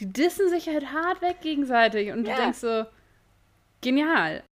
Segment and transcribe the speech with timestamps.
[0.00, 2.36] Die dissen sich halt hart weg gegenseitig und Ja.
[2.36, 2.84] du denkst so,
[3.80, 4.44] genial.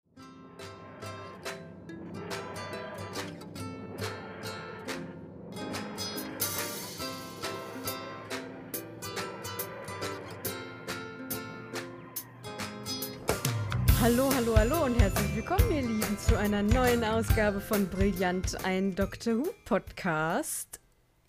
[14.02, 18.94] Hallo, hallo, hallo und herzlich willkommen, ihr Lieben, zu einer neuen Ausgabe von Brillant, ein
[18.96, 20.80] Doctor Who Podcast.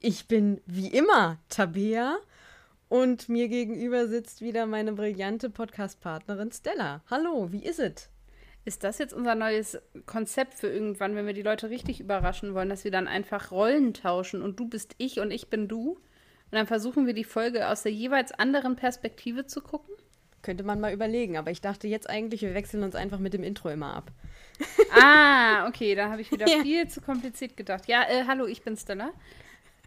[0.00, 2.16] Ich bin wie immer Tabea
[2.88, 7.02] und mir gegenüber sitzt wieder meine brillante Podcast-Partnerin Stella.
[7.10, 8.10] Hallo, wie ist es?
[8.64, 12.68] Ist das jetzt unser neues Konzept für irgendwann, wenn wir die Leute richtig überraschen wollen,
[12.68, 15.90] dass wir dann einfach Rollen tauschen und du bist ich und ich bin du?
[15.92, 19.94] Und dann versuchen wir die Folge aus der jeweils anderen Perspektive zu gucken?
[20.42, 23.42] Könnte man mal überlegen, aber ich dachte jetzt eigentlich, wir wechseln uns einfach mit dem
[23.42, 24.10] Intro immer ab.
[24.98, 26.62] Ah, okay, da habe ich wieder Ja.
[26.62, 27.86] viel zu kompliziert gedacht.
[27.88, 29.10] Ja, äh, hallo, ich bin Stella.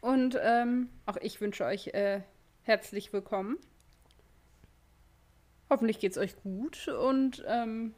[0.02, 2.21] Und ähm, auch ich wünsche euch äh,
[2.70, 3.58] herzlich willkommen.
[5.72, 7.96] Hoffentlich geht es euch gut und ähm,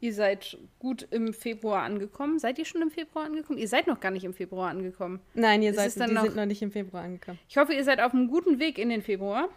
[0.00, 2.38] ihr seid gut im Februar angekommen.
[2.38, 3.58] Seid ihr schon im Februar angekommen?
[3.58, 5.20] Ihr seid noch gar nicht im Februar angekommen.
[5.34, 7.38] Nein, ihr seid, dann die noch- sind noch nicht im Februar angekommen.
[7.46, 9.50] Ich hoffe, ihr seid auf einem guten Weg in den Februar.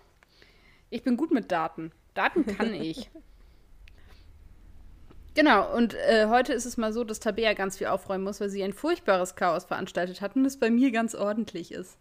[0.90, 1.94] Ich bin gut mit Daten.
[2.16, 3.10] Daten kann ich.
[5.36, 8.50] Genau, und äh, heute ist es mal so, dass Tabea ganz viel aufräumen muss, weil
[8.50, 11.98] sie ein furchtbares Chaos veranstaltet hat und es bei mir ganz ordentlich ist.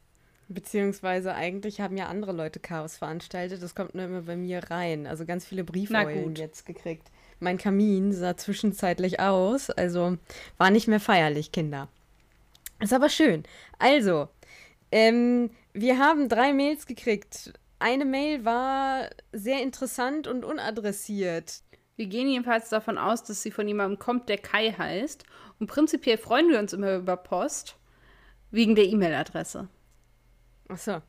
[0.49, 3.63] Beziehungsweise eigentlich haben ja andere Leute Chaos veranstaltet.
[3.63, 5.07] Das kommt nur immer bei mir rein.
[5.07, 7.11] Also ganz viele Briefeulen jetzt gekriegt.
[7.41, 9.71] Mein Kamin sah zwischenzeitlich aus.
[9.71, 10.19] Also
[10.59, 11.89] war nicht mehr feierlich, Kinder.
[12.81, 13.45] Ist aber schön.
[13.79, 14.29] Also,
[14.93, 17.53] ähm, wir haben drei Mails gekriegt.
[17.79, 21.63] Eine Mail war sehr interessant und unadressiert.
[21.97, 25.25] Wir gehen jedenfalls davon aus, dass sie von jemandem kommt, der Kai heißt.
[25.61, 27.77] Und prinzipiell freuen wir uns immer über Post
[28.51, 29.69] wegen der E-Mail-Adresse.
[30.69, 31.03] Achso.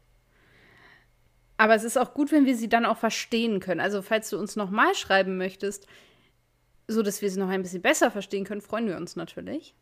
[1.57, 3.79] Aber es ist auch gut, wenn wir sie dann auch verstehen können.
[3.79, 5.87] Also, falls du uns nochmal schreiben möchtest,
[6.87, 9.73] so dass wir sie noch ein bisschen besser verstehen können, freuen wir uns natürlich.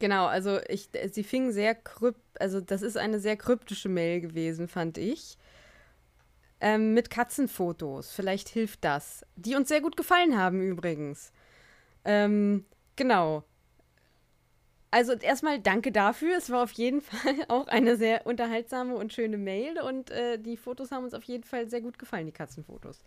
[0.00, 4.68] Genau, also ich, sie fing sehr krypt, also das ist eine sehr kryptische Mail gewesen,
[4.68, 5.36] fand ich.
[6.60, 9.24] Ähm, mit Katzenfotos, vielleicht hilft das.
[9.36, 11.32] Die uns sehr gut gefallen haben übrigens.
[12.04, 12.64] Ähm,
[12.96, 13.44] genau.
[14.90, 16.36] Also erstmal danke dafür.
[16.36, 20.56] Es war auf jeden Fall auch eine sehr unterhaltsame und schöne Mail und äh, die
[20.56, 23.02] Fotos haben uns auf jeden Fall sehr gut gefallen, die Katzenfotos.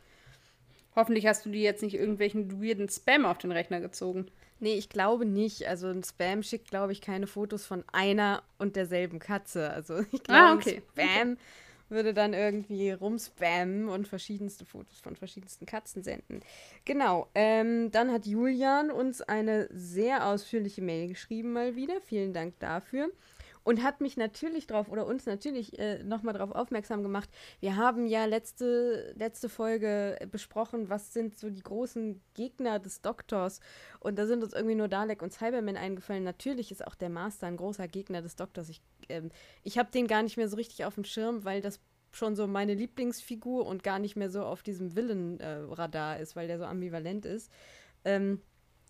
[0.95, 4.27] Hoffentlich hast du dir jetzt nicht irgendwelchen weirden Spam auf den Rechner gezogen.
[4.59, 5.67] Nee, ich glaube nicht.
[5.67, 9.71] Also ein Spam schickt, glaube ich, keine Fotos von einer und derselben Katze.
[9.71, 10.81] Also ich glaube, Ah, okay.
[10.91, 11.37] Spam
[11.91, 16.41] würde dann irgendwie rumspammen und verschiedenste Fotos von verschiedensten Katzen senden.
[16.85, 17.27] Genau.
[17.35, 22.01] Ähm, dann hat Julian uns eine sehr ausführliche Mail geschrieben mal wieder.
[22.01, 23.11] Vielen Dank dafür.
[23.63, 27.29] Und hat mich natürlich drauf oder uns natürlich äh, nochmal darauf aufmerksam gemacht.
[27.59, 33.59] Wir haben ja letzte, letzte Folge besprochen, was sind so die großen Gegner des Doktors.
[33.99, 36.23] Und da sind uns irgendwie nur Dalek und Cyberman eingefallen.
[36.23, 38.67] Natürlich ist auch der Master ein großer Gegner des Doktors.
[38.69, 39.31] Ich, ähm,
[39.63, 41.79] ich habe den gar nicht mehr so richtig auf dem Schirm, weil das
[42.13, 46.57] schon so meine Lieblingsfigur und gar nicht mehr so auf diesem Villain-Radar ist, weil der
[46.57, 47.49] so ambivalent ist.
[48.03, 48.41] Ähm,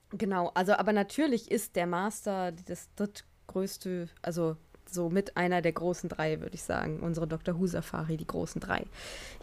[0.10, 4.56] genau, also aber natürlich ist der Master das drittgrößte, also
[4.90, 7.00] so mit einer der großen drei, würde ich sagen.
[7.02, 7.58] Unsere Dr.
[7.60, 8.86] Who Safari, die großen drei.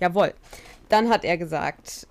[0.00, 0.34] Jawohl.
[0.88, 2.06] Dann hat er gesagt,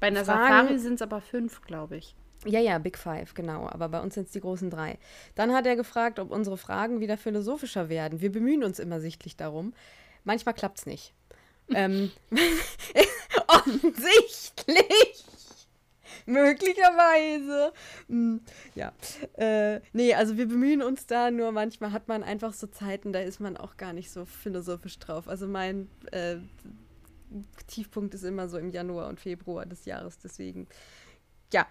[0.00, 2.14] Bei einer Fragen- Safari sind es aber fünf, glaube ich.
[2.46, 3.68] Ja, ja, Big Five, genau.
[3.68, 4.98] Aber bei uns sind es die großen drei.
[5.34, 8.20] Dann hat er gefragt, ob unsere Fragen wieder philosophischer werden.
[8.20, 9.74] Wir bemühen uns immer sichtlich darum.
[10.24, 11.12] Manchmal klappt es nicht.
[11.74, 12.10] ähm,
[13.48, 15.24] offensichtlich.
[16.26, 17.72] Möglicherweise.
[18.08, 18.40] Hm,
[18.74, 18.92] ja.
[19.34, 23.20] Äh, nee, also wir bemühen uns da, nur manchmal hat man einfach so Zeiten, da
[23.20, 25.28] ist man auch gar nicht so philosophisch drauf.
[25.28, 26.36] Also mein äh,
[27.68, 30.66] Tiefpunkt ist immer so im Januar und Februar des Jahres, deswegen.
[31.52, 31.66] Ja,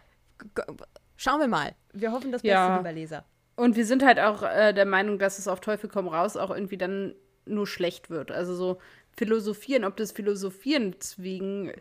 [1.18, 1.74] schauen wir mal.
[1.94, 2.78] Wir hoffen das Beste, Ja.
[2.78, 3.26] lieber Leser.
[3.56, 6.52] Und wir sind halt auch äh, der Meinung, dass es auf Teufel komm raus auch
[6.52, 7.16] irgendwie dann
[7.46, 8.32] nur schlecht wird.
[8.32, 8.80] Also so
[9.16, 11.72] philosophieren, ob das Philosophieren zwingen,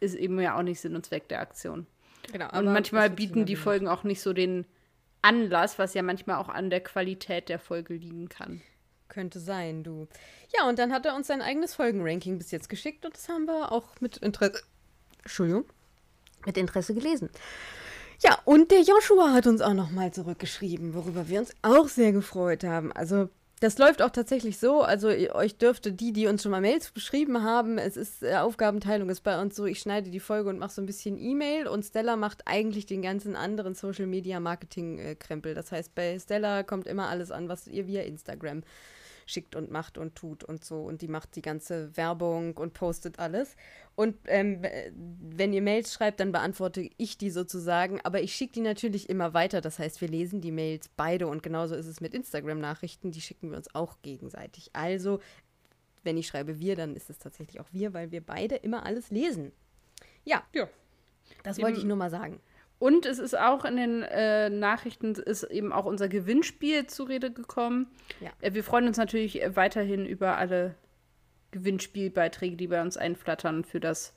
[0.00, 1.86] ist eben ja auch nicht Sinn und Zweck der Aktion.
[2.32, 4.64] Genau, Und manchmal bieten die Folgen auch nicht so den
[5.22, 8.62] Anlass, was ja manchmal auch an der Qualität der Folge liegen kann.
[9.08, 10.06] Könnte sein, du.
[10.56, 13.46] Ja, und dann hat er uns sein eigenes Folgenranking bis jetzt geschickt und das haben
[13.46, 14.62] wir auch mit Interesse.
[15.22, 15.64] Entschuldigung.
[16.46, 17.30] Mit Interesse gelesen.
[18.20, 22.64] Ja, und der Joshua hat uns auch nochmal zurückgeschrieben, worüber wir uns auch sehr gefreut
[22.64, 22.92] haben.
[22.92, 23.28] Also,
[23.60, 24.82] das läuft auch tatsächlich so.
[24.82, 29.08] Also, euch dürfte die, die uns schon mal Mails beschrieben haben, es ist äh, Aufgabenteilung
[29.10, 31.84] ist bei uns so, ich schneide die Folge und mache so ein bisschen E-Mail und
[31.84, 35.54] Stella macht eigentlich den ganzen anderen Social Media Marketing äh, Krempel.
[35.54, 38.62] Das heißt, bei Stella kommt immer alles an, was ihr via Instagram
[39.26, 40.82] schickt und macht und tut und so.
[40.82, 43.56] Und die macht die ganze Werbung und postet alles.
[43.94, 44.62] Und ähm,
[44.94, 48.00] wenn ihr Mails schreibt, dann beantworte ich die sozusagen.
[48.02, 49.60] Aber ich schicke die natürlich immer weiter.
[49.60, 51.26] Das heißt, wir lesen die Mails beide.
[51.26, 53.10] Und genauso ist es mit Instagram-Nachrichten.
[53.10, 54.70] Die schicken wir uns auch gegenseitig.
[54.72, 55.20] Also,
[56.02, 59.10] wenn ich schreibe wir, dann ist es tatsächlich auch wir, weil wir beide immer alles
[59.10, 59.52] lesen.
[60.24, 60.42] Ja.
[60.54, 60.68] Ja.
[61.42, 62.40] Das wollte ich nur mal sagen.
[62.78, 67.32] Und es ist auch in den äh, Nachrichten ist eben auch unser Gewinnspiel zur Rede
[67.32, 67.86] gekommen.
[68.20, 68.30] Ja.
[68.40, 70.74] Äh, wir freuen uns natürlich weiterhin über alle
[71.52, 74.12] Gewinnspielbeiträge, die bei uns einflattern für das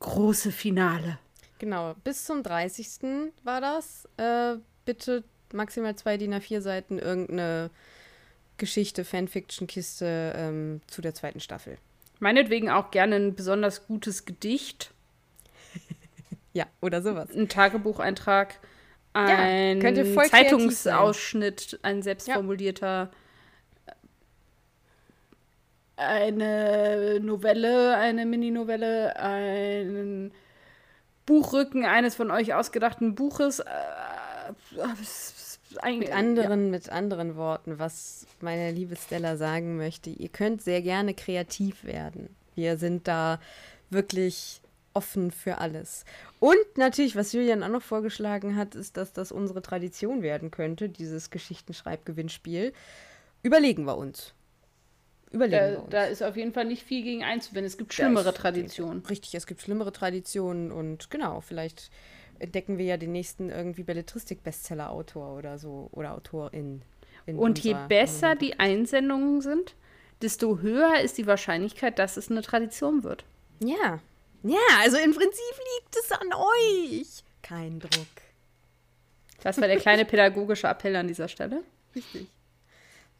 [0.00, 1.18] große Finale.
[1.58, 3.32] Genau, bis zum 30.
[3.44, 4.08] war das.
[4.16, 7.70] Äh, bitte maximal zwei DIN A4 Seiten irgendeine
[8.58, 11.78] Geschichte, Fanfiction-Kiste ähm, zu der zweiten Staffel.
[12.20, 14.92] Meinetwegen auch gerne ein besonders gutes Gedicht.
[16.52, 17.30] Ja, oder sowas.
[17.34, 18.58] Ein Tagebucheintrag,
[19.14, 23.10] ein ja, Zeitungsausschnitt, ein selbstformulierter,
[23.86, 23.96] ja.
[25.96, 30.32] eine Novelle, eine Mininovelle, ein
[31.26, 33.60] Buchrücken eines von euch ausgedachten Buches.
[33.60, 33.64] Äh,
[35.98, 36.70] mit anderen, ja.
[36.70, 42.34] mit anderen Worten, was meine liebe Stella sagen möchte, ihr könnt sehr gerne kreativ werden.
[42.54, 43.40] Wir sind da
[43.88, 44.61] wirklich
[44.94, 46.04] offen für alles.
[46.40, 50.88] Und natürlich, was Julian auch noch vorgeschlagen hat, ist, dass das unsere Tradition werden könnte,
[50.88, 52.72] dieses Geschichtenschreibgewinnspiel.
[53.42, 54.34] Überlegen wir uns.
[55.30, 55.90] Überlegen da, wir uns.
[55.90, 57.66] Da ist auf jeden Fall nicht viel gegen einzuwenden.
[57.66, 59.04] Es gibt schlimmere Traditionen.
[59.06, 61.90] Richtig, es gibt schlimmere Traditionen und genau, vielleicht
[62.38, 66.82] entdecken wir ja den nächsten irgendwie Belletristik-Bestseller-Autor oder so oder Autorin.
[67.26, 69.76] und je besser die Einsendungen sind,
[70.22, 73.24] desto höher ist die Wahrscheinlichkeit, dass es eine Tradition wird.
[73.60, 74.00] Ja,
[74.42, 77.24] ja, also im Prinzip liegt es an euch.
[77.42, 78.06] Kein Druck.
[79.42, 81.64] Das war der kleine pädagogische Appell an dieser Stelle.
[81.94, 82.28] Richtig.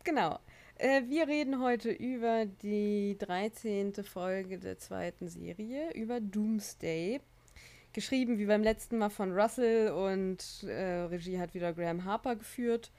[0.04, 0.38] Genau.
[0.76, 3.94] Äh, wir reden heute über die 13.
[4.04, 7.20] Folge der zweiten Serie, über Doomsday.
[7.92, 12.90] Geschrieben wie beim letzten Mal von Russell und äh, Regie hat wieder Graham Harper geführt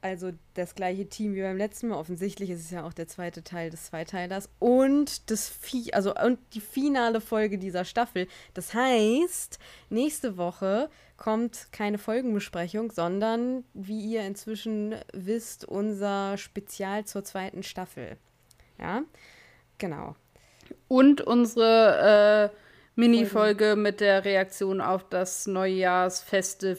[0.00, 1.96] also das gleiche Team wie beim letzten Mal.
[1.96, 6.38] Offensichtlich ist es ja auch der zweite Teil des Zweiteilers und das Fi also und
[6.54, 8.28] die finale Folge dieser Staffel.
[8.54, 9.58] Das heißt,
[9.90, 18.16] nächste Woche kommt keine Folgenbesprechung, sondern wie ihr inzwischen wisst, unser Spezial zur zweiten Staffel.
[18.78, 19.02] Ja,
[19.78, 20.14] genau.
[20.86, 22.56] Und unsere äh,
[22.94, 26.78] Mini-Folge mit der Reaktion auf das Neujahrsfestive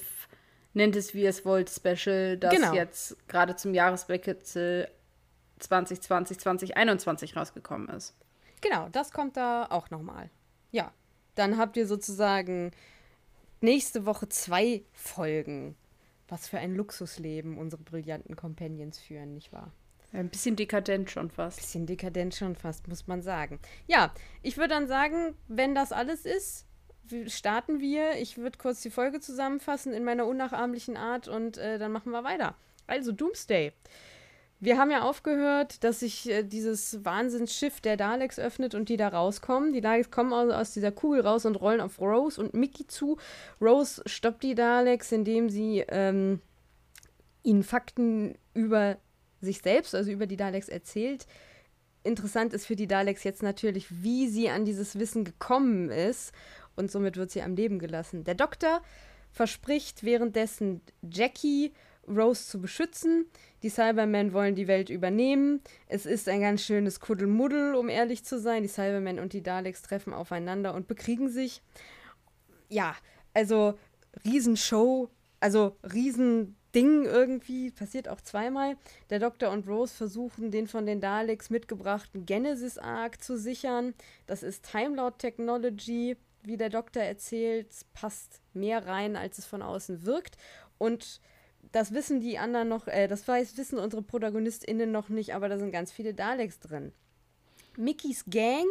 [0.74, 2.74] nennt es wie es wollt, Special, das genau.
[2.74, 4.90] jetzt gerade zum Jahreswechsel
[5.60, 8.16] 2020, 2021 rausgekommen ist.
[8.62, 10.30] Genau, das kommt da auch nochmal.
[10.72, 10.92] Ja,
[11.36, 12.72] dann habt ihr sozusagen
[13.62, 15.76] nächste Woche zwei Folgen.
[16.28, 19.72] Was für ein Luxusleben unsere brillanten Companions führen, nicht wahr?
[20.12, 21.58] Ein bisschen dekadent schon fast.
[21.58, 23.60] Ein bisschen dekadent schon fast, muss man sagen.
[23.88, 26.66] Ja, ich würde dann sagen, wenn das alles ist,
[27.28, 28.14] starten wir.
[28.20, 32.24] Ich würde kurz die Folge zusammenfassen in meiner unnachahmlichen Art und äh, dann machen wir
[32.24, 32.56] weiter.
[32.88, 33.74] Also Doomsday.
[34.62, 39.08] Wir haben ja aufgehört, dass sich äh, dieses Wahnsinnsschiff der Daleks öffnet und die da
[39.08, 39.72] rauskommen.
[39.72, 43.18] Die Daleks kommen aus, aus dieser Kugel raus und rollen auf Rose und Mickey zu.
[43.62, 46.42] Rose stoppt die Daleks, indem sie ähm,
[47.42, 48.98] ihnen Fakten über
[49.40, 51.26] sich selbst, also über die Daleks erzählt.
[52.04, 56.34] Interessant ist für die Daleks jetzt natürlich, wie sie an dieses Wissen gekommen ist
[56.80, 58.24] und somit wird sie am Leben gelassen.
[58.24, 58.82] Der Doktor
[59.32, 61.74] verspricht währenddessen Jackie
[62.08, 63.26] Rose zu beschützen.
[63.62, 65.62] Die Cybermen wollen die Welt übernehmen.
[65.88, 68.64] Es ist ein ganz schönes Kuddelmuddel, um ehrlich zu sein.
[68.64, 71.62] Die Cybermen und die Daleks treffen aufeinander und bekriegen sich.
[72.70, 72.96] Ja,
[73.34, 73.78] also
[74.26, 75.10] Riesenshow,
[75.40, 78.76] also Riesending irgendwie, passiert auch zweimal.
[79.10, 83.94] Der Doktor und Rose versuchen, den von den Daleks mitgebrachten Genesis-Arc zu sichern.
[84.26, 89.62] Das ist Time Lord Technology wie der Doktor erzählt, passt mehr rein, als es von
[89.62, 90.38] außen wirkt.
[90.78, 91.22] Und
[91.72, 95.58] das wissen die anderen noch, äh, das weiß, wissen unsere ProtagonistInnen noch nicht, aber da
[95.58, 96.92] sind ganz viele Daleks drin.
[97.78, 98.66] Mickeys Gang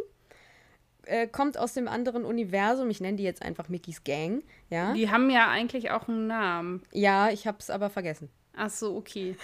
[1.05, 2.91] äh, kommt aus dem anderen Universum.
[2.91, 4.93] Ich nenne die jetzt einfach Mickeys Gang, ja.
[4.95, 6.83] Die haben ja eigentlich auch einen Namen.
[6.93, 8.31] Ja, ich hab's aber vergessen.
[8.55, 9.37] Ach so, okay.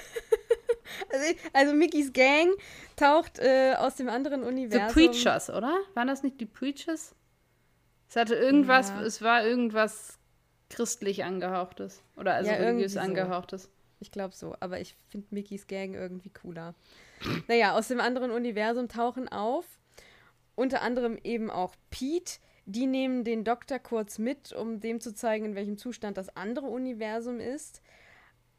[1.12, 2.50] also, also Mickeys Gang
[2.96, 4.88] taucht äh, aus dem anderen Universum.
[4.88, 5.78] The Preachers, oder?
[5.94, 7.14] Waren das nicht die Preachers?
[8.14, 9.02] Es hatte irgendwas, ja.
[9.02, 10.20] es war irgendwas
[10.70, 12.00] christlich angehauchtes.
[12.16, 13.68] Oder also ja, religiös angehauchtes.
[13.98, 16.76] Ich glaube so, aber ich finde Mickeys Gang irgendwie cooler.
[17.48, 19.66] naja, aus dem anderen Universum tauchen auf.
[20.54, 22.38] Unter anderem eben auch Pete.
[22.66, 26.66] Die nehmen den Doktor kurz mit, um dem zu zeigen, in welchem Zustand das andere
[26.66, 27.82] Universum ist.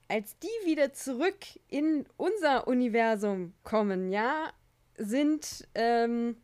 [0.09, 4.51] als die wieder zurück in unser Universum kommen, ja,
[4.97, 6.35] sind, ähm,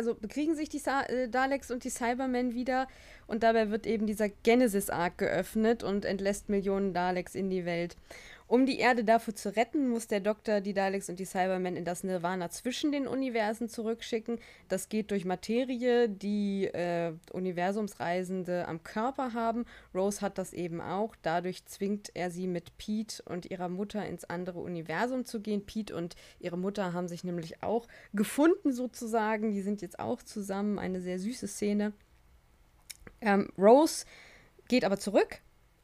[0.00, 2.88] also bekriegen sich die Sa äh, Daleks und die Cybermen wieder
[3.26, 7.96] und dabei wird eben dieser Genesis-Arc geöffnet und entlässt Millionen Daleks in die Welt.
[8.50, 11.84] Um die Erde davor zu retten, muss der Doktor die Daleks und die Cybermen in
[11.84, 14.40] das Nirvana zwischen den Universen zurückschicken.
[14.66, 19.66] Das geht durch Materie, die äh, Universumsreisende am Körper haben.
[19.94, 21.14] Rose hat das eben auch.
[21.22, 25.64] Dadurch zwingt er sie mit Pete und ihrer Mutter ins andere Universum zu gehen.
[25.64, 29.52] Pete und ihre Mutter haben sich nämlich auch gefunden sozusagen.
[29.52, 30.80] Die sind jetzt auch zusammen.
[30.80, 31.92] Eine sehr süße Szene.
[33.20, 34.06] Ähm, Rose
[34.66, 35.40] geht aber zurück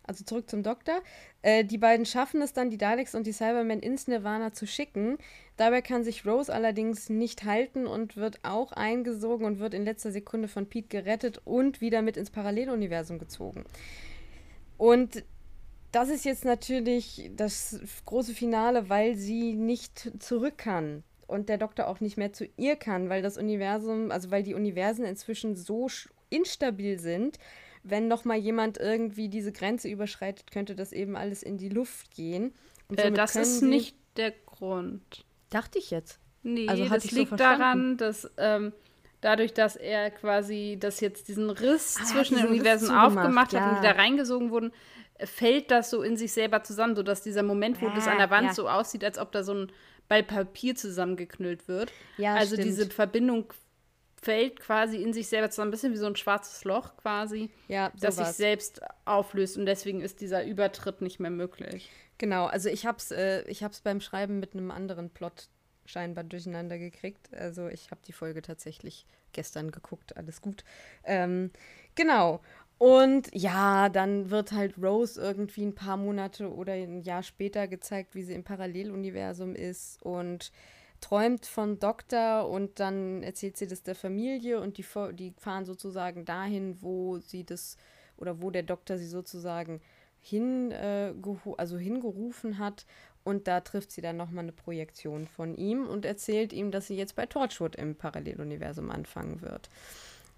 [0.07, 1.03] also zurück zum Doktor.
[1.43, 5.19] Äh, die beiden schaffen es dann, die Daleks und die Cybermen ins Nirvana zu schicken.
[5.57, 10.13] Dabei kann sich Rose allerdings nicht halten und wird auch eingesogen und wird in letzter
[10.13, 13.65] Sekunde von Pete gerettet und wieder mit ins Paralleluniversum gezogen.
[14.77, 15.25] Und
[15.93, 21.89] das ist jetzt natürlich das große Finale, weil sie nicht zurück kann und der Doktor
[21.89, 25.89] auch nicht mehr zu ihr kann, weil das Universum, also weil die Universen inzwischen so
[26.31, 27.39] instabil sind,
[27.89, 32.15] wenn noch mal jemand irgendwie diese Grenze überschreitet, könnte das eben alles in die Luft
[32.15, 32.53] gehen.
[32.95, 35.25] Äh, das ist nicht der Grund.
[35.51, 36.19] Dachte ich jetzt.
[36.43, 38.73] Nee, also das liegt so daran, dass ähm,
[39.21, 43.71] dadurch, dass er quasi, dass jetzt diesen Riss ah, zwischen den Universen aufgemacht hat ja.
[43.71, 44.73] und die da reingesogen wurden,
[45.25, 48.31] fällt das so in sich selber zusammen, sodass dieser Moment, wo ja, das an der
[48.31, 48.55] Wand ja.
[48.55, 49.73] so aussieht, als ob da so ein
[50.09, 51.93] Ball Papier zusammengeknüllt wird.
[52.17, 52.69] Ja, also stimmt.
[52.69, 53.53] diese Verbindung
[54.27, 57.93] fällt quasi in sich selber zusammen, ein bisschen wie so ein schwarzes Loch quasi, ja,
[58.01, 61.89] das sich selbst auflöst und deswegen ist dieser Übertritt nicht mehr möglich.
[62.19, 65.49] Genau, also ich habe es äh, ich hab's beim Schreiben mit einem anderen Plot
[65.85, 67.33] scheinbar durcheinander gekriegt.
[67.33, 70.65] Also ich habe die Folge tatsächlich gestern geguckt, alles gut.
[71.05, 71.53] Ähm,
[71.95, 72.41] genau.
[72.79, 78.17] Und ja, dann wird halt Rose irgendwie ein paar Monate oder ein Jahr später gezeigt,
[78.17, 80.51] wie sie im Paralleluniversum ist und
[81.01, 86.25] träumt von Doktor und dann erzählt sie das der Familie und die, die fahren sozusagen
[86.25, 87.77] dahin, wo sie das
[88.17, 89.81] oder wo der Doktor sie sozusagen
[90.21, 91.13] hin, äh,
[91.57, 92.87] also hingerufen hat
[93.25, 96.97] und da trifft sie dann nochmal eine Projektion von ihm und erzählt ihm, dass sie
[96.97, 99.69] jetzt bei Torchwood im Paralleluniversum anfangen wird.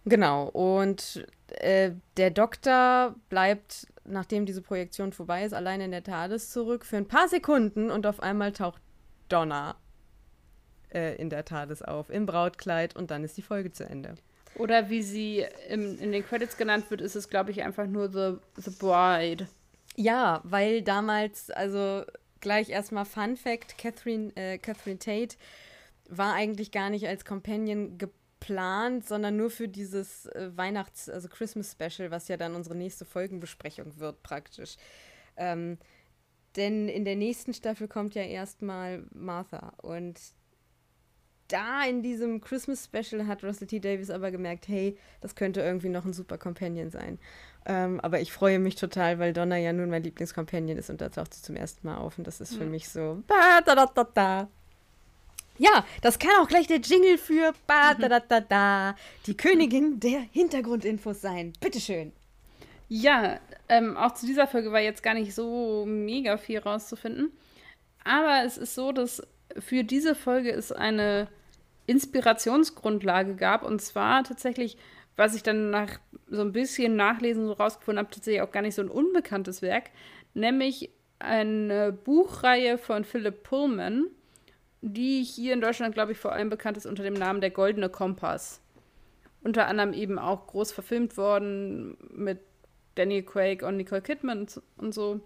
[0.05, 6.51] Genau, und äh, der Doktor bleibt, nachdem diese Projektion vorbei ist, allein in der TARDIS
[6.51, 8.81] zurück für ein paar Sekunden und auf einmal taucht
[9.29, 9.77] Donna
[10.93, 14.15] äh, in der TARDIS auf, im Brautkleid und dann ist die Folge zu Ende.
[14.55, 18.11] Oder wie sie im, in den Credits genannt wird, ist es, glaube ich, einfach nur
[18.11, 19.47] The, The Bride.
[19.97, 22.05] Ja, weil damals, also
[22.41, 25.37] gleich erstmal Fun Fact: Catherine, äh, Catherine Tate
[26.09, 31.73] war eigentlich gar nicht als Companion geplant, sondern nur für dieses äh, Weihnachts-, also Christmas
[31.73, 34.77] Special, was ja dann unsere nächste Folgenbesprechung wird, praktisch.
[35.37, 35.79] Ähm,
[36.57, 40.19] denn in der nächsten Staffel kommt ja erstmal Martha und
[41.49, 43.81] da in diesem Christmas Special hat Russell T.
[43.81, 47.19] Davis aber gemerkt, hey, das könnte irgendwie noch ein super Companion sein.
[47.67, 51.09] Ähm, aber ich freue mich total, weil Donna ja nun mein Lieblingscompanion ist und da
[51.09, 52.71] taucht sie zum ersten Mal auf und das ist für mhm.
[52.71, 53.23] mich so.
[53.27, 54.49] Ba, da, da, da, da.
[55.59, 59.99] Ja, das kann auch gleich der Jingle für ba, da, da, da, da, die Königin
[59.99, 61.53] der Hintergrundinfos sein.
[61.61, 62.13] Bitteschön.
[62.89, 63.39] Ja,
[63.69, 67.33] ähm, auch zu dieser Folge war jetzt gar nicht so mega viel rauszufinden.
[68.05, 69.23] Aber es ist so, dass
[69.59, 71.29] für diese Folge es eine
[71.89, 73.65] Inspirationsgrundlage gab.
[73.65, 74.77] Und zwar tatsächlich,
[75.17, 78.75] was ich dann nach so ein bisschen Nachlesen so rausgefunden habe, tatsächlich auch gar nicht
[78.75, 79.91] so ein unbekanntes Werk,
[80.35, 84.07] nämlich eine Buchreihe von Philip Pullman,
[84.83, 87.89] die hier in Deutschland, glaube ich, vor allem bekannt ist unter dem Namen Der Goldene
[87.89, 88.61] Kompass.
[89.43, 92.41] Unter anderem eben auch groß verfilmt worden mit
[92.97, 95.21] Daniel Craig und Nicole Kidman und so.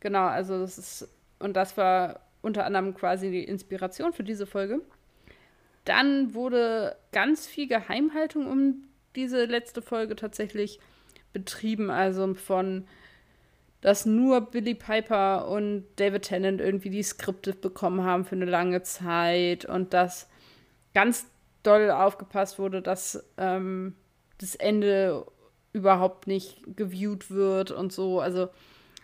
[0.00, 4.80] Genau, also das ist, und das war unter anderem quasi die Inspiration für diese Folge.
[5.84, 8.84] Dann wurde ganz viel Geheimhaltung um
[9.16, 10.78] diese letzte Folge tatsächlich
[11.32, 11.90] betrieben.
[11.90, 12.86] Also von,
[13.80, 18.82] dass nur Billy Piper und David Tennant irgendwie die Skripte bekommen haben für eine lange
[18.82, 20.28] Zeit und dass
[20.94, 21.26] ganz
[21.62, 23.94] doll aufgepasst wurde, dass ähm,
[24.38, 25.26] das Ende
[25.72, 28.20] überhaupt nicht geviewt wird und so.
[28.20, 28.48] Also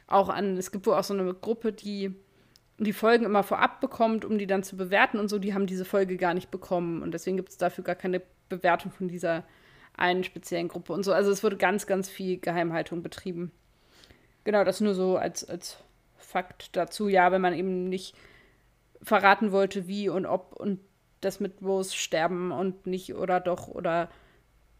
[0.07, 2.15] auch an, es gibt wohl auch so eine Gruppe, die
[2.79, 5.85] die Folgen immer vorab bekommt, um die dann zu bewerten und so, die haben diese
[5.85, 7.03] Folge gar nicht bekommen.
[7.03, 9.45] Und deswegen gibt es dafür gar keine Bewertung von dieser
[9.97, 11.13] einen speziellen Gruppe und so.
[11.13, 13.51] Also es wurde ganz, ganz viel Geheimhaltung betrieben.
[14.45, 15.79] Genau, das nur so als, als
[16.19, 17.09] Fakt dazu.
[17.09, 18.15] Ja, wenn man eben nicht
[19.03, 20.81] verraten wollte, wie und ob und
[21.21, 24.11] das mit Rose sterben und nicht oder doch oder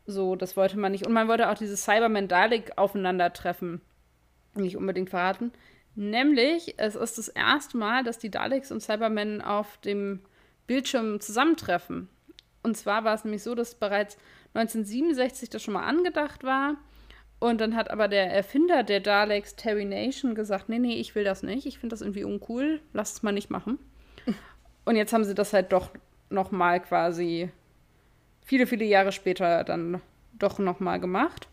[0.05, 1.07] so, das wollte man nicht.
[1.07, 3.81] Und man wollte auch dieses Cyberman Dalek aufeinandertreffen
[4.55, 5.53] nicht unbedingt verraten.
[5.97, 10.21] Nämlich, es ist das erste Mal, dass die Daleks und Cybermen auf dem
[10.67, 12.09] Bildschirm zusammentreffen.
[12.63, 14.19] Und zwar war es nämlich so, dass bereits
[14.55, 16.77] 1967 das schon mal angedacht war.
[17.39, 21.25] Und dann hat aber der Erfinder der Daleks, Terry Nation, gesagt, nee, nee, ich will
[21.25, 21.65] das nicht.
[21.65, 22.81] Ich finde das irgendwie uncool.
[22.93, 23.79] Lass es mal nicht machen.
[24.85, 25.91] Und jetzt haben sie das halt doch
[26.29, 27.51] noch mal quasi
[28.45, 30.03] viele, viele Jahre später dann
[30.35, 31.49] doch noch mal gemacht.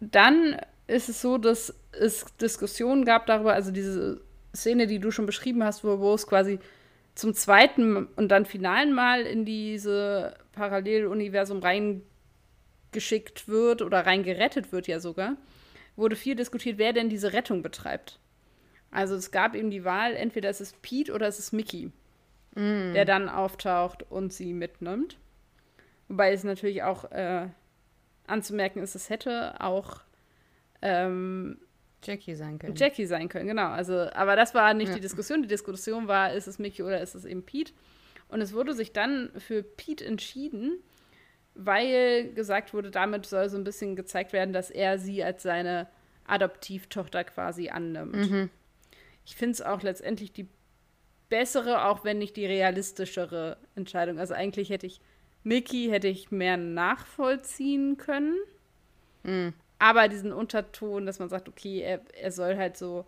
[0.00, 4.20] Dann ist es so, dass es Diskussionen gab darüber, also diese
[4.54, 6.58] Szene, die du schon beschrieben hast, wo, es quasi
[7.14, 15.00] zum zweiten und dann finalen Mal in diese Paralleluniversum reingeschickt wird oder reingerettet wird ja
[15.00, 15.36] sogar,
[15.96, 18.18] wurde viel diskutiert, wer denn diese Rettung betreibt.
[18.90, 21.90] Also es gab eben die Wahl, entweder es ist Pete oder es ist Mickey,
[22.54, 22.92] mm.
[22.92, 25.18] der dann auftaucht und sie mitnimmt.
[26.08, 27.46] Wobei es natürlich auch äh,
[28.26, 30.02] anzumerken ist, es hätte auch
[30.82, 31.58] ähm,
[32.04, 32.74] Jackie sein können.
[32.76, 33.68] Jackie sein können, genau.
[33.68, 34.94] Also, aber das war nicht ja.
[34.96, 35.42] die Diskussion.
[35.42, 37.72] Die Diskussion war, ist es Mickey oder ist es eben Pete?
[38.28, 40.80] Und es wurde sich dann für Pete entschieden,
[41.54, 45.86] weil gesagt wurde, damit soll so ein bisschen gezeigt werden, dass er sie als seine
[46.26, 48.30] Adoptivtochter quasi annimmt.
[48.30, 48.50] Mhm.
[49.24, 50.48] Ich finde es auch letztendlich die
[51.28, 54.18] bessere, auch wenn nicht die realistischere Entscheidung.
[54.18, 55.00] Also eigentlich hätte ich
[55.44, 58.36] Mickey hätte ich mehr nachvollziehen können.
[59.24, 63.04] Mhm aber diesen Unterton, dass man sagt, okay, er, er soll halt so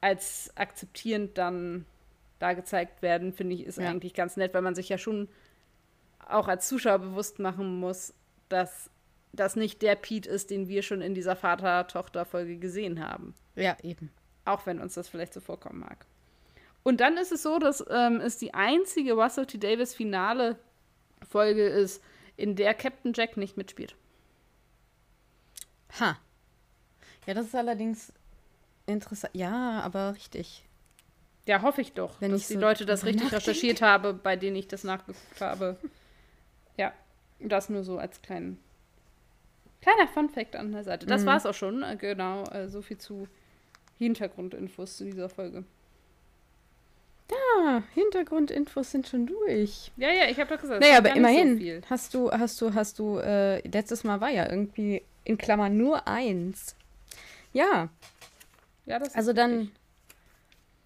[0.00, 1.86] als akzeptierend dann
[2.38, 3.90] da gezeigt werden, finde ich, ist ja.
[3.90, 5.28] eigentlich ganz nett, weil man sich ja schon
[6.28, 8.14] auch als Zuschauer bewusst machen muss,
[8.48, 8.90] dass
[9.32, 13.34] das nicht der Pete ist, den wir schon in dieser Vater-Tochter-Folge gesehen haben.
[13.56, 14.12] Ja, eben.
[14.44, 16.06] Auch wenn uns das vielleicht so vorkommen mag.
[16.84, 19.58] Und dann ist es so, dass ähm, es die einzige Russell T.
[19.58, 20.60] Davis finale
[21.28, 22.04] Folge ist,
[22.36, 23.96] in der Captain Jack nicht mitspielt.
[26.00, 26.18] Ha.
[27.26, 28.12] Ja, das ist allerdings
[28.86, 29.34] interessant.
[29.34, 30.64] Ja, aber richtig.
[31.46, 34.56] Ja, hoffe ich doch, Wenn dass die so Leute das richtig recherchiert haben, bei denen
[34.56, 35.76] ich das nachgeguckt habe.
[36.76, 36.92] ja,
[37.40, 38.60] das nur so als kleinen,
[39.80, 41.06] kleiner Funfact an der Seite.
[41.06, 41.26] Das mhm.
[41.26, 41.82] war es auch schon.
[41.82, 43.26] Äh, genau, äh, so viel zu
[43.98, 45.64] Hintergrundinfos zu dieser Folge.
[47.30, 49.90] Ja, Hintergrundinfos sind schon durch.
[49.96, 50.80] Ja, ja, ich habe doch gesagt.
[50.80, 54.48] Naja, aber immerhin so hast du, hast du, hast du, äh, letztes Mal war ja
[54.48, 56.76] irgendwie in Klammern nur eins.
[57.52, 57.88] Ja.
[58.86, 59.74] Ja, das Also dann richtig.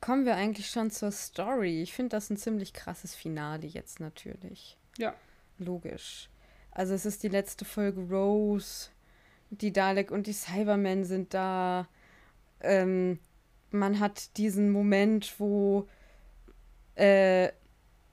[0.00, 1.82] kommen wir eigentlich schon zur Story.
[1.82, 4.76] Ich finde das ein ziemlich krasses Finale jetzt natürlich.
[4.98, 5.14] Ja.
[5.58, 6.28] Logisch.
[6.70, 8.90] Also es ist die letzte Folge Rose.
[9.50, 11.88] Die Dalek und die Cybermen sind da.
[12.60, 13.18] Ähm,
[13.70, 15.88] man hat diesen Moment, wo
[16.96, 17.50] äh,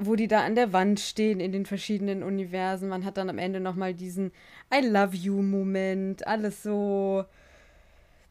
[0.06, 2.90] wo die da an der Wand stehen in den verschiedenen Universen.
[2.90, 4.32] Man hat dann am Ende nochmal diesen
[4.74, 6.26] I love you Moment.
[6.28, 7.26] Alles so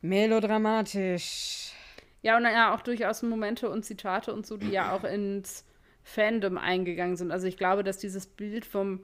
[0.00, 1.72] melodramatisch.
[2.22, 5.64] Ja, und ja, auch durchaus Momente und Zitate und so, die ja auch ins
[6.04, 7.32] Fandom eingegangen sind.
[7.32, 9.00] Also ich glaube, dass dieses Bild vom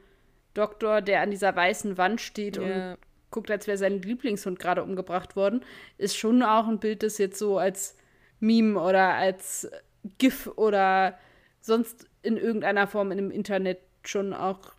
[0.54, 2.92] Doktor, der an dieser weißen Wand steht yeah.
[2.92, 2.98] und
[3.30, 5.64] guckt, als wäre sein Lieblingshund gerade umgebracht worden,
[5.98, 7.96] ist schon auch ein Bild, das jetzt so als
[8.40, 9.70] Meme oder als
[10.18, 11.18] GIF oder
[11.60, 14.74] sonst in irgendeiner Form in dem Internet schon auch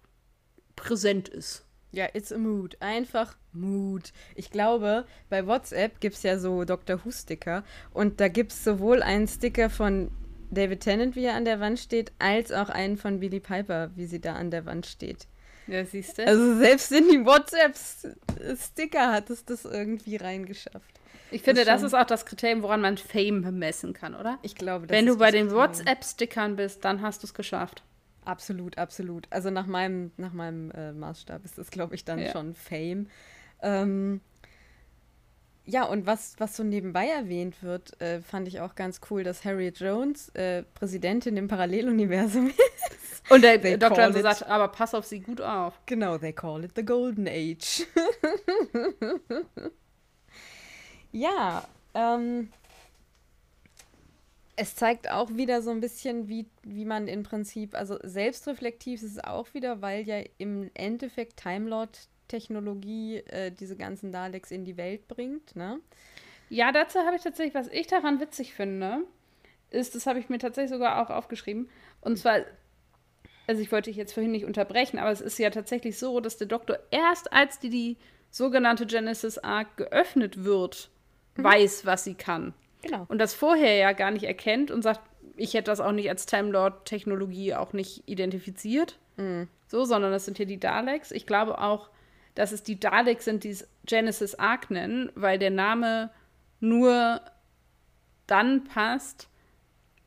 [0.75, 1.65] präsent ist.
[1.91, 2.77] Ja, it's a mood.
[2.79, 4.13] Einfach Mood.
[4.35, 7.03] Ich glaube, bei WhatsApp gibt es ja so Dr.
[7.03, 10.11] Who-Sticker und da gibt es sowohl einen Sticker von
[10.51, 14.05] David Tennant, wie er an der Wand steht, als auch einen von Billy Piper, wie
[14.05, 15.25] sie da an der Wand steht.
[15.65, 16.27] Ja, siehst du?
[16.27, 20.98] Also selbst in die WhatsApp-Sticker hat es das irgendwie reingeschafft.
[21.31, 24.39] Ich finde, das, das ist auch das Kriterium, woran man Fame messen kann, oder?
[24.41, 27.83] Ich glaube, das Wenn du bei den WhatsApp-Stickern bist, dann hast du es geschafft.
[28.25, 29.27] Absolut, absolut.
[29.29, 32.31] Also nach meinem, nach meinem äh, Maßstab ist das, glaube ich, dann ja.
[32.31, 33.07] schon Fame.
[33.61, 34.21] Ähm,
[35.65, 39.45] ja, und was, was so nebenbei erwähnt wird, äh, fand ich auch ganz cool, dass
[39.45, 43.31] Harriet Jones äh, Präsidentin im Paralleluniversum ist.
[43.31, 45.79] Und der they Doktor so sagt, aber pass auf sie gut auf.
[45.85, 47.85] Genau, they call it the Golden Age.
[51.11, 52.49] Ja, ähm,
[54.55, 59.13] es zeigt auch wieder so ein bisschen, wie, wie man im Prinzip, also selbstreflektiv ist
[59.13, 65.07] es auch wieder, weil ja im Endeffekt Timelord-Technologie äh, diese ganzen Daleks in die Welt
[65.07, 65.79] bringt, ne?
[66.49, 69.03] Ja, dazu habe ich tatsächlich, was ich daran witzig finde,
[69.69, 71.69] ist, das habe ich mir tatsächlich sogar auch aufgeschrieben,
[72.01, 72.39] und zwar,
[73.47, 76.37] also ich wollte dich jetzt vorhin nicht unterbrechen, aber es ist ja tatsächlich so, dass
[76.37, 77.97] der Doktor erst als die, die
[78.29, 80.89] sogenannte Genesis Arc geöffnet wird,
[81.39, 81.43] mhm.
[81.43, 82.53] weiß, was sie kann.
[82.81, 83.05] Genau.
[83.09, 85.01] Und das vorher ja gar nicht erkennt und sagt,
[85.35, 88.97] ich hätte das auch nicht als Time Lord-Technologie auch nicht identifiziert.
[89.17, 89.47] Mhm.
[89.67, 91.11] So, sondern das sind hier die Daleks.
[91.11, 91.89] Ich glaube auch,
[92.35, 96.09] dass es die Daleks sind, die es Genesis Arc nennen, weil der Name
[96.59, 97.21] nur
[98.27, 99.27] dann passt,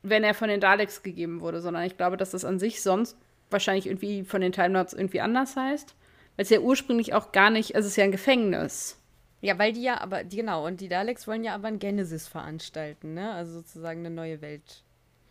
[0.03, 3.16] wenn er von den Daleks gegeben wurde, sondern ich glaube, dass das an sich sonst
[3.51, 5.95] wahrscheinlich irgendwie von den Time Lords irgendwie anders heißt.
[6.37, 8.99] Weil es ja ursprünglich auch gar nicht, also es ist ja ein Gefängnis.
[9.43, 12.29] Ja, weil die ja aber, die, genau, und die Daleks wollen ja aber ein Genesis
[12.29, 13.33] veranstalten, ne?
[13.33, 14.85] Also sozusagen eine neue Welt.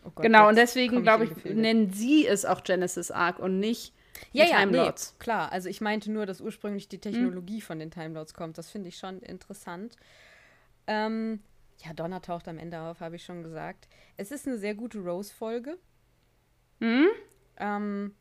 [0.04, 3.94] Oh Gott, genau, und deswegen, glaube ich, nennen sie es auch Genesis Arc und nicht
[4.32, 5.14] ja, ja, Time Lords.
[5.14, 7.62] Nee, klar, also ich meinte nur, dass ursprünglich die Technologie hm.
[7.62, 8.58] von den Time Lords kommt.
[8.58, 9.96] Das finde ich schon interessant.
[10.86, 11.40] Ähm,
[11.82, 13.88] ja, Donner taucht am Ende auf, habe ich schon gesagt.
[14.18, 15.78] Es ist eine sehr gute Rose-Folge.
[16.80, 17.08] Hm?
[17.56, 18.14] Ähm,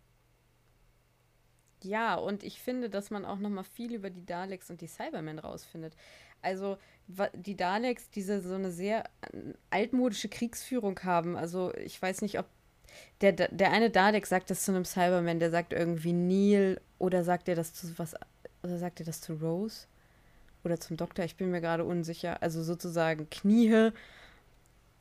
[1.84, 4.88] ja, und ich finde, dass man auch noch mal viel über die Daleks und die
[4.88, 5.96] Cybermen rausfindet.
[6.42, 6.78] Also
[7.34, 11.36] die Daleks, diese so eine sehr äh, altmodische Kriegsführung haben.
[11.36, 12.46] Also ich weiß nicht, ob
[13.22, 17.48] der, der eine Dalek sagt das zu einem Cyberman, der sagt irgendwie Neil oder sagt
[17.48, 18.16] er das zu was
[18.64, 19.88] oder sagt er das zu Rose
[20.64, 21.26] oder zum Doktor?
[21.26, 22.42] Ich bin mir gerade unsicher.
[22.42, 23.92] Also sozusagen Knie.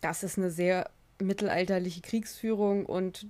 [0.01, 3.27] Das ist eine sehr mittelalterliche Kriegsführung und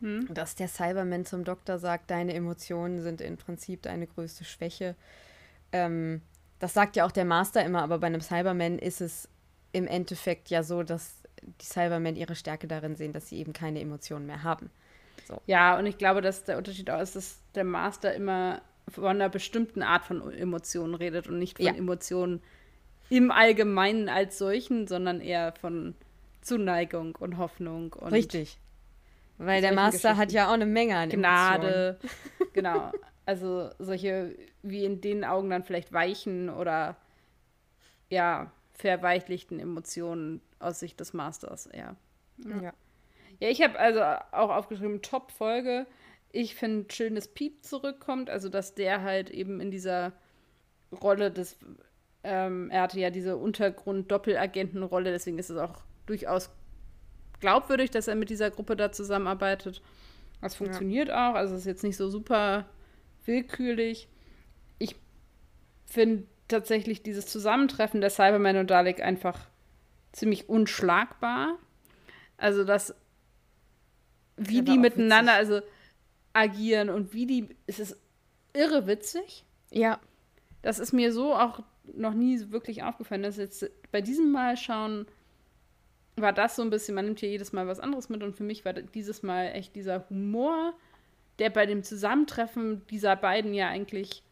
[0.00, 0.32] hm.
[0.32, 4.96] Dass der Cyberman zum Doktor sagt, deine Emotionen sind im Prinzip deine größte Schwäche.
[5.72, 6.22] Ähm,
[6.58, 9.28] das sagt ja auch der Master immer, aber bei einem Cyberman ist es
[9.72, 13.80] im Endeffekt ja so, dass die Cybermen ihre Stärke darin sehen, dass sie eben keine
[13.80, 14.70] Emotionen mehr haben.
[15.28, 15.40] So.
[15.46, 19.28] Ja, und ich glaube, dass der Unterschied auch ist, dass der Master immer von einer
[19.28, 21.74] bestimmten Art von Emotionen redet und nicht von ja.
[21.74, 22.42] Emotionen
[23.08, 25.94] im Allgemeinen als solchen, sondern eher von
[26.42, 27.92] Zuneigung und Hoffnung.
[27.92, 28.58] Und Richtig.
[29.42, 31.98] Weil der Master hat ja auch eine Menge an Gnade.
[32.52, 32.92] genau.
[33.26, 36.96] Also solche, wie in den Augen dann vielleicht weichen oder
[38.08, 41.94] ja, verweichlichten Emotionen aus Sicht des Masters, ja.
[42.38, 42.72] Ja, ja.
[43.38, 44.00] ja ich habe also
[44.32, 45.86] auch aufgeschrieben, Top-Folge.
[46.32, 50.12] Ich finde schön, dass Pete zurückkommt, also dass der halt eben in dieser
[51.00, 51.56] Rolle des,
[52.24, 56.50] ähm, er hatte ja diese Untergrund-Doppelagenten-Rolle, deswegen ist es auch durchaus
[57.40, 59.82] glaubwürdig, dass er mit dieser Gruppe da zusammenarbeitet.
[60.40, 61.30] Das funktioniert ja.
[61.30, 61.34] auch.
[61.34, 62.66] Also ist jetzt nicht so super
[63.24, 64.08] willkürlich.
[64.78, 64.96] Ich
[65.86, 69.38] finde tatsächlich dieses Zusammentreffen der Cyberman und Dalek einfach
[70.12, 71.58] ziemlich unschlagbar.
[72.36, 72.94] Also das,
[74.36, 75.60] wie die miteinander also
[76.32, 78.00] agieren und wie die, es ist
[78.52, 79.44] irre witzig.
[79.70, 80.00] Ja.
[80.62, 85.06] Das ist mir so auch noch nie wirklich aufgefallen, dass jetzt bei diesem Mal schauen
[86.20, 88.44] war das so ein bisschen, man nimmt hier jedes Mal was anderes mit und für
[88.44, 90.74] mich war dieses Mal echt dieser Humor,
[91.38, 94.22] der bei dem Zusammentreffen dieser beiden ja eigentlich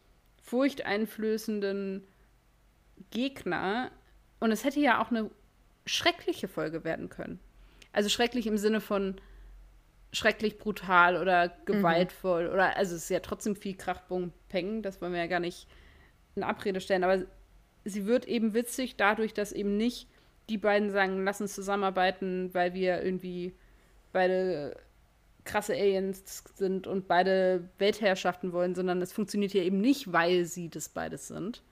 [0.43, 2.07] furchteinflößenden
[3.11, 3.91] Gegner
[4.41, 5.31] und es hätte ja auch eine
[5.87, 7.41] schreckliche Folge werden können.
[7.93, 9.21] Also schrecklich im Sinne von
[10.13, 12.55] schrecklich brutal oder gewaltvoll mhm.
[12.55, 15.67] oder also es ist ja trotzdem viel Krachbung Peng, das wollen wir ja gar nicht
[16.35, 17.25] in Abrede stellen, aber
[17.85, 20.09] sie wird eben witzig dadurch, dass eben nicht
[20.49, 23.55] die beiden sagen, lass uns zusammenarbeiten, weil wir irgendwie
[24.13, 24.77] beide
[25.45, 30.69] krasse Aliens sind und beide Weltherrschaften wollen, sondern es funktioniert ja eben nicht, weil sie
[30.69, 31.63] das beides sind.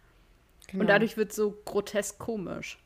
[0.68, 0.82] Genau.
[0.82, 2.78] Und dadurch wird es so grotesk komisch.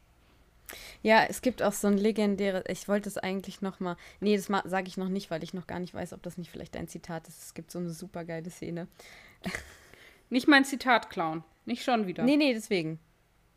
[1.03, 4.46] Ja, es gibt auch so ein legendäres, ich wollte es eigentlich noch mal, nee, das
[4.46, 6.88] sage ich noch nicht, weil ich noch gar nicht weiß, ob das nicht vielleicht ein
[6.88, 7.42] Zitat ist.
[7.42, 8.87] Es gibt so eine super geile Szene.
[10.29, 12.22] Nicht mein Zitat klauen, nicht schon wieder.
[12.22, 13.00] Nee, nee, deswegen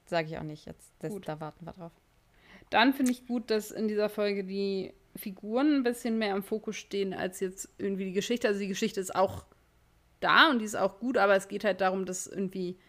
[0.06, 0.66] sage ich auch nicht.
[0.66, 1.92] Jetzt, das, da warten wir drauf.
[2.74, 6.76] Dann finde ich gut, dass in dieser Folge die Figuren ein bisschen mehr im Fokus
[6.76, 8.48] stehen als jetzt irgendwie die Geschichte.
[8.48, 9.46] Also die Geschichte ist auch
[10.20, 12.80] da und die ist auch gut, aber es geht halt darum, dass irgendwie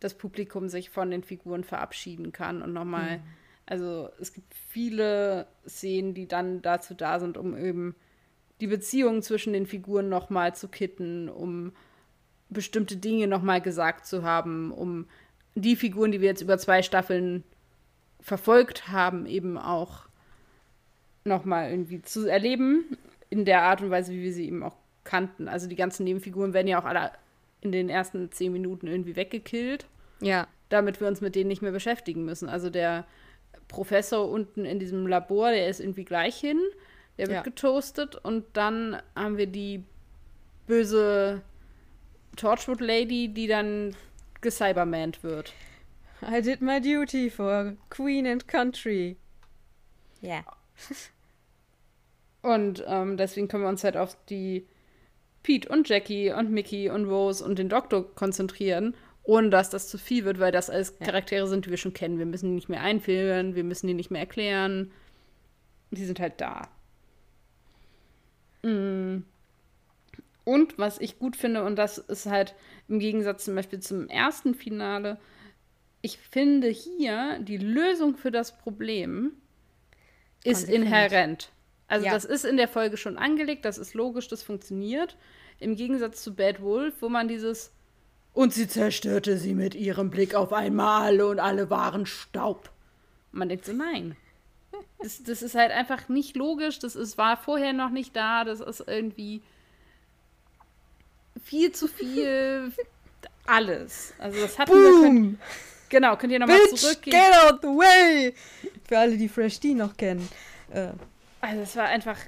[0.00, 3.22] das Publikum sich von den Figuren verabschieden kann und nochmal, mhm.
[3.64, 7.94] also es gibt viele Szenen, die dann dazu da sind, um eben
[8.60, 11.74] die Beziehungen zwischen den Figuren nochmal zu kitten, um
[12.48, 15.06] bestimmte Dinge nochmal gesagt zu haben, um
[15.54, 17.44] die Figuren, die wir jetzt über zwei Staffeln
[18.26, 20.08] verfolgt haben, eben auch
[21.22, 22.98] nochmal irgendwie zu erleben,
[23.30, 25.46] in der Art und Weise, wie wir sie eben auch kannten.
[25.46, 27.12] Also die ganzen Nebenfiguren werden ja auch alle
[27.60, 29.86] in den ersten zehn Minuten irgendwie weggekillt.
[30.20, 30.48] Ja.
[30.70, 32.48] Damit wir uns mit denen nicht mehr beschäftigen müssen.
[32.48, 33.06] Also der
[33.68, 36.58] Professor unten in diesem Labor, der ist irgendwie gleich hin.
[37.18, 37.42] Der wird ja.
[37.42, 39.84] getoastet und dann haben wir die
[40.66, 41.42] böse
[42.34, 43.94] Torchwood Lady, die dann
[44.40, 45.52] gecybermant wird.
[46.22, 49.16] I did my duty for Queen and Country.
[50.20, 50.28] Ja.
[50.28, 50.44] Yeah.
[52.42, 54.66] und ähm, deswegen können wir uns halt auf die
[55.42, 59.98] Pete und Jackie und Mickey und Rose und den Doktor konzentrieren, ohne dass das zu
[59.98, 61.06] viel wird, weil das alles ja.
[61.06, 62.18] Charaktere sind, die wir schon kennen.
[62.18, 64.90] Wir müssen die nicht mehr einführen, wir müssen die nicht mehr erklären.
[65.90, 66.68] Die sind halt da.
[68.62, 69.24] Mm.
[70.44, 72.54] Und was ich gut finde, und das ist halt
[72.88, 75.18] im Gegensatz zum Beispiel zum ersten Finale,
[76.06, 79.32] ich finde hier die Lösung für das Problem
[80.44, 81.50] ist inhärent.
[81.88, 82.12] Also ja.
[82.12, 85.16] das ist in der Folge schon angelegt, das ist logisch, das funktioniert.
[85.58, 87.72] Im Gegensatz zu Bad Wolf, wo man dieses
[88.34, 92.70] und sie zerstörte sie mit ihrem Blick auf einmal und alle waren Staub.
[93.32, 94.14] Und man denkt so, nein.
[95.02, 98.60] Das, das ist halt einfach nicht logisch, das ist, war vorher noch nicht da, das
[98.60, 99.42] ist irgendwie
[101.42, 102.70] viel zu viel
[103.46, 104.12] alles.
[104.18, 105.32] Also das hatten Boom.
[105.32, 105.38] wir
[105.88, 107.16] Genau, könnt ihr nochmal zurückgehen.
[107.16, 108.34] Get out the way!
[108.84, 110.28] Für alle, die Fresh D noch kennen.
[110.72, 110.88] Äh.
[111.40, 112.18] Also es war einfach,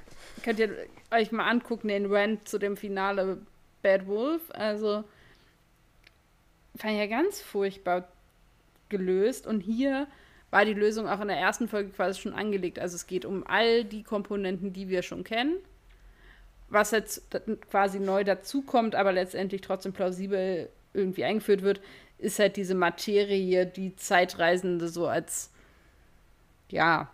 [0.43, 0.75] könnt ihr
[1.11, 3.39] euch mal angucken, den Rant zu dem Finale
[3.81, 4.41] Bad Wolf.
[4.49, 5.03] Also
[6.77, 8.07] fand ich ja ganz furchtbar
[8.89, 9.47] gelöst.
[9.47, 10.07] Und hier
[10.51, 12.79] war die Lösung auch in der ersten Folge quasi schon angelegt.
[12.79, 15.57] Also es geht um all die Komponenten, die wir schon kennen.
[16.69, 17.23] Was jetzt
[17.69, 21.81] quasi neu dazukommt, aber letztendlich trotzdem plausibel irgendwie eingeführt wird,
[22.19, 25.51] ist halt diese Materie, die Zeitreisende so als,
[26.69, 27.09] ja,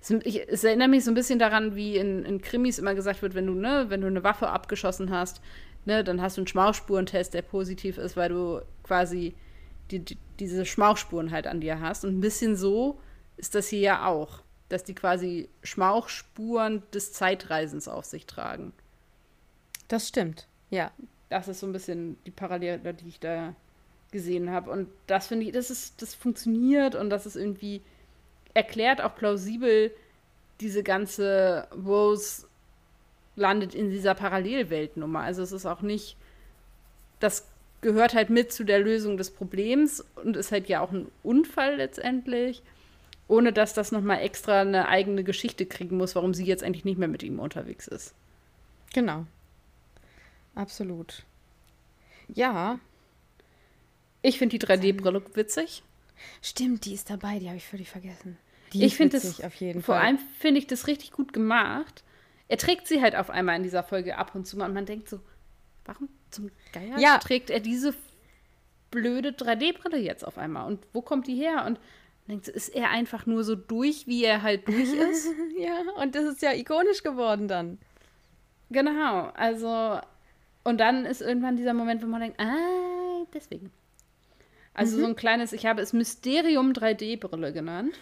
[0.00, 3.22] es, ich, es erinnert mich so ein bisschen daran, wie in, in Krimis immer gesagt
[3.22, 5.40] wird, wenn du, ne, wenn du eine Waffe abgeschossen hast,
[5.84, 9.34] ne, dann hast du einen Schmauchspurentest, der positiv ist, weil du quasi
[9.90, 12.04] die, die, diese Schmauchspuren halt an dir hast.
[12.04, 13.00] Und ein bisschen so
[13.36, 18.72] ist das hier ja auch, dass die quasi Schmauchspuren des Zeitreisens auf sich tragen.
[19.88, 20.90] Das stimmt, ja.
[21.28, 23.54] Das ist so ein bisschen die Parallele, die ich da
[24.16, 24.70] gesehen habe.
[24.70, 27.82] Und das finde ich, das ist, das funktioniert und das ist irgendwie
[28.54, 29.90] erklärt auch plausibel
[30.60, 32.46] diese ganze Rose
[33.36, 35.20] landet in dieser Parallelweltnummer.
[35.20, 36.16] Also es ist auch nicht,
[37.20, 37.46] das
[37.82, 41.76] gehört halt mit zu der Lösung des Problems und ist halt ja auch ein Unfall
[41.76, 42.62] letztendlich,
[43.28, 46.98] ohne dass das nochmal extra eine eigene Geschichte kriegen muss, warum sie jetzt eigentlich nicht
[46.98, 48.14] mehr mit ihm unterwegs ist.
[48.94, 49.26] Genau.
[50.54, 51.24] Absolut.
[52.28, 52.80] Ja.
[54.26, 55.82] Ich finde die 3D-Brille witzig.
[56.42, 58.38] Stimmt, die ist dabei, die habe ich völlig vergessen.
[58.72, 59.96] Die ich finde es auf jeden Fall.
[59.96, 62.02] Vor allem finde ich das richtig gut gemacht,
[62.48, 64.86] er trägt sie halt auf einmal in dieser Folge ab und zu mal und man
[64.86, 65.20] denkt so,
[65.84, 67.18] warum zum Geier ja.
[67.18, 67.94] trägt er diese
[68.90, 71.64] blöde 3D-Brille jetzt auf einmal und wo kommt die her?
[71.66, 71.78] Und
[72.26, 75.28] man denkt so, ist er einfach nur so durch, wie er halt durch ist?
[75.58, 77.78] ja, und das ist ja ikonisch geworden dann.
[78.70, 80.00] Genau, also
[80.64, 83.70] und dann ist irgendwann dieser Moment, wo man denkt, ah, deswegen.
[84.76, 85.00] Also mhm.
[85.00, 87.98] so ein kleines, ich habe es Mysterium 3D-Brille genannt.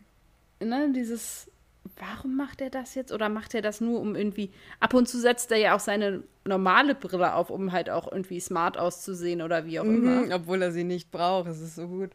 [0.60, 1.50] ne, dieses
[1.96, 3.12] warum macht er das jetzt?
[3.12, 4.50] Oder macht er das nur, um irgendwie.
[4.80, 8.40] Ab und zu setzt er ja auch seine normale Brille auf, um halt auch irgendwie
[8.40, 10.34] smart auszusehen oder wie auch mhm, immer.
[10.34, 12.10] Obwohl er sie nicht braucht, es ist so gut.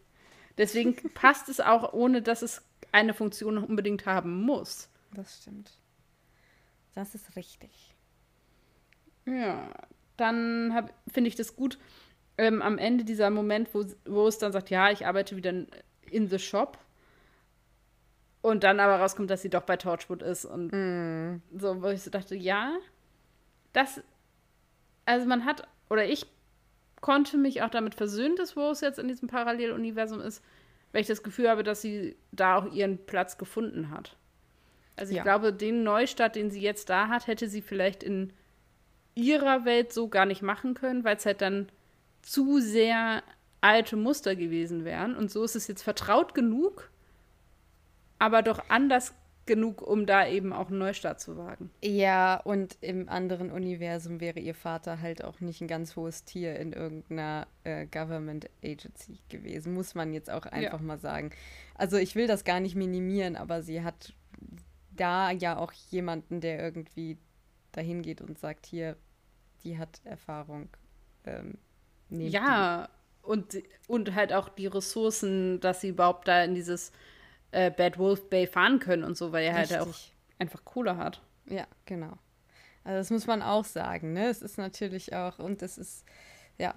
[0.57, 4.89] Deswegen passt es auch, ohne dass es eine Funktion unbedingt haben muss.
[5.13, 5.71] Das stimmt.
[6.95, 7.95] Das ist richtig.
[9.25, 9.69] Ja,
[10.17, 11.77] dann finde ich das gut.
[12.39, 15.51] Ähm, am Ende dieser Moment, wo, wo es dann sagt, ja, ich arbeite wieder
[16.09, 16.77] in the shop
[18.41, 20.45] und dann aber rauskommt, dass sie doch bei Torchwood ist.
[20.45, 21.41] Und mm.
[21.57, 22.77] so, wo ich so dachte, ja,
[23.73, 24.01] das,
[25.03, 26.27] also man hat, oder ich
[27.01, 30.41] konnte mich auch damit versöhnen, dass Rose jetzt in diesem Paralleluniversum ist,
[30.93, 34.15] weil ich das Gefühl habe, dass sie da auch ihren Platz gefunden hat.
[34.95, 35.23] Also ich ja.
[35.23, 38.31] glaube, den Neustart, den sie jetzt da hat, hätte sie vielleicht in
[39.13, 41.67] ihrer Welt so gar nicht machen können, weil es halt dann
[42.21, 43.23] zu sehr
[43.61, 45.15] alte Muster gewesen wären.
[45.15, 46.91] Und so ist es jetzt vertraut genug,
[48.17, 49.13] aber doch anders
[49.45, 51.71] genug, um da eben auch einen Neustart zu wagen.
[51.83, 56.55] Ja, und im anderen Universum wäre ihr Vater halt auch nicht ein ganz hohes Tier
[56.57, 60.85] in irgendeiner äh, Government Agency gewesen, muss man jetzt auch einfach ja.
[60.85, 61.31] mal sagen.
[61.73, 64.13] Also ich will das gar nicht minimieren, aber sie hat
[64.91, 67.17] da ja auch jemanden, der irgendwie
[67.71, 68.97] dahin geht und sagt, hier,
[69.63, 70.69] die hat Erfahrung.
[71.25, 71.57] Ähm,
[72.09, 72.89] ja,
[73.21, 76.91] und, und halt auch die Ressourcen, dass sie überhaupt da in dieses
[77.51, 79.93] äh, Bad Wolf Bay fahren können und so, weil er halt auch
[80.39, 81.21] einfach Kohle hat.
[81.45, 82.17] Ja, genau.
[82.83, 84.29] Also das muss man auch sagen, ne?
[84.29, 86.05] Es ist natürlich auch, und es ist,
[86.57, 86.73] ja,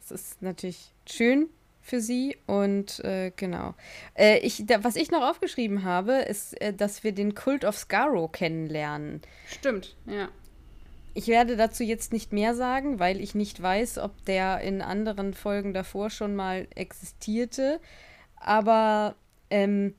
[0.00, 1.48] es ist natürlich schön
[1.80, 3.74] für sie und äh, genau.
[4.14, 7.76] Äh, ich, da, was ich noch aufgeschrieben habe, ist, äh, dass wir den Kult of
[7.76, 9.22] Scarrow kennenlernen.
[9.46, 10.28] Stimmt, ja.
[11.14, 15.34] Ich werde dazu jetzt nicht mehr sagen, weil ich nicht weiß, ob der in anderen
[15.34, 17.80] Folgen davor schon mal existierte.
[18.36, 19.14] Aber
[19.50, 19.94] ähm,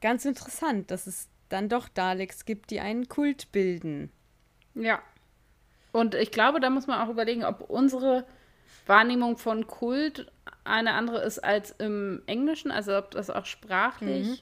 [0.00, 4.10] ganz interessant, dass es dann doch Daleks gibt, die einen Kult bilden.
[4.74, 5.00] Ja.
[5.92, 8.24] Und ich glaube, da muss man auch überlegen, ob unsere
[8.86, 10.30] Wahrnehmung von Kult
[10.64, 14.28] eine andere ist als im Englischen, also ob das auch sprachlich.
[14.28, 14.38] Mhm.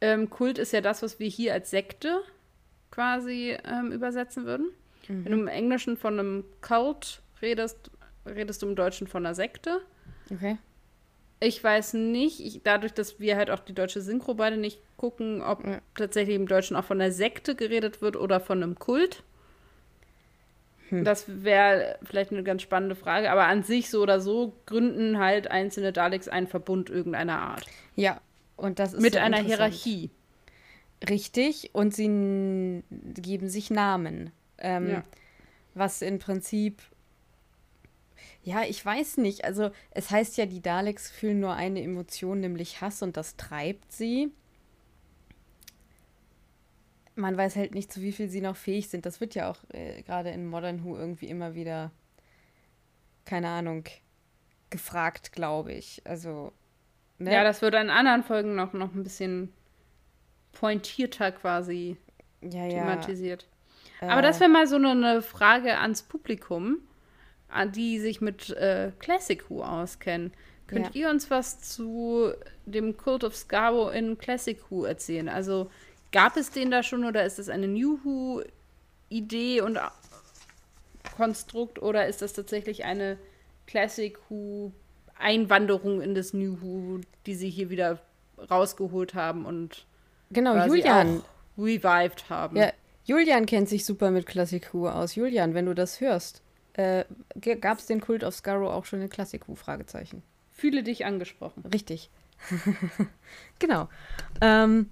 [0.00, 2.22] Ähm, Kult ist ja das, was wir hier als Sekte
[2.90, 4.70] quasi ähm, übersetzen würden.
[5.08, 5.24] Mhm.
[5.24, 7.90] Wenn du im Englischen von einem Cult redest,
[8.26, 9.80] redest du im Deutschen von einer Sekte.
[10.32, 10.58] Okay.
[11.40, 15.40] Ich weiß nicht, ich, dadurch, dass wir halt auch die deutsche Synchro beide nicht gucken,
[15.40, 15.80] ob Ja.
[15.96, 19.22] tatsächlich im Deutschen auch von einer Sekte geredet wird oder von einem Kult.
[20.88, 21.04] Hm.
[21.04, 25.50] Das wäre vielleicht eine ganz spannende Frage, aber an sich so oder so gründen halt
[25.50, 27.66] einzelne Daleks einen Verbund irgendeiner Art.
[27.94, 28.20] Ja,
[28.56, 29.38] und das ist Mit so einer.
[29.38, 30.10] Hierarchie.
[31.08, 34.32] Richtig, und sie geben sich Namen.
[34.58, 35.04] Ähm, Ja.
[35.74, 36.82] Was im Prinzip.
[38.42, 39.44] Ja, ich weiß nicht.
[39.44, 43.92] Also, es heißt ja, die Daleks fühlen nur eine Emotion, nämlich Hass, und das treibt
[43.92, 44.32] sie.
[47.14, 49.04] Man weiß halt nicht, zu wie viel sie noch fähig sind.
[49.06, 51.90] Das wird ja auch äh, gerade in Modern Who irgendwie immer wieder,
[53.24, 53.84] keine Ahnung,
[54.70, 56.00] gefragt, glaube ich.
[56.04, 56.52] Also,
[57.18, 57.32] ne?
[57.32, 59.52] Ja, das wird in anderen Folgen noch, noch ein bisschen
[60.52, 61.96] pointierter quasi
[62.40, 62.84] ja, ja.
[64.00, 66.78] Aber äh, das wäre mal so eine, eine Frage ans Publikum,
[67.74, 70.32] die sich mit äh, Classic Who auskennen.
[70.66, 72.30] Könnt ihr uns was zu
[72.66, 75.28] dem Cult of Skaro in Classic Who erzählen?
[75.30, 75.70] Also
[76.12, 78.42] gab es den da schon oder ist das eine New Who
[79.08, 79.92] Idee und A-
[81.16, 83.18] Konstrukt oder ist das tatsächlich eine
[83.66, 84.72] Classic Who
[85.18, 87.98] Einwanderung in das New Who, die sie hier wieder
[88.50, 89.86] rausgeholt haben und
[90.30, 91.20] Genau, quasi Julian.
[91.20, 92.56] auch revived haben?
[92.56, 92.72] Ja,
[93.08, 95.14] Julian kennt sich super mit Classic Who aus.
[95.14, 96.42] Julian, wenn du das hörst,
[96.74, 97.04] äh,
[97.58, 99.54] gab es den Kult of Scarrow auch schon in Classic Who?
[99.54, 100.22] Fragezeichen.
[100.52, 101.64] Fühle dich angesprochen.
[101.72, 102.10] Richtig.
[103.58, 103.88] genau.
[104.42, 104.90] Ähm,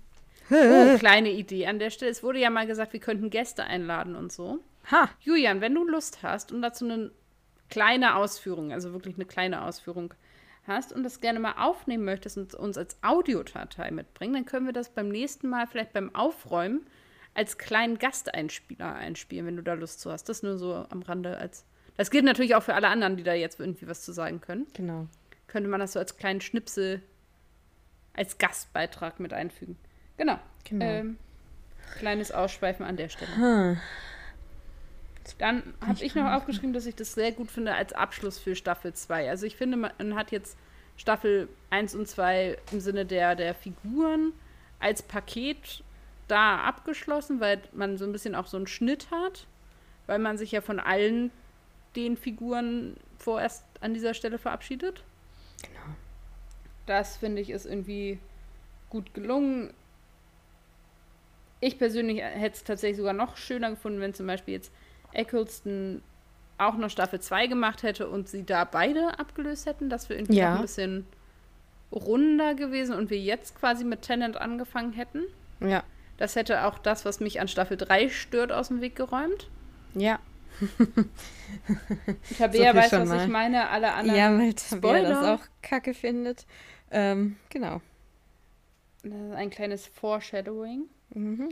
[0.49, 2.11] Oh, kleine Idee an der Stelle.
[2.11, 4.61] Es wurde ja mal gesagt, wir könnten Gäste einladen und so.
[4.91, 7.11] ha, Julian, wenn du Lust hast und dazu eine
[7.69, 10.15] kleine Ausführung, also wirklich eine kleine Ausführung
[10.67, 14.73] hast und das gerne mal aufnehmen möchtest und uns als Audiodatei mitbringen, dann können wir
[14.73, 16.87] das beim nächsten Mal vielleicht beim Aufräumen
[17.37, 20.29] als kleinen Gasteinspieler einspielen, wenn du da Lust zu hast.
[20.29, 21.65] Das nur so am Rande als.
[21.97, 24.67] Das gilt natürlich auch für alle anderen, die da jetzt irgendwie was zu sagen können.
[24.75, 25.07] genau.
[25.47, 27.03] Könnte man das so als kleinen Schnipsel
[28.15, 29.77] als Gastbeitrag mit einfügen.
[30.17, 30.39] Genau.
[30.65, 30.85] Genau.
[30.85, 31.19] Ähm,
[31.99, 33.37] kleines Ausschweifen an der Stelle.
[33.37, 33.81] Hm.
[35.39, 38.93] Dann habe ich noch aufgeschrieben, dass ich das sehr gut finde als Abschluss für Staffel
[38.93, 39.31] 2.
[39.31, 40.57] Also ich finde, man hat jetzt
[40.97, 44.33] Staffel 1 und 2 im Sinne der, der Figuren
[44.79, 45.83] als Paket
[46.29, 49.47] da abgeschlossen, weil man so ein bisschen auch so einen Schnitt hat,
[50.07, 51.31] weil man sich ja von allen
[51.95, 55.03] den Figuren vorerst an dieser Stelle verabschiedet.
[55.63, 55.95] Genau.
[56.87, 58.19] Das finde ich ist irgendwie
[58.91, 59.73] gut gelungen.
[61.61, 64.71] Ich persönlich hätte es tatsächlich sogar noch schöner gefunden, wenn zum Beispiel jetzt
[65.13, 66.03] Eccleston
[66.59, 69.89] auch noch Staffel 2 gemacht hätte und sie da beide abgelöst hätten.
[69.91, 70.57] Das wäre irgendwie Ja.
[70.57, 71.07] ein bisschen
[71.93, 75.23] runder gewesen und wir jetzt quasi mit Tennant angefangen hätten.
[75.61, 75.83] Ja.
[76.17, 79.51] Das hätte auch das, was mich an Staffel 3 stört, aus dem Weg geräumt.
[79.95, 80.19] Ja.
[82.39, 83.23] Tabea viel weiß, was mal.
[83.25, 83.69] ich meine.
[83.69, 84.19] Alle anderen.
[84.19, 86.47] Ja, weil Tabea das auch kacke findet.
[86.91, 87.83] Ähm, genau.
[89.03, 90.85] Das ist ein kleines Foreshadowing.
[91.11, 91.51] Mhm.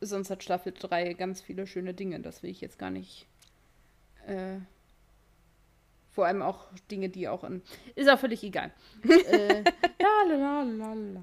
[0.00, 2.20] Sonst hat Staffel 3 ganz viele schöne Dinge.
[2.20, 3.26] Das will ich jetzt gar nicht.
[4.26, 4.58] Äh,
[6.12, 7.62] vor allem auch Dinge, die auch in.
[7.94, 8.70] Ist auch völlig egal.
[9.08, 9.62] äh,
[9.98, 11.22] la, la, la, la, la.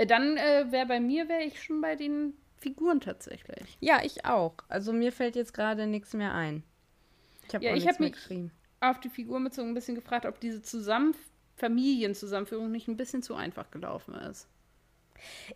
[0.00, 3.76] Äh, Dann äh, wäre bei mir, wäre ich schon bei den Figuren tatsächlich.
[3.80, 4.54] Ja, ich auch.
[4.68, 6.62] Also mir fällt jetzt gerade nichts mehr ein.
[7.46, 8.14] Ich habe Ja, ich hab mich-.
[8.80, 11.14] Auf die Figuren bezogen ein bisschen gefragt, ob diese Zusammen
[11.56, 14.48] Familienzusammenführung nicht ein bisschen zu einfach gelaufen ist.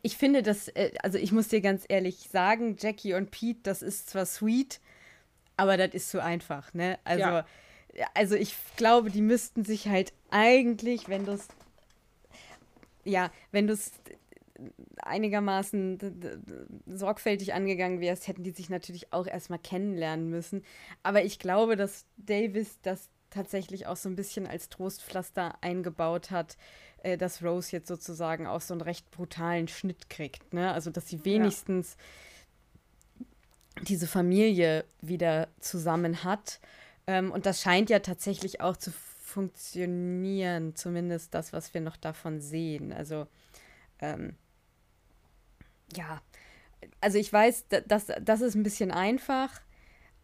[0.03, 3.81] Ich finde das, äh, also ich muss dir ganz ehrlich sagen, Jackie und Pete, das
[3.81, 4.79] ist zwar sweet,
[5.57, 6.99] aber das ist zu einfach, ne?
[7.05, 7.47] Also, Ja.
[8.13, 11.49] also ich glaube, die müssten sich halt eigentlich, wenn du es,
[13.05, 13.93] ja, wenn du es
[15.03, 15.99] einigermaßen
[16.87, 20.63] sorgfältig angegangen wärst, hätten die sich natürlich auch erstmal kennenlernen müssen.
[21.03, 26.57] Aber ich glaube, dass Davis das tatsächlich auch so ein bisschen als Trostpflaster eingebaut hat,
[27.03, 30.55] äh, dass Rose jetzt sozusagen auch so einen recht brutalen Schnitt kriegt.
[30.55, 30.73] Ne?
[30.73, 31.97] Also, dass sie wenigstens
[33.83, 36.61] diese Familie wieder zusammen hat.
[37.07, 42.41] Ähm, und das scheint ja tatsächlich auch zu funktionieren, zumindest das, was wir noch davon
[42.41, 42.93] sehen.
[42.93, 43.27] Also,
[43.99, 44.37] ähm,
[45.97, 46.21] ja,
[47.01, 49.61] also ich weiß, da- das, das ist ein bisschen einfach,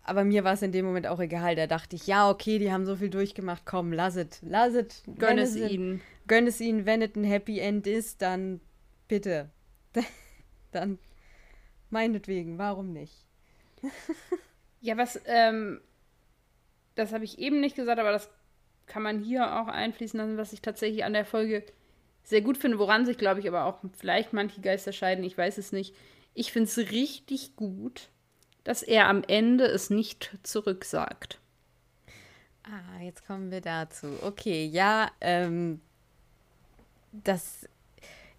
[0.05, 1.57] aber mir war es in dem Moment auch egal.
[1.57, 5.03] Da dachte ich, ja, okay, die haben so viel durchgemacht, komm, lass es, lass es.
[5.19, 6.01] Gönn es ihnen.
[6.27, 8.61] Gönn es ihnen, wenn es ein Happy End ist, dann
[9.09, 9.51] bitte.
[10.73, 10.99] dann
[11.91, 13.27] meinetwegen, warum nicht?
[14.83, 15.81] Ja, was, ähm,
[16.95, 18.29] das habe ich eben nicht gesagt, aber das
[18.87, 21.65] kann man hier auch einfließen lassen, was ich tatsächlich an der Folge
[22.31, 25.59] sehr gut finde, woran sich, glaube ich, aber auch vielleicht manche Geister scheiden, ich weiß
[25.59, 25.95] es nicht.
[26.33, 28.09] Ich finde es richtig gut,
[28.65, 31.39] dass er am Ende es nicht zurücksagt.
[32.63, 34.07] Ah, jetzt kommen wir dazu.
[34.23, 35.81] Okay, ja, ähm,
[37.13, 37.69] das,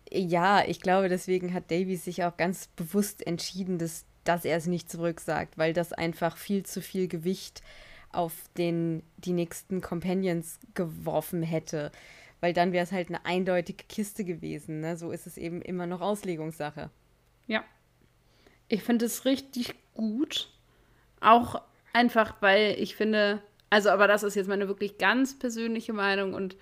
[0.09, 4.67] ja, ich glaube, deswegen hat Davies sich auch ganz bewusst entschieden, dass, dass er es
[4.67, 7.61] nicht zurücksagt, weil das einfach viel zu viel Gewicht
[8.11, 11.91] auf den, die nächsten Companions geworfen hätte.
[12.41, 14.81] Weil dann wäre es halt eine eindeutige Kiste gewesen.
[14.81, 14.97] Ne?
[14.97, 16.89] So ist es eben immer noch Auslegungssache.
[17.47, 17.63] Ja.
[18.67, 20.49] Ich finde es richtig gut.
[21.19, 21.61] Auch
[21.93, 26.57] einfach, weil ich finde, also, aber das ist jetzt meine wirklich ganz persönliche Meinung und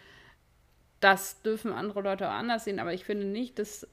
[1.00, 3.88] das dürfen andere Leute auch anders sehen, aber ich finde nicht, dass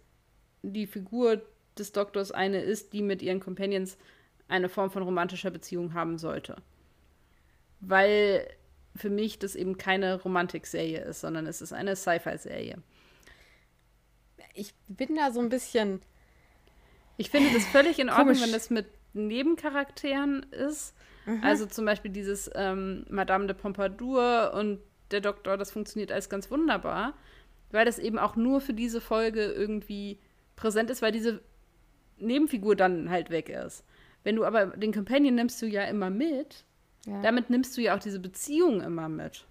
[0.63, 1.41] die Figur
[1.79, 3.97] des Doktors eine ist, die mit ihren Companions
[4.49, 6.57] eine Form von romantischer Beziehung haben sollte.
[7.81, 8.49] Weil
[8.97, 12.79] für mich das eben keine Romantikserie ist, sondern es ist eine Sci-Fi-Serie.
[14.55, 16.03] Ich bin da so ein bisschen.
[17.17, 20.95] Ich finde das völlig in Ordnung, wenn das mit Nebencharakteren ist.
[21.25, 21.43] Mhm.
[21.43, 24.81] Also zum Beispiel dieses ähm, Madame de Pompadour und
[25.11, 27.15] der Doktor, das funktioniert alles ganz wunderbar,
[27.71, 30.19] weil das eben auch nur für diese Folge irgendwie
[30.57, 31.41] präsent ist, weil diese
[32.19, 33.85] Nebenfigur dann halt weg ist.
[34.25, 36.65] Wenn du aber den Companion nimmst du ja immer mit,
[37.07, 37.23] ja.
[37.23, 39.47] damit nimmst du ja auch diese Beziehung immer mit.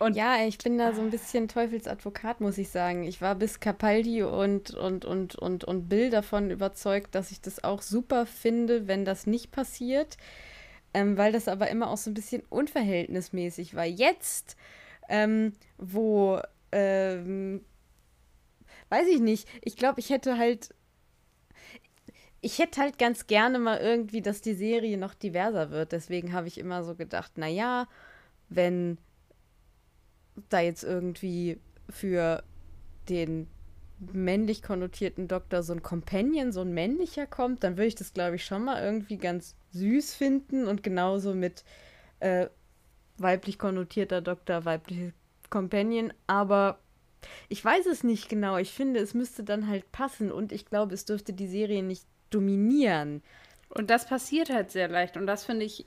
[0.00, 3.04] Und ja, ich bin da so ein bisschen Teufelsadvokat, muss ich sagen.
[3.04, 7.62] Ich war bis Capaldi und, und, und, und, und Bill davon überzeugt, dass ich das
[7.62, 10.16] auch super finde, wenn das nicht passiert.
[10.94, 13.84] Ähm, weil das aber immer auch so ein bisschen unverhältnismäßig war.
[13.84, 14.56] Jetzt,
[15.10, 16.40] ähm, wo,
[16.72, 17.62] ähm,
[18.88, 20.74] weiß ich nicht, ich glaube, ich hätte halt
[22.42, 25.92] ich hätte halt ganz gerne mal irgendwie, dass die Serie noch diverser wird.
[25.92, 27.86] Deswegen habe ich immer so gedacht, naja,
[28.48, 28.98] wenn
[30.48, 32.42] da jetzt irgendwie für
[33.08, 33.46] den
[34.12, 38.36] männlich konnotierten Doktor so ein Companion, so ein männlicher kommt, dann würde ich das, glaube
[38.36, 41.64] ich, schon mal irgendwie ganz süß finden und genauso mit
[42.20, 42.46] äh,
[43.18, 45.12] weiblich konnotierter Doktor, weibliche
[45.50, 46.78] Companion, aber
[47.50, 48.56] ich weiß es nicht genau.
[48.56, 52.06] Ich finde, es müsste dann halt passen und ich glaube, es dürfte die Serie nicht
[52.30, 53.22] dominieren.
[53.68, 55.86] Und das passiert halt sehr leicht und das finde ich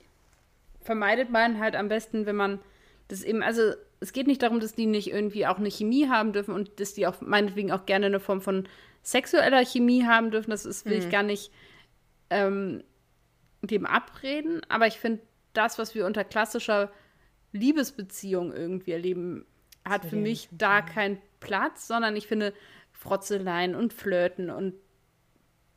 [0.84, 2.60] vermeidet man halt am besten, wenn man
[3.08, 6.32] das eben, also es geht nicht darum, dass die nicht irgendwie auch eine Chemie haben
[6.32, 8.68] dürfen und dass die auch meinetwegen auch gerne eine Form von
[9.02, 10.50] sexueller Chemie haben dürfen.
[10.50, 11.04] Das ist, will hm.
[11.04, 11.50] ich gar nicht
[12.30, 12.84] ähm,
[13.62, 14.60] dem abreden.
[14.68, 15.22] Aber ich finde,
[15.54, 16.90] das, was wir unter klassischer
[17.52, 19.46] Liebesbeziehung irgendwie erleben,
[19.84, 22.52] hat für mich da keinen Platz, sondern ich finde
[22.92, 24.74] Frotzeleien und Flirten und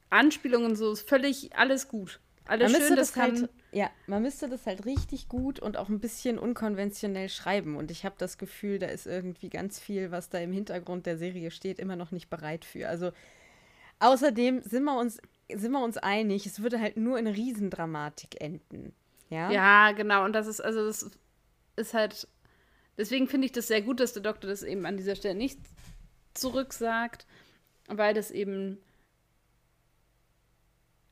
[0.10, 2.20] Anspielungen so ist völlig alles gut.
[2.46, 3.16] Alles schön, das.
[3.16, 7.76] Halt ja, man müsste das halt richtig gut und auch ein bisschen unkonventionell schreiben.
[7.76, 11.18] Und ich habe das Gefühl, da ist irgendwie ganz viel, was da im Hintergrund der
[11.18, 12.88] Serie steht, immer noch nicht bereit für.
[12.88, 13.12] Also
[14.00, 15.20] außerdem sind wir uns,
[15.54, 18.94] sind wir uns einig, es würde halt nur in Riesendramatik enden.
[19.30, 20.24] Ja, ja genau.
[20.24, 21.12] Und das ist, also das
[21.76, 22.28] ist halt.
[22.98, 25.60] Deswegen finde ich das sehr gut, dass der Doktor das eben an dieser Stelle nicht
[26.34, 27.28] zurücksagt,
[27.88, 28.80] weil das eben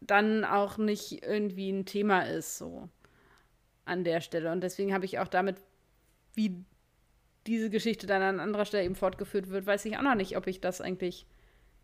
[0.02, 2.90] dann auch nicht irgendwie ein Thema ist, so
[3.86, 4.52] an der Stelle.
[4.52, 5.58] Und deswegen habe ich auch damit,
[6.34, 6.64] wie
[7.48, 10.48] diese Geschichte dann an anderer Stelle eben fortgeführt wird, weiß ich auch noch nicht, ob
[10.48, 11.28] ich das eigentlich,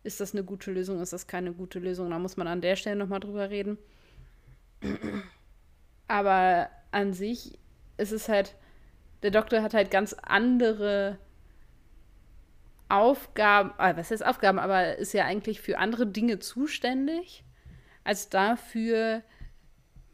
[0.02, 2.10] ist das eine gute Lösung, ist das keine gute Lösung.
[2.10, 3.78] Da muss man an der Stelle nochmal drüber reden.
[6.08, 7.58] Aber an sich
[7.96, 8.56] ist es halt,
[9.22, 11.18] der Doktor hat halt ganz andere
[12.88, 17.44] Aufgaben, äh, was heißt Aufgaben, aber ist ja eigentlich für andere Dinge zuständig
[18.04, 19.22] als dafür,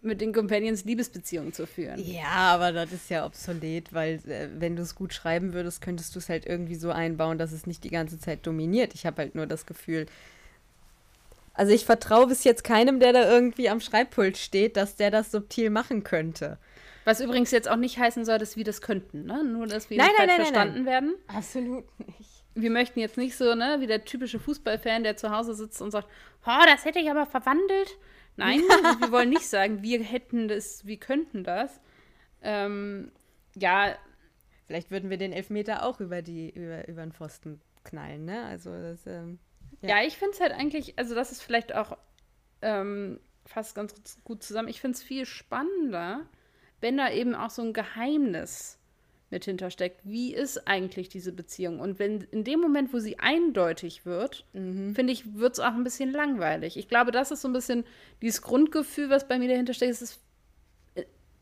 [0.01, 1.99] mit den Companions Liebesbeziehungen zu führen.
[1.99, 6.15] Ja, aber das ist ja obsolet, weil äh, wenn du es gut schreiben würdest, könntest
[6.15, 8.95] du es halt irgendwie so einbauen, dass es nicht die ganze Zeit dominiert.
[8.95, 10.07] Ich habe halt nur das Gefühl,
[11.55, 15.33] also ich vertraue bis jetzt keinem, der da irgendwie am Schreibpult steht, dass der das
[15.33, 16.59] subtil machen könnte.
[17.05, 19.43] Was übrigens jetzt auch nicht heißen soll, dass wir das könnten, ne?
[19.43, 21.15] Nur, dass wir nein, nicht nein, nein, verstanden werden.
[21.27, 25.55] Absolut nicht wir möchten jetzt nicht so, ne, wie der typische Fußballfan, der zu Hause
[25.55, 26.09] sitzt und sagt,
[26.47, 27.99] oh, das hätte ich aber verwandelt.
[28.37, 28.61] Nein,
[29.01, 31.81] wir wollen nicht sagen, wir hätten das, wir könnten das.
[32.43, 33.13] Ähm,
[33.57, 33.97] ja.
[34.67, 38.45] Vielleicht würden wir den Elfmeter auch über, die, über, über den Pfosten knallen, ne?
[38.45, 39.39] Also das, ähm,
[39.81, 40.01] ja.
[40.01, 40.07] ja.
[40.07, 41.97] ich finde es halt eigentlich, also das ist vielleicht auch
[42.61, 43.95] ähm, fast ganz
[44.25, 44.69] gut zusammen.
[44.69, 46.27] Ich finde es viel spannender,
[46.81, 48.78] wenn da eben auch so ein Geheimnis
[49.31, 50.01] mit hintersteckt.
[50.05, 51.81] Wie ist eigentlich diese Beziehung?
[51.81, 54.95] Und wenn in dem Moment, wo sie eindeutig wird, mhm.
[54.95, 56.77] finde ich, wird es auch ein bisschen langweilig.
[56.77, 57.85] Ich glaube, das ist so ein bisschen
[58.23, 59.93] dieses Grundgefühl, was bei mir dahinter steckt.
[59.93, 60.21] Es ist,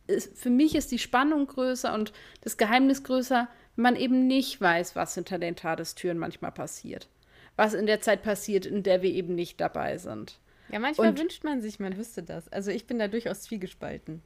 [0.06, 4.26] ist, äh, für mich ist die Spannung größer und das Geheimnis größer, wenn man eben
[4.26, 7.08] nicht weiß, was hinter den Tadestüren manchmal passiert.
[7.54, 10.38] Was in der Zeit passiert, in der wir eben nicht dabei sind.
[10.70, 12.52] Ja, manchmal und, wünscht man sich, man wüsste das.
[12.52, 14.22] Also ich bin da durchaus zwiegespalten.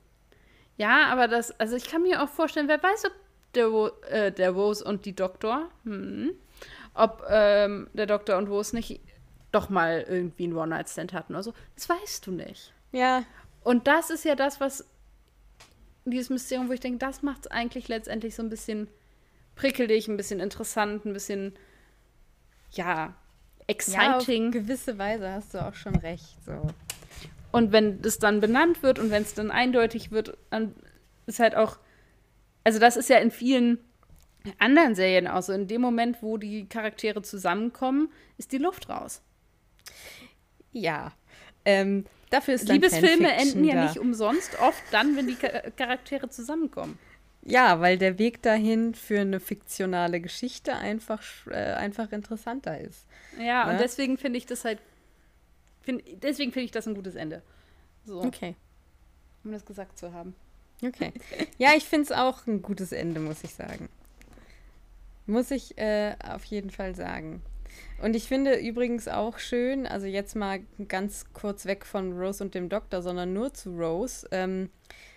[0.79, 3.13] Ja, aber das, also ich kann mir auch vorstellen, wer weiß, ob
[3.55, 6.33] der, äh, der Rose und die Doktor, hm,
[6.95, 9.01] ob ähm, der Doktor und Rose nicht
[9.53, 11.55] doch mal irgendwie einen One-Night-Stand hatten oder so.
[11.75, 12.73] Das weißt du nicht.
[12.93, 13.25] Ja.
[13.63, 14.85] Und das ist ja das, was
[16.05, 18.89] dieses Mysterium, wo ich denke, das macht es eigentlich letztendlich so ein bisschen
[19.57, 21.55] prickelig, ein bisschen interessant, ein bisschen,
[22.71, 23.15] ja,
[23.67, 24.45] exciting.
[24.45, 26.37] Ja, auf gewisse Weise hast du auch schon recht.
[26.45, 26.63] So.
[27.53, 30.75] Und wenn das dann benannt wird und wenn es dann eindeutig wird, dann
[31.27, 31.79] ist halt auch,
[32.65, 33.79] also das ist ja in vielen
[34.59, 35.53] anderen Serien auch so.
[35.53, 39.23] In dem Moment, wo die Charaktere zusammenkommen, ist die Luft raus.
[40.73, 41.13] Ja.
[41.65, 45.37] Ähm, dafür ist Liebesfilme enden ja nicht umsonst, oft dann, wenn die
[45.77, 46.99] Charaktere zusammenkommen.
[47.43, 53.07] Ja, weil der Weg dahin für eine fiktionale Geschichte einfach, äh, einfach interessanter ist.
[53.39, 53.73] Ja, ne?
[53.73, 54.79] und deswegen finde ich das halt.
[55.83, 57.43] Find, deswegen finde ich das ein gutes Ende.
[58.05, 58.23] So.
[58.23, 58.57] Okay.
[59.43, 60.35] Um das gesagt zu haben.
[60.83, 61.13] Okay.
[61.59, 63.89] Ja, ich finde es auch ein gutes Ende, muss ich sagen.
[65.27, 67.43] Muss ich äh, auf jeden Fall sagen.
[68.03, 72.55] Und ich finde übrigens auch schön, also jetzt mal ganz kurz weg von Rose und
[72.55, 74.27] dem Doktor, sondern nur zu Rose.
[74.33, 74.71] Ähm,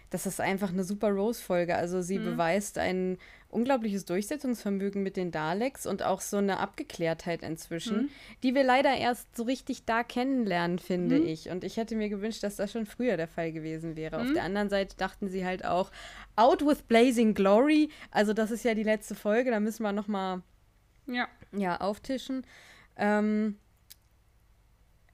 [0.09, 1.76] das ist einfach eine super Rose-Folge.
[1.76, 2.26] Also sie mhm.
[2.26, 3.18] beweist ein
[3.54, 8.10] unglaubliches Durchsetzungsvermögen mit den Daleks und auch so eine Abgeklärtheit inzwischen, mhm.
[8.43, 11.28] die wir leider erst so richtig da kennenlernen, finde mhm.
[11.28, 11.49] ich.
[11.49, 14.18] Und ich hätte mir gewünscht, dass das schon früher der Fall gewesen wäre.
[14.20, 14.34] Auf mhm.
[14.34, 15.91] der anderen Seite dachten sie halt auch,
[16.36, 17.89] Out with Blazing Glory.
[18.12, 20.41] Also das ist ja die letzte Folge, da müssen wir noch mal
[21.06, 21.28] ja.
[21.51, 22.45] Ja, auftischen.
[22.95, 23.58] Ähm,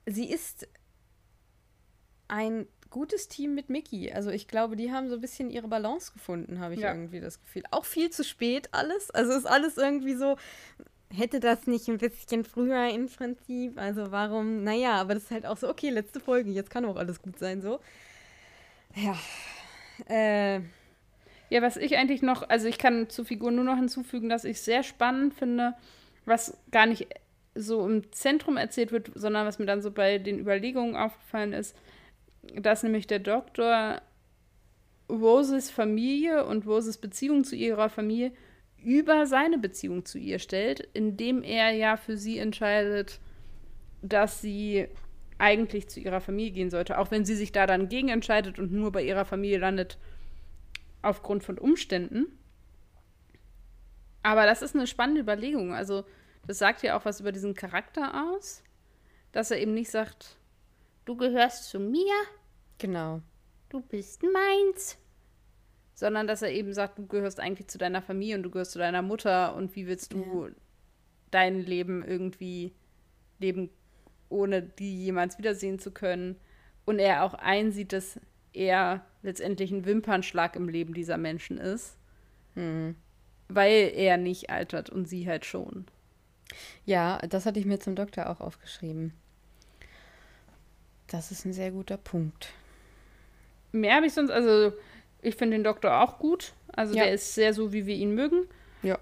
[0.05, 0.67] sie ist
[2.27, 4.11] ein gutes Team mit Mickey.
[4.11, 6.93] Also ich glaube, die haben so ein bisschen ihre Balance gefunden, habe ich ja.
[6.93, 7.63] irgendwie das Gefühl.
[7.71, 9.11] Auch viel zu spät alles.
[9.11, 10.37] Also ist alles irgendwie so,
[11.13, 13.77] hätte das nicht ein bisschen früher im Prinzip.
[13.77, 16.97] Also warum, naja, aber das ist halt auch so, okay, letzte Folge, jetzt kann auch
[16.97, 17.79] alles gut sein, so.
[18.95, 19.17] Ja.
[20.07, 20.61] Äh.
[21.51, 24.61] Ja, was ich eigentlich noch, also ich kann zur Figur nur noch hinzufügen, dass ich
[24.61, 25.73] sehr spannend finde,
[26.25, 27.07] was gar nicht
[27.55, 31.75] so im Zentrum erzählt wird, sondern was mir dann so bei den Überlegungen aufgefallen ist,
[32.55, 34.01] dass nämlich der Doktor
[35.09, 38.31] Roses Familie und Roses Beziehung zu ihrer Familie
[38.83, 43.19] über seine Beziehung zu ihr stellt, indem er ja für sie entscheidet,
[44.01, 44.87] dass sie
[45.37, 48.71] eigentlich zu ihrer Familie gehen sollte, auch wenn sie sich da dann gegen entscheidet und
[48.71, 49.97] nur bei ihrer Familie landet
[51.01, 52.27] aufgrund von Umständen.
[54.21, 55.73] Aber das ist eine spannende Überlegung.
[55.73, 56.03] Also,
[56.45, 58.63] das sagt ja auch was über diesen Charakter aus,
[59.31, 60.37] dass er eben nicht sagt,
[61.05, 62.13] du gehörst zu mir.
[62.79, 63.21] Genau.
[63.69, 64.97] Du bist meins.
[65.93, 68.79] Sondern dass er eben sagt, du gehörst eigentlich zu deiner Familie und du gehörst zu
[68.79, 70.53] deiner Mutter und wie willst du ja.
[71.29, 72.73] dein Leben irgendwie
[73.37, 73.69] leben,
[74.29, 76.37] ohne die jemals wiedersehen zu können.
[76.85, 78.19] Und er auch einsieht, dass
[78.53, 81.97] er letztendlich ein Wimpernschlag im Leben dieser Menschen ist.
[82.55, 82.95] Mhm.
[83.49, 85.85] Weil er nicht altert und sie halt schon.
[86.85, 89.13] Ja, das hatte ich mir zum Doktor auch aufgeschrieben.
[91.07, 92.53] Das ist ein sehr guter Punkt.
[93.71, 94.73] Mehr habe ich sonst, also
[95.21, 96.53] ich finde den Doktor auch gut.
[96.73, 97.03] Also ja.
[97.03, 98.47] der ist sehr so, wie wir ihn mögen.
[98.83, 98.97] Ja.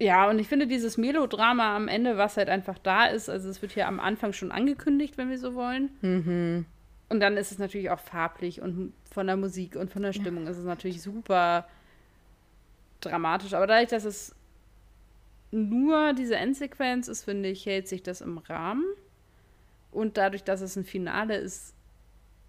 [0.00, 3.60] Ja, und ich finde dieses Melodrama am Ende, was halt einfach da ist, also es
[3.62, 5.90] wird hier am Anfang schon angekündigt, wenn wir so wollen.
[6.02, 6.66] Mhm.
[7.08, 10.44] Und dann ist es natürlich auch farblich und von der Musik und von der Stimmung
[10.44, 10.50] ja.
[10.50, 11.66] ist es natürlich super
[13.00, 13.54] dramatisch.
[13.54, 14.34] Aber dadurch, dass es
[15.50, 18.84] nur diese Endsequenz ist, finde ich, hält sich das im Rahmen.
[19.90, 21.74] Und dadurch, dass es ein Finale ist,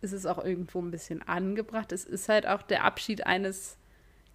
[0.02, 1.92] ist es auch irgendwo ein bisschen angebracht.
[1.92, 3.78] Es ist halt auch der Abschied eines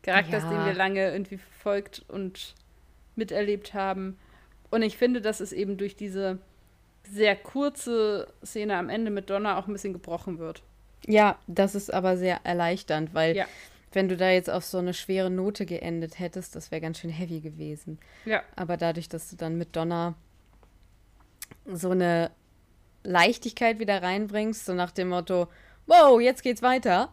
[0.03, 0.51] Charakters, ja.
[0.51, 2.55] den wir lange irgendwie verfolgt und
[3.17, 4.19] miterlebt haben.
[4.71, 6.39] Und ich finde, dass es eben durch diese
[7.11, 10.63] sehr kurze Szene am Ende mit Donna auch ein bisschen gebrochen wird.
[11.07, 13.47] Ja, das ist aber sehr erleichternd, weil ja.
[13.93, 17.11] wenn du da jetzt auf so eine schwere Note geendet hättest, das wäre ganz schön
[17.11, 17.99] heavy gewesen.
[18.25, 18.43] Ja.
[18.57, 20.15] Aber dadurch, dass du dann mit Donna
[21.67, 22.31] so eine
[23.05, 25.49] Leichtigkeit wieder reinbringst, so nach dem Motto,
[25.87, 27.13] wow, jetzt geht's weiter.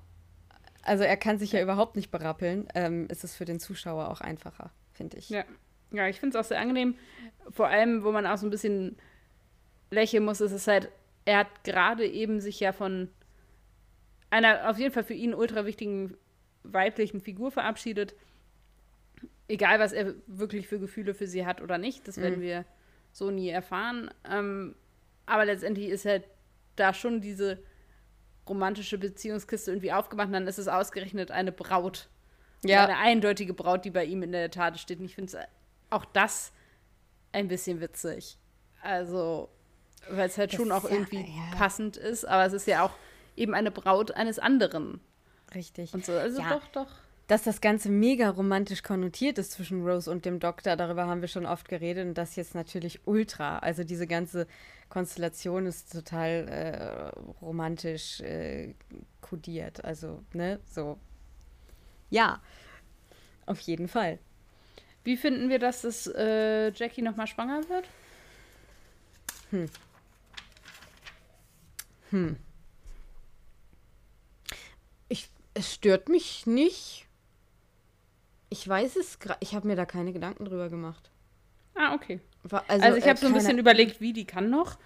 [0.83, 4.21] Also er kann sich ja überhaupt nicht berappeln, ähm, ist es für den Zuschauer auch
[4.21, 5.29] einfacher, finde ich.
[5.29, 5.43] Ja.
[5.91, 6.95] ja, ich finde es auch sehr angenehm.
[7.51, 8.97] Vor allem, wo man auch so ein bisschen
[9.91, 10.89] lächeln muss, ist es halt,
[11.25, 13.09] er hat gerade eben sich ja von
[14.31, 16.17] einer auf jeden Fall für ihn ultra wichtigen
[16.63, 18.15] weiblichen Figur verabschiedet.
[19.47, 22.43] Egal, was er wirklich für Gefühle für sie hat oder nicht, das werden mhm.
[22.43, 22.65] wir
[23.11, 24.09] so nie erfahren.
[24.29, 24.75] Ähm,
[25.31, 26.25] aber letztendlich ist halt
[26.75, 27.63] da schon diese
[28.49, 32.09] romantische Beziehungskiste irgendwie aufgemacht und dann ist es ausgerechnet eine Braut.
[32.65, 32.83] Ja.
[32.83, 34.99] Eine eindeutige Braut, die bei ihm in der Tat steht.
[34.99, 35.47] Und ich finde
[35.89, 36.51] auch das
[37.31, 38.37] ein bisschen witzig.
[38.81, 39.47] Also,
[40.09, 41.55] weil es halt das schon auch ja, irgendwie ja.
[41.57, 42.91] passend ist, aber es ist ja auch
[43.37, 44.99] eben eine Braut eines anderen.
[45.55, 45.93] Richtig.
[45.93, 46.49] Und so, also Ja.
[46.49, 46.91] doch, doch.
[47.31, 51.29] Dass das Ganze mega romantisch konnotiert ist zwischen Rose und dem Doktor, darüber haben wir
[51.29, 53.59] schon oft geredet und das jetzt natürlich ultra.
[53.59, 54.47] Also diese ganze
[54.89, 58.73] Konstellation ist total äh, romantisch äh,
[59.21, 59.85] kodiert.
[59.85, 60.99] Also, ne, so.
[62.09, 62.41] Ja,
[63.45, 64.19] auf jeden Fall.
[65.05, 67.87] Wie finden wir, dass das äh, Jackie nochmal schwanger wird?
[75.07, 77.07] Ich, es stört mich nicht.
[78.53, 79.39] Ich weiß es gerade.
[79.39, 81.09] Ich habe mir da keine Gedanken drüber gemacht.
[81.73, 82.19] Ah, okay.
[82.43, 84.77] Wa- Also, ich äh, habe so ein keine- bisschen überlegt, wie die kann noch.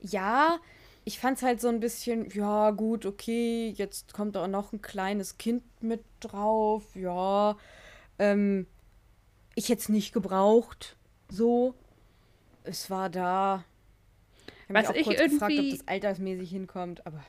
[0.00, 0.58] Ja,
[1.04, 4.82] ich fand es halt so ein bisschen, ja, gut, okay, jetzt kommt auch noch ein
[4.82, 7.56] kleines Kind mit drauf, ja.
[8.18, 8.66] Ähm,
[9.54, 10.96] ich hätte es nicht gebraucht,
[11.30, 11.74] so.
[12.64, 13.64] Es war da.
[14.68, 17.24] Ich Was hab mich ich auch kurz gefragt, ob irgendwie- das altersmäßig hinkommt, aber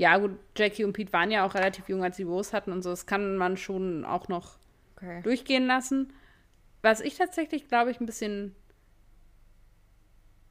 [0.00, 2.80] Ja, gut, Jackie und Pete waren ja auch relativ jung, als sie Rose hatten und
[2.80, 2.88] so.
[2.88, 4.56] Das kann man schon auch noch
[4.96, 5.20] okay.
[5.22, 6.14] durchgehen lassen.
[6.80, 8.54] Was ich tatsächlich, glaube ich, ein bisschen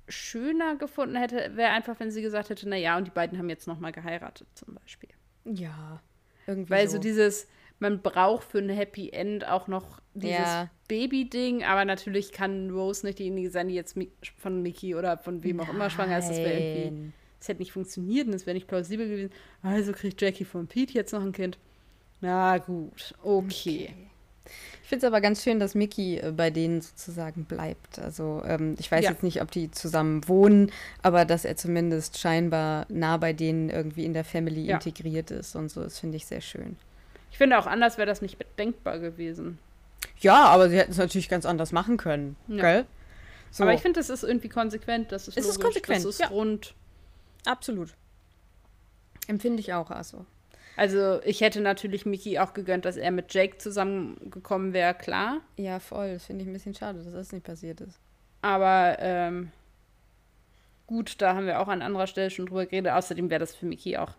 [0.08, 3.50] schöner gefunden hätte, wäre einfach, wenn sie gesagt hätte, na ja, und die beiden haben
[3.50, 5.10] jetzt noch mal geheiratet zum Beispiel.
[5.46, 6.00] Ja,
[6.46, 6.98] irgendwie Weil so.
[6.98, 7.48] so dieses,
[7.80, 10.70] man braucht für ein Happy End auch noch dieses Ja.
[10.88, 13.98] Baby-Ding, aber natürlich kann Rose nicht diejenige sein, die jetzt
[14.38, 16.30] von Mickey oder von wem auch immer schwanger ist.
[16.30, 19.32] Das wäre irgendwie, Das hätte nicht funktioniert und das wäre nicht plausibel gewesen.
[19.64, 21.58] Also kriegt Jackie von Pete jetzt noch ein Kind.
[22.22, 23.94] Na gut, okay.
[24.82, 28.00] Ich finde es aber ganz schön, dass Mickey äh, bei denen sozusagen bleibt.
[28.00, 29.12] Also ähm, ich weiß Ja.
[29.12, 30.72] jetzt nicht, ob die zusammen wohnen,
[31.04, 34.76] aber dass er zumindest scheinbar nah bei denen irgendwie in der Family Ja.
[34.76, 36.78] integriert ist und so, das finde ich sehr schön.
[37.32, 39.60] Ich finde auch anders wäre das nicht denkbar gewesen.
[40.20, 42.62] Ja, aber sie hätten es natürlich ganz anders machen können, Ja.
[42.62, 42.86] gell?
[43.52, 46.06] So, Aber ich finde, das ist irgendwie konsequent, das ist Es ist logisch, konsequent, das
[46.06, 46.28] ist ja.
[46.28, 46.74] rund.
[47.46, 47.96] Absolut.
[49.28, 50.26] Empfinde ich auch, also.
[50.76, 55.42] Also ich hätte natürlich Mickey auch gegönnt, dass er mit Jake zusammengekommen wäre, klar.
[55.58, 56.14] Ja, voll.
[56.14, 58.00] Das finde ich ein bisschen schade, dass das nicht passiert ist.
[58.42, 59.52] Aber ähm,
[60.88, 62.94] gut, da haben wir auch an anderer Stelle schon drüber geredet.
[62.94, 64.14] Außerdem wäre das für Mickey auch.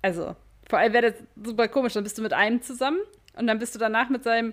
[0.00, 0.36] Also,
[0.68, 1.94] vor allem wäre das super komisch.
[1.94, 3.00] Dann bist du mit einem zusammen
[3.36, 4.52] und dann bist du danach mit seinem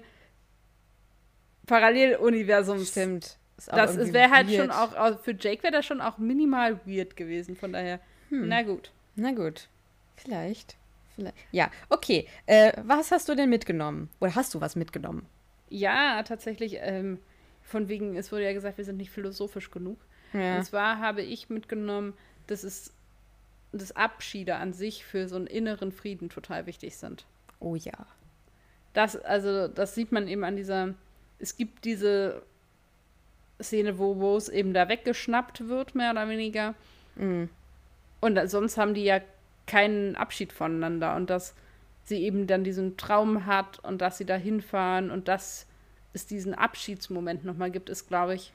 [1.68, 2.84] Paralleluniversum.
[2.84, 3.38] Stimmt.
[3.68, 4.62] Das wäre halt weird.
[4.62, 7.55] schon auch, auch, für Jake wäre das schon auch minimal weird gewesen.
[7.55, 7.99] Von daher,
[8.30, 8.47] Hm.
[8.47, 8.91] na gut.
[9.16, 9.68] Na gut.
[10.16, 10.78] Vielleicht.
[11.16, 11.36] Vielleicht.
[11.51, 12.28] Ja, okay.
[12.45, 14.10] Äh, was hast du denn mitgenommen?
[14.20, 15.26] Oder hast du was mitgenommen?
[15.70, 17.20] Ja, tatsächlich, ähm,
[17.64, 19.97] von wegen, es wurde ja gesagt, wir sind nicht philosophisch genug.
[20.34, 20.57] Ja.
[20.57, 22.14] Und zwar habe ich mitgenommen,
[22.47, 22.93] dass es
[23.72, 27.26] dass Abschiede an sich für so einen inneren Frieden total wichtig sind.
[27.60, 28.07] Oh ja.
[28.93, 30.95] Das, also, das sieht man eben an dieser,
[31.38, 32.41] es gibt diese
[33.62, 36.76] Szene, wo Rose eben da weggeschnappt wird, mehr oder weniger.
[37.16, 37.49] Mhm.
[38.22, 39.22] Und sonst haben die ja
[39.68, 41.53] keinen Abschied voneinander und dass
[42.03, 45.68] sie eben dann diesen Traum hat und dass sie da hinfahren und dass
[46.14, 48.51] es diesen Abschiedsmoment nochmal gibt, ist, glaube ich,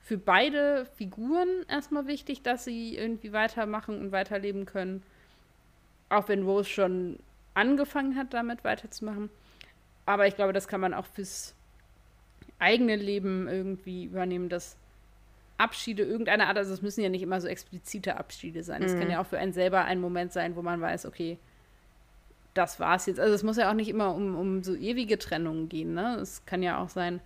[0.00, 5.02] für beide Figuren erstmal wichtig, dass sie irgendwie weitermachen und weiterleben können.
[6.08, 7.18] Auch wenn Rose schon
[7.54, 9.30] angefangen hat, damit weiterzumachen.
[10.04, 11.55] Aber ich glaube, das kann man auch fürs
[12.58, 14.76] eigene Leben irgendwie übernehmen, dass
[15.58, 18.82] Abschiede irgendeiner Art, also es müssen ja nicht immer so explizite Abschiede sein.
[18.82, 19.10] Es kann Mhm.
[19.10, 21.38] ja auch für einen selber ein Moment sein, wo man weiß, okay,
[22.54, 23.20] das war's jetzt.
[23.20, 26.16] Also es muss ja auch nicht immer um, um so ewige Trennungen gehen, ne?
[26.20, 27.20] Es kann ja auch sein,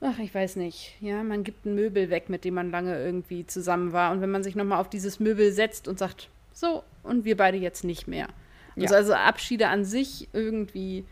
[0.00, 3.46] ach, ich weiß nicht, ja, man gibt ein Möbel weg, mit dem man lange irgendwie
[3.46, 4.12] zusammen war.
[4.12, 7.56] Und wenn man sich nochmal auf dieses Möbel setzt und sagt, so, und wir beide
[7.58, 8.28] jetzt nicht mehr.
[8.76, 8.84] Ja.
[8.84, 11.04] Also, also Abschiede an sich irgendwie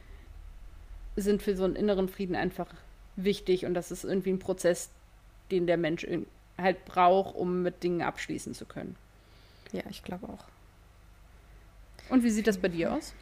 [1.17, 2.69] sind für so einen inneren Frieden einfach
[3.17, 4.91] wichtig und das ist irgendwie ein Prozess,
[5.51, 6.07] den der Mensch
[6.59, 8.97] halt braucht, um mit Dingen abschließen zu können.
[9.73, 10.45] Ja, ich glaube auch.
[12.09, 13.15] Und wie sieht das bei dir aus?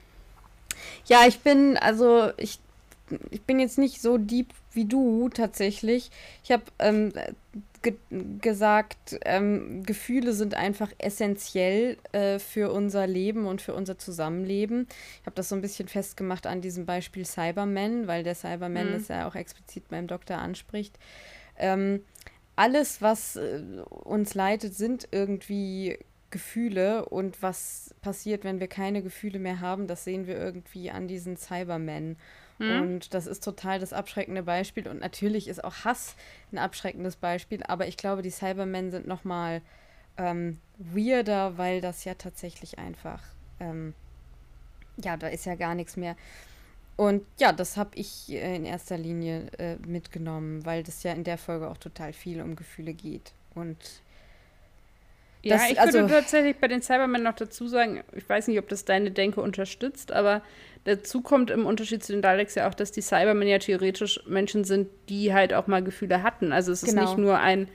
[1.07, 2.59] Ja, ich bin, also ich,
[3.30, 6.11] ich bin jetzt nicht so deep wie du tatsächlich.
[6.43, 7.12] Ich habe ähm,
[7.83, 7.95] ge
[8.41, 14.87] gesagt, ähm, Gefühle sind einfach essentiell äh, für unser Leben und für unser Zusammenleben.
[15.20, 18.93] Ich habe das so ein bisschen festgemacht an diesem Beispiel Cyberman, weil der Cyberman Mhm.
[18.93, 20.99] das ja auch explizit beim Doktor anspricht.
[21.59, 22.05] Ähm,
[22.57, 25.99] alles, was äh, uns leitet, sind irgendwie
[26.31, 31.09] Gefühle und was passiert, wenn wir keine Gefühle mehr haben, das sehen wir irgendwie an
[31.09, 32.16] diesen Cybermen.
[32.61, 32.82] Hm?
[32.82, 34.86] Und das ist total das abschreckende Beispiel.
[34.86, 36.14] Und natürlich ist auch Hass
[36.52, 39.62] ein abschreckendes Beispiel, aber ich glaube, die Cybermen sind noch mal
[40.16, 43.22] ähm, weirder, weil das ja tatsächlich einfach,
[43.58, 43.94] ähm,
[45.02, 46.16] ja, da ist ja gar nichts mehr.
[46.96, 51.24] Und ja, das habe ich äh, in erster Linie äh, mitgenommen, weil das ja in
[51.24, 53.32] der Folge auch total viel um Gefühle geht.
[53.54, 53.78] Und
[55.43, 58.59] Ja, Das- ich also- würde tatsächlich bei den Cybermen noch dazu sagen, ich weiß nicht,
[58.59, 60.43] ob das deine Denke unterstützt, aber
[60.84, 64.64] dazu kommt im Unterschied zu den Daleks ja auch, dass die Cybermen ja theoretisch Menschen
[64.64, 66.53] sind, die halt auch mal Gefühle hatten.
[66.53, 67.03] Also es ist Genau.
[67.03, 67.68] nicht nur ein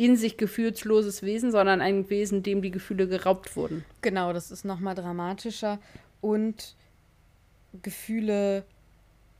[0.00, 3.84] in sich gefühlsloses Wesen, sondern ein Wesen, dem die Gefühle geraubt wurden.
[4.00, 5.80] Genau, das ist nochmal dramatischer
[6.20, 6.76] und
[7.82, 8.64] Gefühle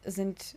[0.05, 0.57] sind.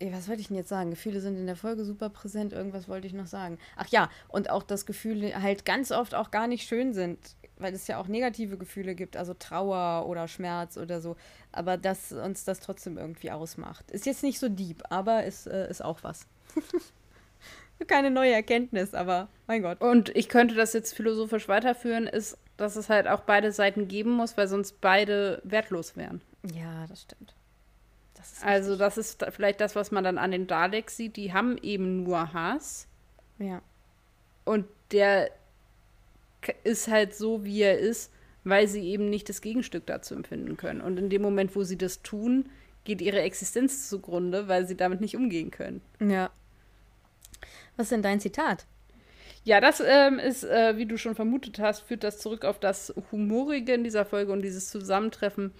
[0.00, 0.90] Was wollte ich denn jetzt sagen?
[0.90, 2.52] Gefühle sind in der Folge super präsent.
[2.52, 3.58] Irgendwas wollte ich noch sagen.
[3.76, 7.18] Ach ja, und auch, dass Gefühle halt ganz oft auch gar nicht schön sind,
[7.58, 11.16] weil es ja auch negative Gefühle gibt, also Trauer oder Schmerz oder so.
[11.52, 13.90] Aber dass uns das trotzdem irgendwie ausmacht.
[13.90, 16.26] Ist jetzt nicht so deep, aber ist, äh, ist auch was.
[17.86, 19.80] Keine neue Erkenntnis, aber mein Gott.
[19.80, 24.12] Und ich könnte das jetzt philosophisch weiterführen, ist, dass es halt auch beide Seiten geben
[24.12, 26.20] muss, weil sonst beide wertlos wären.
[26.54, 27.34] Ja, das stimmt.
[28.32, 31.16] Das Also das ist da- vielleicht das, was man dann an den Daleks sieht.
[31.16, 32.86] Die haben eben nur Hass.
[33.38, 33.60] Ja.
[34.44, 35.30] Und der
[36.62, 38.12] ist halt so, wie er ist,
[38.44, 40.80] weil sie eben nicht das Gegenstück dazu empfinden können.
[40.80, 42.48] Und in dem Moment, wo sie das tun,
[42.84, 45.80] geht ihre Existenz zugrunde, weil sie damit nicht umgehen können.
[46.00, 46.30] Ja.
[47.76, 48.66] Was ist denn dein Zitat?
[49.44, 52.94] Ja, das ähm, ist, äh, wie du schon vermutet hast, führt das zurück auf das
[53.12, 55.52] Humorige in dieser Folge und dieses Zusammentreffen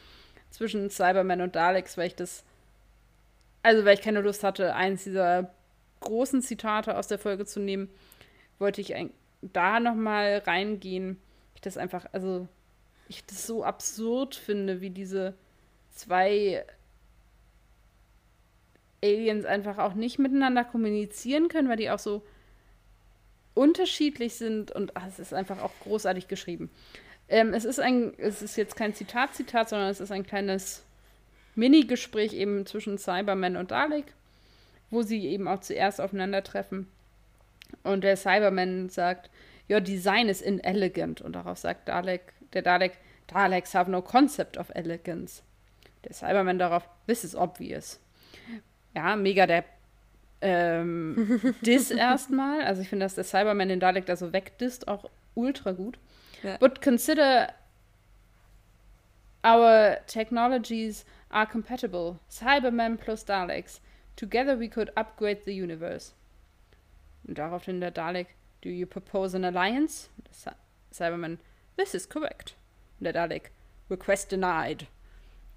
[0.51, 2.45] zwischen Cyberman und Daleks, weil ich das,
[3.65, 5.51] also weil ich keine Lust hatte, eins dieser
[6.01, 7.89] großen Zitate aus der Folge zu nehmen,
[8.59, 9.11] wollte ich ein,
[9.41, 11.19] da nochmal reingehen.
[11.55, 12.47] Ich das einfach, also
[13.09, 15.35] ich das so absurd finde, wie diese
[15.91, 16.65] zwei
[19.03, 22.23] Aliens einfach auch nicht miteinander kommunizieren können, weil die auch so
[23.55, 26.71] unterschiedlich sind und ach, es ist einfach auch großartig geschrieben.
[27.29, 30.85] Ähm, es ist ein, es ist jetzt kein Zitat-Zitat, sondern es ist ein kleines
[31.55, 34.07] Mini-Gespräch eben zwischen Cyberman und Dalek,
[34.91, 36.89] wo sie eben auch zuerst aufeinandertreffen.
[37.83, 39.31] Und der Cyberman sagt,
[39.69, 41.21] Your design is inelegant.
[41.21, 45.43] Und darauf sagt Dalek, der Dalek, Daleks have no concept of elegance.
[46.05, 47.99] Der Cyberman darauf, this is obvious.
[48.95, 49.65] Ja, mega der
[50.43, 52.63] ähm, Diss erstmal.
[52.63, 55.99] Also ich finde, dass der Cyberman den Dalek da so wegdisst, auch ultra gut.
[56.43, 56.59] Ja.
[56.59, 57.49] But consider
[59.43, 62.21] our technologies are compatible.
[62.31, 63.81] Cyberman plus Daleks.
[64.17, 66.13] Together we could upgrade the universe.
[67.27, 68.29] Und daraufhin der Dalek,
[68.63, 70.09] do you propose an alliance?
[70.93, 71.39] Cyberman,
[71.77, 72.55] this is correct.
[73.01, 73.51] Und der Dalek,
[73.91, 74.87] request denied.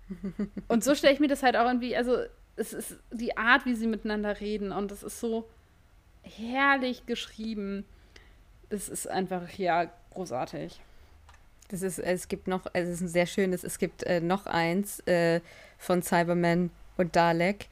[0.68, 2.24] und so stelle ich mir das halt auch irgendwie, also
[2.56, 5.48] es ist die Art, wie sie miteinander reden und das ist so
[6.24, 7.86] herrlich geschrieben.
[8.70, 10.82] Das ist einfach, ja, großartig.
[11.70, 15.00] Das ist, es gibt noch, es ist ein sehr schönes, es gibt äh, noch eins
[15.08, 15.42] äh,
[15.78, 17.68] von Cyberman und Dalek.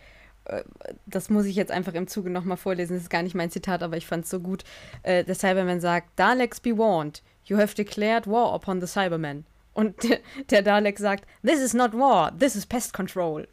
[0.45, 0.63] Äh,
[1.05, 2.93] Das muss ich jetzt einfach im Zuge nochmal vorlesen.
[2.95, 4.63] Das ist gar nicht mein Zitat, aber ich fand es so gut.
[5.03, 7.21] Äh, der Cyberman sagt, Daleks be warned.
[7.45, 9.45] You have declared war upon the Cybermen.
[9.73, 10.19] Und der,
[10.49, 13.47] der Dalek sagt, this is not war, this is pest control.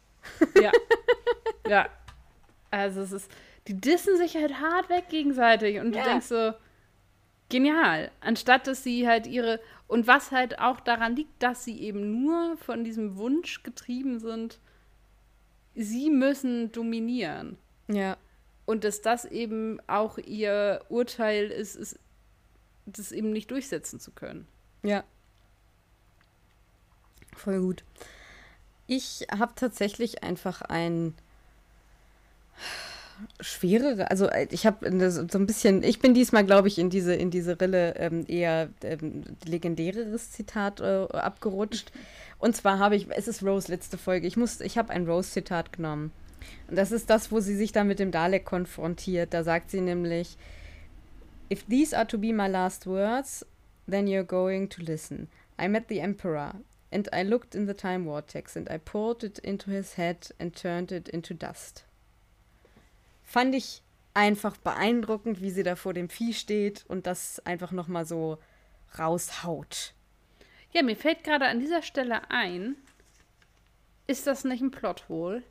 [0.61, 0.71] Ja.
[1.67, 1.87] ja.
[2.71, 3.31] Also es ist,
[3.67, 6.03] die dissen sich halt hart weg gegenseitig und Ja.
[6.03, 6.53] du denkst so,
[7.49, 8.09] genial.
[8.21, 9.59] Anstatt dass sie halt ihre,
[9.93, 14.59] und was halt auch daran liegt, dass sie eben nur von diesem Wunsch getrieben sind,
[15.75, 17.59] sie müssen dominieren.
[17.87, 18.17] Ja.
[18.65, 21.99] Und dass das eben auch ihr Urteil ist, ist
[22.87, 24.47] das eben nicht durchsetzen zu können.
[24.81, 25.03] Ja.
[27.35, 27.83] Voll gut.
[28.87, 31.13] Ich habe tatsächlich einfach ein
[33.39, 37.13] schwerere, also äh, ich habe so ein bisschen, ich bin diesmal, glaube ich, in diese,
[37.13, 41.91] in diese Rille ähm, eher ähm, legendäreres Zitat äh, abgerutscht.
[42.39, 45.73] Und zwar habe ich, es ist Rose letzte Folge, ich muss, ich habe ein Rose-Zitat
[45.73, 46.11] genommen.
[46.67, 49.33] Und das ist das, wo sie sich dann mit dem Dalek konfrontiert.
[49.33, 50.37] Da sagt sie nämlich,
[51.51, 53.45] If these are to be my last words,
[53.87, 55.27] then you're going to listen.
[55.59, 56.55] I met the Emperor,
[56.91, 60.55] and I looked in the time vortex, and I poured it into his head and
[60.55, 61.83] turned it into dust.
[63.33, 63.81] Fand ich
[64.13, 68.37] einfach beeindruckend, wie sie da vor dem Vieh steht und das einfach nochmal so
[68.99, 69.95] raushaut.
[70.71, 72.75] Ja, mir fällt gerade an dieser Stelle ein,
[74.05, 75.41] ist das nicht ein Plothole?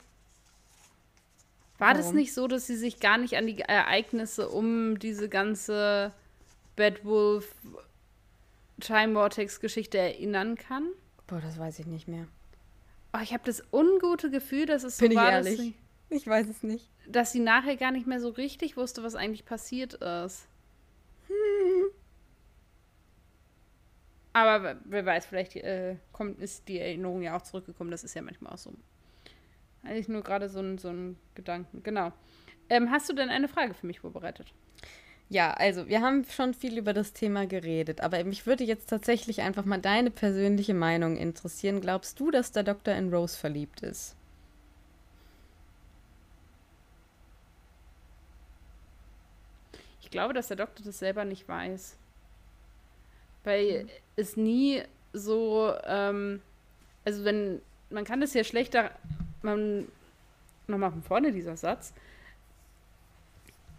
[1.78, 2.18] War das Warum?
[2.18, 6.12] nicht so, dass sie sich gar nicht an die Ereignisse um diese ganze
[6.76, 7.53] Bad Wolf
[8.78, 10.87] Time Vortex Geschichte erinnern kann?
[11.26, 12.28] Boah, das weiß ich nicht mehr.
[13.12, 15.74] Oh, ich habe das ungute Gefühl, dass es so Bin ich war, dass ehrlich?
[16.14, 16.88] Ich weiß es nicht.
[17.06, 20.46] dass sie nachher gar nicht mehr so richtig wusste, was eigentlich passiert ist.
[24.32, 27.90] Aber wer- wer weiß, vielleicht äh, kommt, ist die Erinnerung ja auch zurückgekommen.
[27.90, 28.72] Das ist ja manchmal auch so.
[29.82, 31.82] Eigentlich nur gerade so ein, so ein Gedanken.
[31.82, 32.12] Genau.
[32.70, 34.52] Ähm, hast du denn eine Frage für mich vorbereitet?
[35.28, 39.40] Ja, also wir haben schon viel über das Thema geredet, aber mich würde jetzt tatsächlich
[39.40, 41.80] einfach mal deine persönliche Meinung interessieren.
[41.80, 44.14] Glaubst du, dass der Doktor in Rose verliebt ist?
[50.12, 51.96] Glaube, dass der Doktor das selber nicht weiß.
[53.42, 53.88] Weil mhm.
[54.14, 54.82] es nie
[55.12, 56.40] so, ähm,
[57.04, 57.60] also wenn,
[57.90, 58.92] man kann das ja schlechter,
[59.42, 59.88] man,
[60.68, 61.92] nochmal von vorne dieser Satz,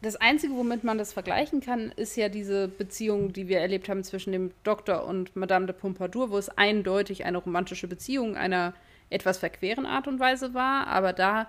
[0.04, 4.04] das Einzige, womit man das vergleichen kann, ist ja diese Beziehung, die wir erlebt haben
[4.04, 8.74] zwischen dem Doktor und Madame de Pompadour, wo es eindeutig eine romantische Beziehung einer
[9.10, 10.88] etwas verqueren Art und Weise war.
[10.88, 11.48] Aber da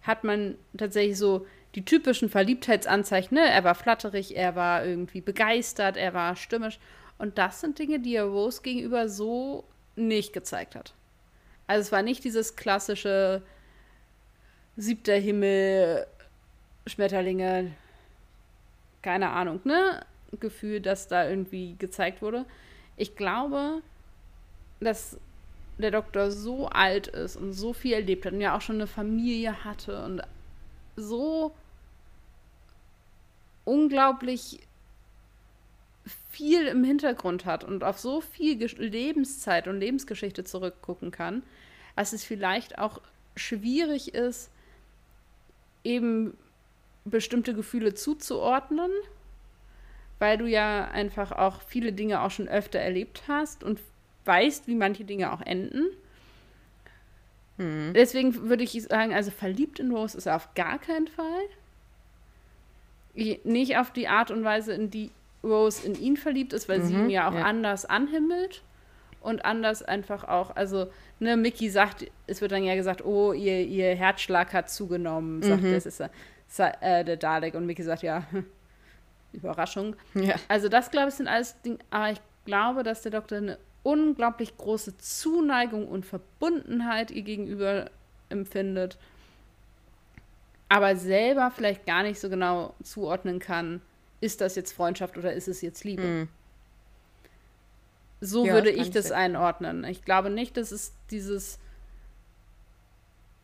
[0.00, 3.36] hat man tatsächlich so die typischen Verliebtheitsanzeichen.
[3.36, 3.48] Ne?
[3.48, 6.78] Er war flatterig, er war irgendwie begeistert, er war stürmisch.
[7.18, 9.64] Und das sind Dinge, die er Rose gegenüber so
[9.94, 10.94] nicht gezeigt hat.
[11.66, 13.42] Also es war nicht dieses klassische
[14.76, 16.06] siebter Himmel,
[16.86, 17.72] Schmetterlinge,
[19.02, 20.04] keine Ahnung, ne?
[20.38, 22.46] Gefühl, das da irgendwie gezeigt wurde.
[22.96, 23.82] Ich glaube,
[24.80, 25.18] dass
[25.78, 28.86] der Doktor so alt ist und so viel erlebt hat und ja auch schon eine
[28.86, 30.22] Familie hatte und
[30.96, 31.54] so
[33.70, 34.58] unglaublich
[36.30, 41.44] viel im Hintergrund hat und auf so viel Lebenszeit und Lebensgeschichte zurückgucken kann,
[41.94, 43.00] dass es vielleicht auch
[43.36, 44.50] schwierig ist,
[45.84, 46.36] eben
[47.04, 48.90] bestimmte Gefühle zuzuordnen,
[50.18, 53.78] weil du ja einfach auch viele Dinge auch schon öfter erlebt hast und
[54.24, 55.84] weißt, wie manche Dinge auch enden.
[57.58, 57.92] Hm.
[57.94, 61.44] Deswegen würde ich sagen, also verliebt in Rose ist er auf gar keinen Fall.
[63.14, 65.10] Nicht auf die Art und Weise, in die
[65.42, 67.44] Rose in ihn verliebt ist, weil mhm, sie ihn ja auch ja.
[67.44, 68.62] anders anhimmelt
[69.20, 73.60] und anders einfach auch, also, ne, Mickey sagt, es wird dann ja gesagt, oh, ihr,
[73.60, 75.72] ihr Herzschlag hat zugenommen, sagt mhm.
[75.72, 76.10] das ist er
[76.80, 78.24] äh, der Dalek und Mickey sagt, ja,
[79.32, 79.96] Überraschung.
[80.14, 80.34] Ja.
[80.48, 84.56] Also das, glaube ich, sind alles Dinge, aber ich glaube, dass der Doktor eine unglaublich
[84.56, 87.90] große Zuneigung und Verbundenheit ihr gegenüber
[88.28, 88.98] empfindet,
[90.70, 93.82] aber selber vielleicht gar nicht so genau zuordnen kann,
[94.20, 96.02] ist das jetzt Freundschaft oder ist es jetzt Liebe.
[96.02, 96.28] Mhm.
[98.20, 99.82] So ja, würde ich das einordnen.
[99.84, 101.58] Ich glaube nicht, dass es dieses,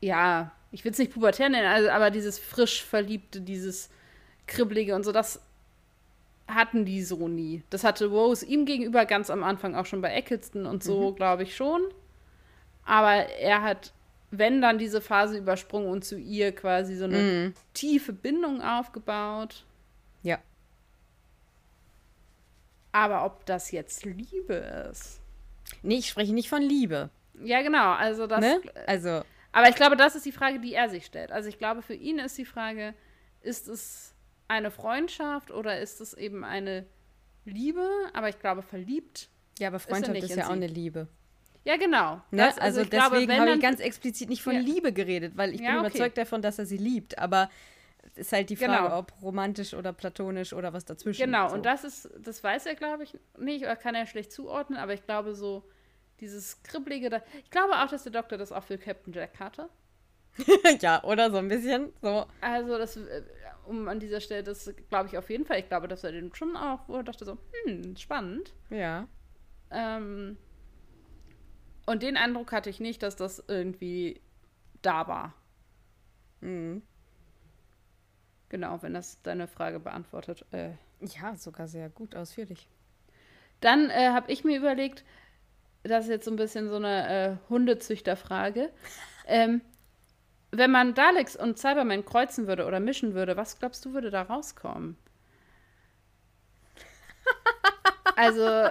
[0.01, 3.91] ja, ich will es nicht pubertär nennen, also, aber dieses frisch Verliebte, dieses
[4.47, 5.41] Kribbelige und so, das
[6.47, 7.65] hatten die so nie.
[7.71, 11.17] Das hatte Rose ihm gegenüber ganz am Anfang auch schon bei Eccleston und so, mhm.
[11.17, 11.83] glaube ich schon.
[12.85, 13.93] Aber er hat,
[14.39, 17.55] wenn dann diese Phase übersprungen und zu ihr quasi so eine mhm.
[17.75, 19.65] tiefe Bindung aufgebaut.
[20.23, 20.39] Ja.
[22.93, 25.21] Aber ob das jetzt Liebe ist?
[25.83, 27.11] Nee, ich spreche nicht von Liebe.
[27.43, 27.93] Ja, genau.
[27.93, 28.41] Also das.
[28.41, 28.61] Ne?
[28.87, 29.23] Also.
[29.53, 31.33] Aber ich glaube, das ist die Frage, die er sich stellt.
[31.33, 32.95] Also ich glaube, für ihn ist die Frage,
[33.43, 34.15] ist es
[34.49, 36.87] eine Freundschaft oder ist es eben eine
[37.45, 37.89] Liebe?
[38.13, 39.29] Aber ich glaube, verliebt.
[39.59, 41.09] Ja, aber Freundschaft ist, ist ja auch eine Liebe.
[41.67, 42.23] Ja, genau.
[42.31, 42.45] Ne?
[42.45, 44.61] Das, also, also deswegen habe ich ganz explizit nicht von ja.
[44.61, 45.89] Liebe geredet, weil ich ja, bin okay.
[45.89, 47.19] überzeugt davon, dass er sie liebt.
[47.19, 47.51] Aber
[48.15, 48.99] ist halt die Frage, genau.
[48.99, 51.25] ob romantisch oder platonisch oder was dazwischen.
[51.25, 51.57] Genau, so.
[51.57, 54.95] und das ist, das weiß er, glaube ich, nicht, oder kann er schlecht zuordnen, aber
[54.95, 55.69] ich glaube so,
[56.21, 57.11] dieses kribbelige.
[57.11, 59.69] Da ich glaube auch, dass der Doktor das auch für Captain Jack hatte.
[60.81, 61.93] ja, oder so ein bisschen.
[62.01, 62.27] So.
[62.41, 63.23] Also, das, äh,
[63.67, 65.59] um an dieser Stelle, das glaube ich auf jeden Fall.
[65.59, 68.55] Ich glaube, dass er den schon auch, wo er dachte so, hm, spannend.
[68.71, 69.09] Ja.
[69.73, 70.37] Ähm,
[71.87, 74.21] und den Eindruck hatte ich nicht, dass das irgendwie
[74.83, 75.35] da war.
[76.41, 76.83] Mhm.
[78.49, 80.45] Genau, wenn das deine Frage beantwortet.
[80.53, 80.71] Äh.
[81.01, 82.69] Ja, sogar sehr gut, ausführlich.
[83.61, 85.05] Dann äh, habe ich mir überlegt,
[85.83, 88.71] das ist jetzt so ein bisschen so eine äh, Hundezüchterfrage.
[89.29, 89.61] Ähm,
[90.53, 94.23] wenn man Daleks und Cybermen kreuzen würde oder mischen würde, was glaubst du, würde da
[94.23, 94.97] rauskommen?
[98.17, 98.71] Also,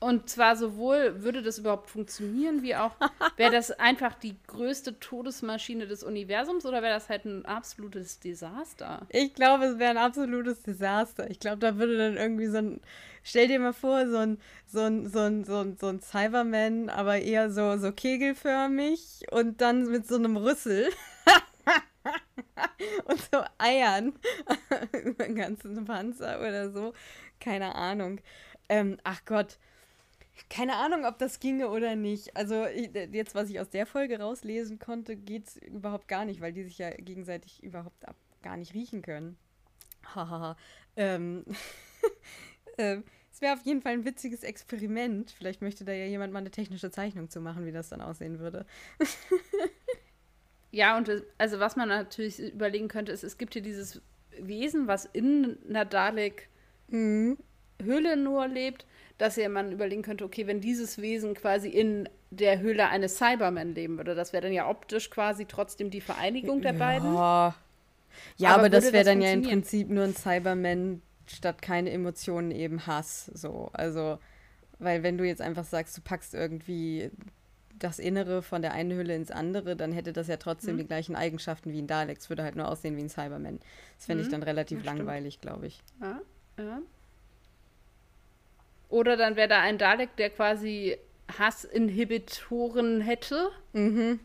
[0.00, 2.92] und zwar sowohl würde das überhaupt funktionieren, wie auch
[3.36, 9.06] wäre das einfach die größte Todesmaschine des Universums oder wäre das halt ein absolutes Desaster?
[9.10, 11.30] Ich glaube, es wäre ein absolutes Desaster.
[11.30, 12.80] Ich glaube, da würde dann irgendwie so ein
[13.22, 16.88] Stell dir mal vor, so ein, so ein, so ein, so ein, so ein Cyberman,
[16.88, 20.90] aber eher so, so kegelförmig und dann mit so einem Rüssel.
[23.04, 24.14] und so Eiern
[25.04, 26.94] über den ganzen Panzer oder so.
[27.40, 28.20] Keine Ahnung.
[28.68, 29.58] Ähm, ach Gott.
[30.48, 32.36] Keine Ahnung, ob das ginge oder nicht.
[32.36, 36.52] Also jetzt, was ich aus der Folge rauslesen konnte, geht es überhaupt gar nicht, weil
[36.52, 39.36] die sich ja gegenseitig überhaupt ab gar nicht riechen können.
[40.14, 40.56] Hahaha.
[40.96, 41.44] ähm,
[42.78, 45.30] ähm, es wäre auf jeden Fall ein witziges Experiment.
[45.30, 48.38] Vielleicht möchte da ja jemand mal eine technische Zeichnung zu machen, wie das dann aussehen
[48.38, 48.66] würde.
[50.70, 54.02] ja, und also was man natürlich überlegen könnte, ist, es gibt hier dieses
[54.38, 57.36] Wesen, was in einer Dalek-Höhle
[58.16, 58.86] nur lebt,
[59.20, 63.74] dass ja man überlegen könnte, okay, wenn dieses Wesen quasi in der Höhle eines Cybermen
[63.74, 67.18] leben würde, das wäre dann ja optisch quasi trotzdem die Vereinigung der beiden.
[67.18, 67.54] Ja,
[68.38, 69.42] ja Aber aber, das wäre dann ja im?
[69.42, 73.26] Prinzip nur ein Cyberman statt keine Emotionen eben Hass.
[73.34, 74.18] So, also,
[74.78, 77.10] weil wenn du jetzt einfach sagst, du packst irgendwie
[77.78, 80.78] das Innere von der einen Hülle ins andere, dann hätte das ja trotzdem Mhm.
[80.78, 82.18] die gleichen Eigenschaften wie ein Dalek.
[82.18, 83.60] Es würde halt nur aussehen wie ein Cyberman.
[83.98, 84.30] Das fände ich Mhm.
[84.30, 85.82] dann relativ Ja, langweilig, glaube ich.
[86.00, 86.20] Ja,
[86.58, 86.82] ja.
[88.90, 90.96] Oder dann wäre da ein Dalek, der quasi
[91.38, 93.50] Hassinhibitoren hätte.
[93.72, 94.20] Mhm.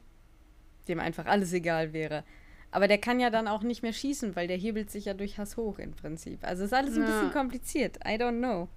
[0.88, 2.24] Dem einfach alles egal wäre.
[2.72, 5.38] Aber der kann ja dann auch nicht mehr schießen, weil der hebelt sich ja durch
[5.38, 6.40] Hass hoch im Prinzip.
[6.44, 7.08] Also ist alles ein Ja.
[7.08, 7.98] bisschen kompliziert.
[8.06, 8.68] I don't know.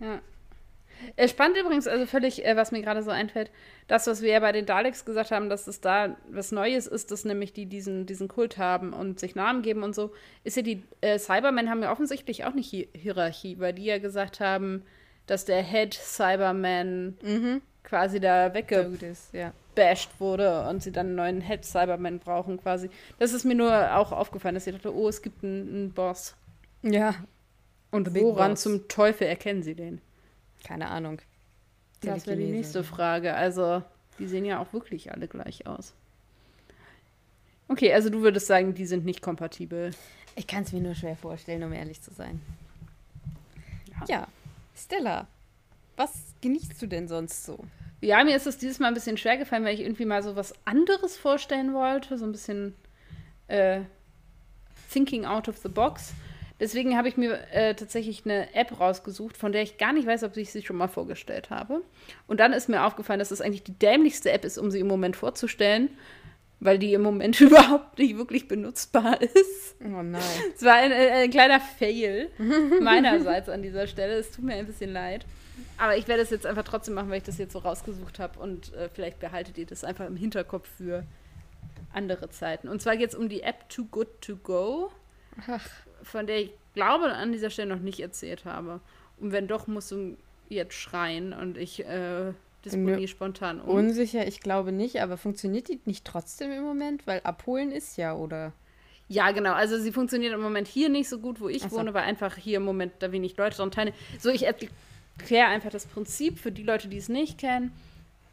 [0.00, 0.20] Ja.
[1.16, 3.50] Äh, Spannend übrigens, also völlig, äh, was mir gerade so einfällt,
[3.88, 7.10] das, was wir ja bei den Daleks gesagt haben, dass es da was Neues ist,
[7.10, 10.12] dass nämlich die diesen, diesen Kult haben und sich Namen geben und so,
[10.44, 13.98] ist ja die äh, Cybermen haben ja offensichtlich auch nicht Hi Hierarchie, weil die ja
[13.98, 14.84] gesagt haben,
[15.32, 17.62] dass der Head Cyberman Mhm.
[17.84, 19.52] quasi da wegge Gut ist, ja.
[20.18, 22.90] wurde und sie dann einen neuen Head Cyberman brauchen quasi.
[23.18, 26.34] Das ist mir nur auch aufgefallen, dass ich dachte, oh, es gibt einen, einen Boss.
[26.82, 27.14] Ja,
[27.90, 28.62] Und woran Boss.
[28.62, 30.00] zum Teufel erkennen sie den?
[30.64, 31.20] keine Ahnung.
[32.02, 33.34] Das wäre die nächste Frage.
[33.34, 33.82] Also,
[34.18, 35.92] die sehen ja auch wirklich alle gleich aus.
[37.68, 39.90] Okay, also du würdest sagen, die sind nicht kompatibel.
[40.36, 42.40] Ich kann es mir nur schwer vorstellen, um ehrlich zu sein.
[43.90, 44.06] Ja.
[44.08, 44.28] Ja,
[44.74, 45.26] Stella,
[45.96, 47.64] was genießt du denn sonst so?
[48.00, 50.34] Ja, mir ist es dieses Mal ein bisschen schwer gefallen, weil ich irgendwie mal so
[50.34, 52.18] was anderes vorstellen wollte.
[52.18, 52.74] So ein bisschen
[53.46, 53.82] äh,
[54.90, 56.12] thinking out of the box.
[56.58, 60.22] Deswegen habe ich mir äh, tatsächlich eine App rausgesucht, von der ich gar nicht weiß,
[60.24, 61.82] ob ich sie schon mal vorgestellt habe.
[62.26, 64.86] Und dann ist mir aufgefallen, dass es eigentlich die dämlichste App ist, um sie im
[64.86, 65.90] Moment vorzustellen,
[66.62, 69.76] weil die im Moment überhaupt nicht wirklich benutzbar ist.
[69.80, 70.22] Oh nein.
[70.54, 72.30] Es war ein, ein, ein kleiner Fail
[72.80, 74.14] meinerseits an dieser Stelle.
[74.14, 75.26] Es tut mir ein bisschen leid.
[75.76, 78.38] Aber ich werde es jetzt einfach trotzdem machen, weil ich das jetzt so rausgesucht habe.
[78.38, 81.04] Und äh, vielleicht behaltet ihr das einfach im Hinterkopf für
[81.92, 82.68] andere Zeiten.
[82.68, 84.92] Und zwar geht es um die App Too Good To Go,
[85.48, 85.68] Ach,
[86.04, 88.80] von der ich glaube, an dieser Stelle noch nicht erzählt habe.
[89.18, 90.16] Und wenn doch, musst du
[90.48, 92.32] jetzt schreien und ich äh,
[92.64, 93.06] Nö.
[93.06, 93.74] spontan um.
[93.74, 97.06] unsicher, ich glaube nicht, aber funktioniert die nicht trotzdem im Moment?
[97.06, 98.52] Weil abholen ist ja, oder?
[99.08, 99.52] Ja, genau.
[99.52, 101.72] Also sie funktioniert im Moment hier nicht so gut, wo ich so.
[101.72, 103.96] wohne, weil einfach hier im Moment da wenig Leute dran teilnehmen.
[104.18, 107.72] So, ich erkläre einfach das Prinzip für die Leute, die es nicht kennen.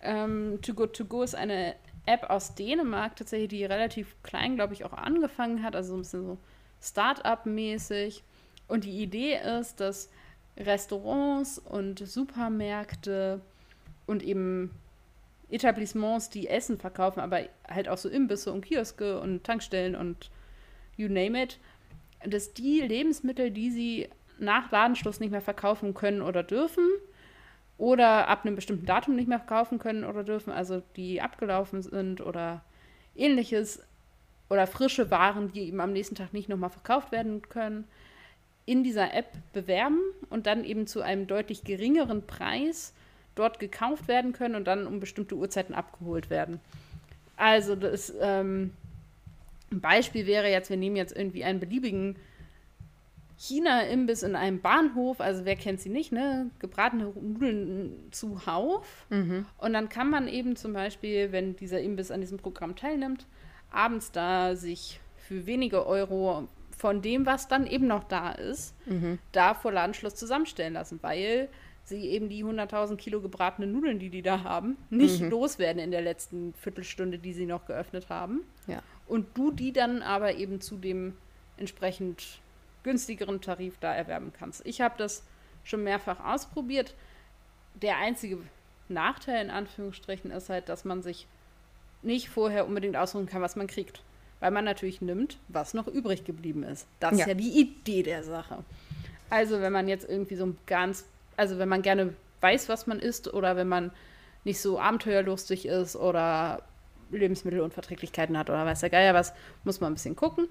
[0.02, 1.76] Ähm, Too Good To Go ist eine
[2.06, 5.76] App aus Dänemark, tatsächlich, die relativ klein, glaube ich, auch angefangen hat.
[5.76, 6.38] Also so ein bisschen so
[6.82, 8.24] Start-up-mäßig.
[8.68, 10.10] Und die Idee ist, dass
[10.56, 13.42] Restaurants und Supermärkte
[14.10, 14.72] und eben
[15.50, 20.30] Etablissements, die Essen verkaufen, aber halt auch so Imbisse und Kioske und Tankstellen und
[20.98, 21.60] you name it,
[22.26, 26.86] dass die Lebensmittel, die sie nach Ladenschluss nicht mehr verkaufen können oder dürfen
[27.78, 32.22] oder ab einem bestimmten Datum nicht mehr verkaufen können oder dürfen, also die abgelaufen sind
[32.22, 32.64] oder
[33.16, 33.84] ähnliches
[34.50, 37.86] oder frische Waren, die eben am nächsten Tag nicht nochmal verkauft werden können,
[38.66, 40.00] in dieser App bewerben
[40.30, 42.94] und dann eben zu einem deutlich geringeren Preis
[43.40, 46.60] dort gekauft werden können und dann um bestimmte Uhrzeiten abgeholt werden.
[47.38, 48.74] Also das ähm,
[49.72, 52.16] ein Beispiel wäre jetzt, wir nehmen jetzt irgendwie einen beliebigen
[53.38, 56.50] China-Imbiss in einem Bahnhof, also wer kennt sie nicht, ne?
[56.60, 59.06] Gebratene Nudeln zuhauf.
[59.10, 59.46] Mhm.
[59.58, 63.26] Und dann kann man eben zum Beispiel, wenn dieser Imbiss an diesem Programm teilnimmt,
[63.72, 69.20] abends da sich für wenige Euro von dem, was dann eben noch da ist, Mhm.
[69.32, 71.48] da vor Ladenschluss zusammenstellen lassen, weil
[71.90, 75.30] sie eben die 100.000 Kilo gebratene Nudeln, die die da haben, nicht Mhm.
[75.30, 78.42] loswerden in der letzten Viertelstunde, die sie noch geöffnet haben.
[78.68, 78.82] Ja.
[79.08, 81.16] Und du die dann aber eben zu dem
[81.58, 82.40] entsprechend
[82.84, 84.66] günstigeren Tarif da erwerben kannst.
[84.66, 85.24] Ich habe das
[85.64, 86.94] schon mehrfach ausprobiert.
[87.82, 88.38] Der einzige
[88.88, 91.28] Nachteil in Anführungsstrichen ist halt, dass man sich
[92.02, 94.02] nicht vorher unbedingt aussuchen kann, was man kriegt.
[94.40, 96.88] Weil man natürlich nimmt, was noch übrig geblieben ist.
[97.02, 97.28] Das ist Ja.
[97.28, 98.64] ja die Idee der Sache.
[99.30, 101.06] Also wenn man jetzt irgendwie so ein ganz,
[101.40, 103.92] also wenn man gerne weiß, was man isst oder wenn man
[104.44, 106.64] nicht so abenteuerlustig ist oder
[107.12, 109.34] Lebensmittelunverträglichkeiten hat oder weiß der Geier was,
[109.64, 110.48] muss man ein bisschen gucken.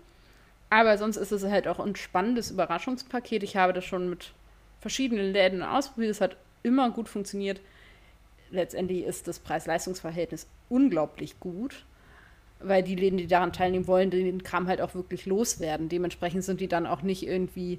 [0.71, 3.43] Aber sonst ist es halt auch ein spannendes Überraschungspaket.
[3.43, 4.33] Ich habe das schon mit
[4.81, 6.11] verschiedenen Läden ausprobiert.
[6.11, 7.61] Es hat immer gut funktioniert.
[8.51, 11.85] Letztendlich ist das Preis-Leistungs-Verhältnis unglaublich gut,
[12.61, 15.89] weil die Läden, die daran teilnehmen wollen, den Kram halt auch wirklich loswerden.
[15.89, 17.79] Dementsprechend sind die dann auch nicht irgendwie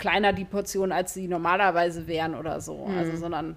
[0.00, 2.86] kleiner die Portion, als sie normalerweise wären oder so.
[2.86, 2.98] Mhm.
[2.98, 3.56] Also, sondern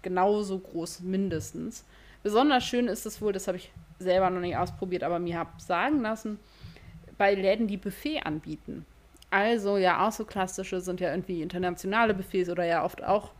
[0.00, 1.84] genauso groß mindestens.
[2.22, 5.50] Besonders schön ist es wohl, das habe ich selber noch nicht ausprobiert, aber mir habe
[5.58, 6.40] sagen lassen,
[7.18, 8.86] bei Läden, die Buffet anbieten.
[9.30, 13.32] Also ja, auch so klassische sind ja irgendwie internationale Buffets oder ja oft auch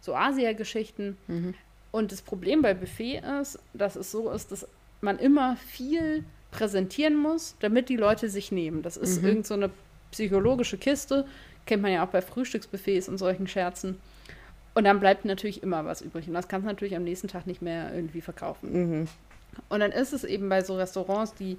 [0.00, 1.18] so Asia-Geschichten.
[1.26, 1.54] Mhm.
[1.90, 4.66] Und das Problem bei Buffet ist, dass es so ist, dass
[5.02, 8.82] man immer viel präsentieren muss, damit die Leute sich nehmen.
[8.82, 9.28] Das ist Mhm.
[9.28, 9.70] irgend so eine
[10.10, 11.26] psychologische Kiste,
[11.68, 14.00] kennt man ja auch bei Frühstücksbuffets und solchen Scherzen.
[14.74, 16.26] Und dann bleibt natürlich immer was übrig.
[16.26, 18.72] Und das kannst du natürlich am nächsten Tag nicht mehr irgendwie verkaufen.
[18.72, 19.08] Mhm.
[19.68, 21.58] Und dann ist es eben bei so Restaurants, die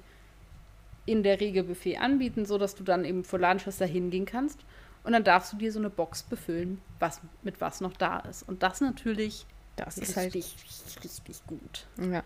[1.06, 4.60] in der Regel Buffet anbieten, so dass du dann eben vor Ladenschwester hingehen kannst
[5.02, 8.46] und dann darfst du dir so eine Box befüllen, was mit was noch da ist.
[8.46, 9.46] Und das natürlich
[9.76, 10.34] Das richtig, ist halt.
[10.34, 11.86] richtig, richtig gut.
[12.12, 12.22] Ja.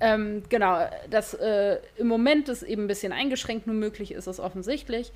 [0.00, 4.40] Ähm, genau, dass äh, im Moment es eben ein bisschen eingeschränkt nur möglich ist, ist
[4.40, 5.12] offensichtlich.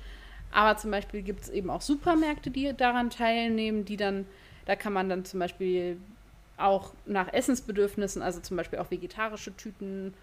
[0.51, 4.25] Aber zum Beispiel gibt es eben auch Supermärkte, die daran teilnehmen, die dann,
[4.65, 5.97] da kann man dann zum Beispiel
[6.57, 10.13] auch nach Essensbedürfnissen, also zum Beispiel auch vegetarische Tüten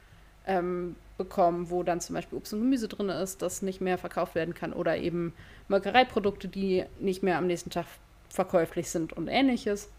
[0.47, 4.35] ähm, bekommen, wo dann zum Beispiel Obst und Gemüse drin ist, das nicht mehr verkauft
[4.35, 5.35] werden kann oder eben
[5.68, 7.87] Molkereiprodukte, die nicht mehr am nächsten Tag
[8.29, 9.91] verkäuflich sind und ähnliches.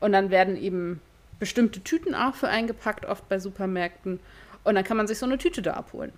[0.00, 1.00] Und dann werden eben
[1.38, 4.20] bestimmte Tüten auch für eingepackt, oft bei Supermärkten.
[4.64, 6.12] Und dann kann man sich so eine Tüte da abholen.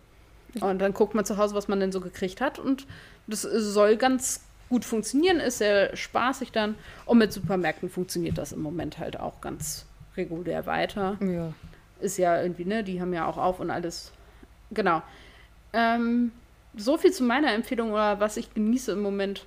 [0.60, 2.58] Und dann guckt man zu Hause, was man denn so gekriegt hat.
[2.58, 2.86] Und
[3.26, 6.76] das soll ganz gut funktionieren, ist sehr spaßig dann.
[7.06, 9.86] Und mit Supermärkten funktioniert das im Moment halt auch ganz
[10.16, 11.16] regulär weiter.
[11.20, 11.52] Ja.
[12.00, 14.12] Ist ja irgendwie, ne, die haben ja auch auf und alles.
[14.70, 15.02] Genau.
[15.72, 16.32] Ähm,
[16.76, 19.46] so viel zu meiner Empfehlung oder was ich genieße im Moment.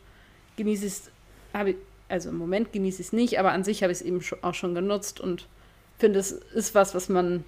[0.55, 1.11] Genieße ich es,
[1.53, 1.75] habe ich,
[2.09, 4.53] also im Moment genieße ich es nicht, aber an sich habe ich es eben auch
[4.53, 5.47] schon genutzt und
[5.99, 7.43] finde, es ist was, was man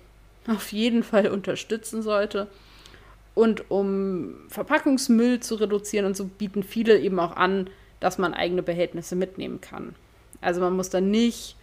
[0.47, 2.47] auf jeden Fall unterstützen sollte.
[3.36, 7.69] Und um Verpackungsmüll zu reduzieren und so bieten viele eben auch an,
[7.99, 9.95] dass man eigene Behältnisse mitnehmen kann.
[10.41, 11.55] Also man muss dann nicht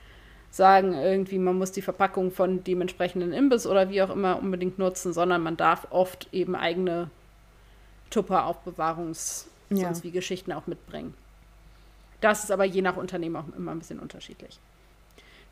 [0.50, 4.78] sagen, irgendwie, man muss die Verpackung von dem entsprechenden Imbiss oder wie auch immer unbedingt
[4.78, 7.10] nutzen, sondern man darf oft eben eigene
[8.10, 9.76] Tupper-Aufbewahrungs- Ja.
[9.78, 11.14] sonst wie Geschichten auch mitbringen.
[12.20, 14.58] Das ist aber je nach Unternehmen auch immer ein bisschen unterschiedlich.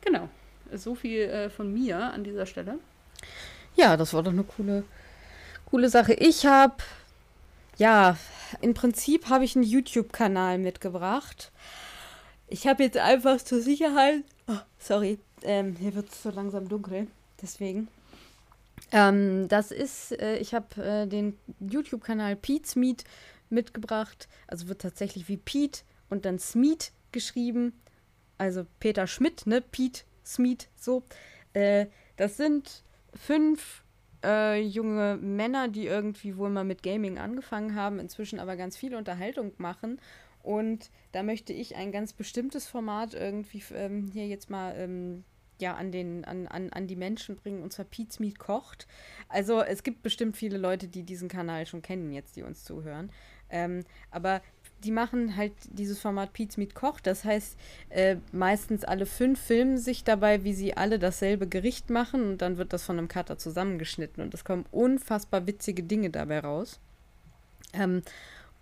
[0.01, 0.29] Genau.
[0.73, 2.79] So viel äh, von mir an dieser Stelle.
[3.75, 4.83] Ja, das war doch eine coole,
[5.75, 6.13] coole Sache.
[6.13, 6.77] Ich habe,
[7.75, 8.17] ja,
[8.61, 11.51] im Prinzip habe ich einen YouTube-Kanal mitgebracht.
[12.47, 17.07] Ich habe jetzt einfach zur Sicherheit, oh, sorry, ähm, hier wird es so langsam dunkel,
[17.41, 17.89] deswegen.
[18.93, 23.03] Ähm, das ist, äh, ich habe äh, den YouTube-Kanal Pete's Meat
[23.49, 24.29] mitgebracht.
[24.47, 27.73] Also wird tatsächlich wie Pete und dann Smeet geschrieben.
[28.37, 29.59] Also Peter Schmidt, ne?
[29.59, 31.03] Pete Smeet, so.
[31.51, 32.81] Äh, das sind
[33.13, 33.83] fünf
[34.25, 38.95] äh, junge Männer, die irgendwie wohl mal mit Gaming angefangen haben, inzwischen aber ganz viel
[38.95, 39.99] Unterhaltung machen.
[40.41, 45.23] Und da möchte ich ein ganz bestimmtes Format irgendwie ähm, hier jetzt mal ähm,
[45.59, 48.87] ja, an, den, an, an, an die Menschen bringen, und zwar Pete's Meat kocht.
[49.29, 53.11] Also es gibt bestimmt viele Leute, die diesen Kanal schon kennen, jetzt die uns zuhören.
[53.49, 54.41] Ähm, aber
[54.85, 57.07] die machen halt dieses Format Pete's Meat kocht.
[57.07, 57.57] Das heißt,
[57.89, 62.57] äh, meistens alle fünf filmen sich dabei, wie sie alle dasselbe Gericht machen und dann
[62.57, 66.79] wird das von einem Cutter zusammengeschnitten und es kommen unfassbar witzige Dinge dabei raus.
[67.73, 68.03] Ähm,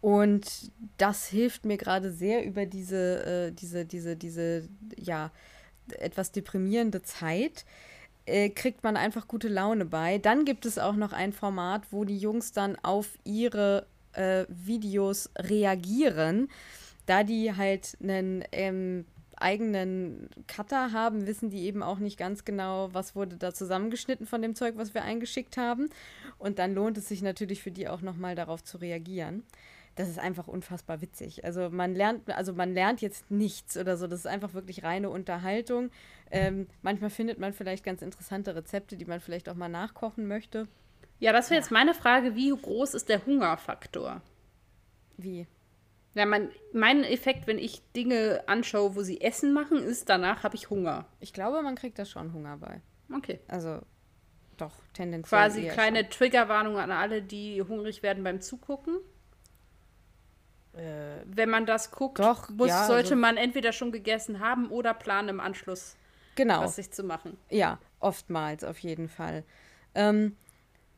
[0.02, 4.68] und das hilft mir gerade sehr über diese, äh, diese, diese, diese,
[4.98, 5.32] ja,
[6.00, 7.66] etwas deprimierende Zeit.
[8.26, 10.18] Äh, kriegt man einfach gute Laune bei.
[10.18, 15.30] Dann gibt es auch noch ein Format, wo die Jungs dann auf ihre äh, Videos
[15.38, 16.50] reagieren.
[17.06, 19.06] Da die halt einen ähm,
[19.36, 24.42] eigenen Cutter haben, wissen die eben auch nicht ganz genau, was wurde da zusammengeschnitten von
[24.42, 25.90] dem Zeug, was wir eingeschickt haben.
[26.38, 29.44] Und dann lohnt es sich natürlich für die auch nochmal darauf zu reagieren.
[29.96, 31.46] Das ist einfach unfassbar witzig.
[31.46, 34.08] Also man lernt, also man lernt jetzt nichts oder so.
[34.08, 35.92] Das ist einfach wirklich reine Unterhaltung.
[36.32, 40.68] Ähm, manchmal findet man vielleicht ganz interessante Rezepte, die man vielleicht auch mal nachkochen möchte.
[41.20, 44.22] Ja, das wäre jetzt meine Frage, wie groß ist der Hungerfaktor?
[45.18, 45.48] Wie?
[46.16, 50.56] Ja, mein, mein Effekt, wenn ich Dinge anschaue, wo sie Essen machen, ist, danach habe
[50.56, 51.06] ich Hunger.
[51.20, 52.82] Ich glaube, man kriegt da schon Hunger bei.
[53.16, 53.40] Okay.
[53.48, 53.82] Also
[54.58, 55.40] doch, tendenziell.
[55.40, 59.00] Quasi kleine Triggerwarnung an alle, die hungrig werden beim Zugucken.
[60.74, 64.70] Äh, Wenn man das guckt, Doch, muss, ja, sollte also- man entweder schon gegessen haben
[64.70, 65.96] oder planen im Anschluss,
[66.36, 66.62] genau.
[66.62, 67.38] was sich zu machen.
[67.50, 69.44] Ja, oftmals auf jeden Fall.
[69.96, 70.36] Ähm,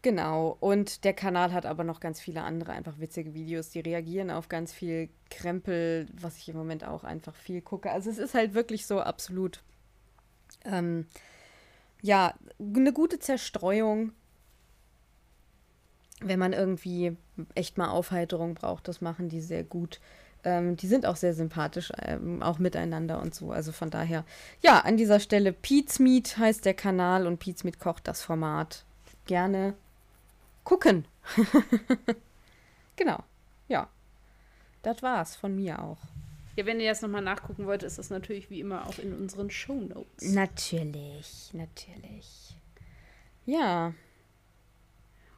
[0.06, 0.56] genau.
[0.60, 4.50] Und der Kanal hat aber noch ganz viele andere einfach witzige Videos, die reagieren auf
[4.50, 7.92] ganz viel Krempel, was ich im Moment auch einfach viel gucke.
[7.92, 9.64] Also es ist halt wirklich so absolut,
[10.64, 11.08] ähm,
[12.04, 14.12] ja, eine gute Zerstreuung.
[16.20, 17.18] Wenn man irgendwie
[17.56, 20.00] echt mal Aufheiterung braucht, das machen die sehr gut.
[20.44, 23.52] Ähm, die sind auch sehr sympathisch, ähm, auch miteinander und so.
[23.52, 24.24] Also von daher,
[24.62, 28.86] ja, an dieser Stelle Pete's Meat heißt der Kanal und Pete's Meat kocht das Format.
[29.26, 29.74] Gerne
[30.66, 31.08] gucken.
[32.98, 33.24] genau,
[33.70, 33.88] ja.
[34.82, 36.00] das war's von mir auch.
[36.58, 39.50] Ja, wenn ihr jetzt nochmal nachgucken wollt, ist das natürlich wie immer auch in unseren
[39.50, 40.34] Shownotes.
[40.34, 42.56] Natürlich, natürlich.
[43.46, 43.94] Ja.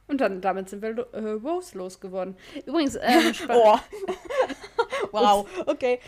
[0.06, 2.36] Und dann damit sind wir äh, Rose losgeworden.
[2.66, 3.78] Übrigens, ähm, Oh.
[5.12, 5.98] wow, okay.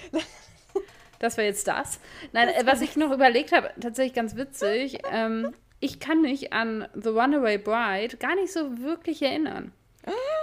[1.18, 2.01] das war jetzt das.
[2.32, 4.98] Nein, äh, was ich noch überlegt habe, tatsächlich ganz witzig.
[5.10, 9.73] Ähm, ich kann mich an The Runaway Bride gar nicht so wirklich erinnern.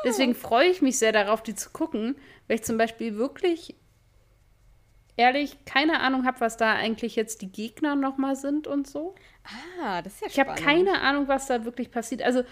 [0.03, 2.15] Deswegen freue ich mich sehr darauf, die zu gucken,
[2.47, 3.75] weil ich zum Beispiel wirklich
[5.15, 9.15] ehrlich keine Ahnung habe, was da eigentlich jetzt die Gegner nochmal sind und so.
[9.81, 12.21] Ah, das ist ja Ich habe keine Ahnung, was da wirklich passiert.
[12.21, 12.43] Also,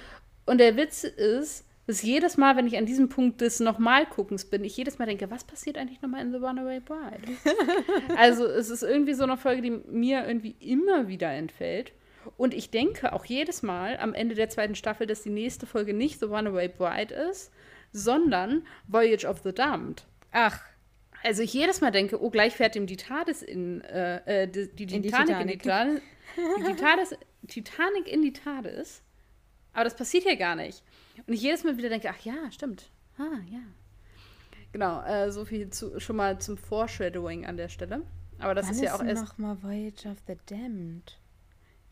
[0.46, 4.64] und der Witz ist, dass jedes Mal, wenn ich an diesem Punkt des Nochmal-Guckens bin,
[4.64, 7.22] ich jedes Mal denke, was passiert eigentlich nochmal in The Runaway Bride?
[8.18, 11.94] also, es ist irgendwie so eine Folge, die mir irgendwie immer wieder entfällt.
[12.38, 15.94] Und ich denke auch jedes Mal am Ende der zweiten Staffel, dass die nächste Folge
[15.94, 17.52] nicht The Runaway Bride ist,
[17.92, 20.06] sondern Voyage of the Damned.
[20.32, 20.60] Ach,
[21.24, 24.86] Also ich jedes Mal denke, oh, gleich fährt ihm die TARDIS in, äh, äh, die,
[24.86, 26.02] die In die Titanic in die Titanic.
[26.36, 27.16] TARDIS, die TARDIS,
[27.48, 29.02] Titanic in die TARDIS.
[29.74, 30.84] Aber das passiert ja gar nicht.
[31.26, 32.90] Und ich jedes Mal wieder denke, ach ja, stimmt.
[33.18, 33.60] Ah, ja.
[34.72, 38.02] Genau, äh, so viel zu, schon mal zum Foreshadowing an der Stelle.
[38.40, 41.18] Aber das wann ist ja auch denn erst, noch mal Voyage of the Damned?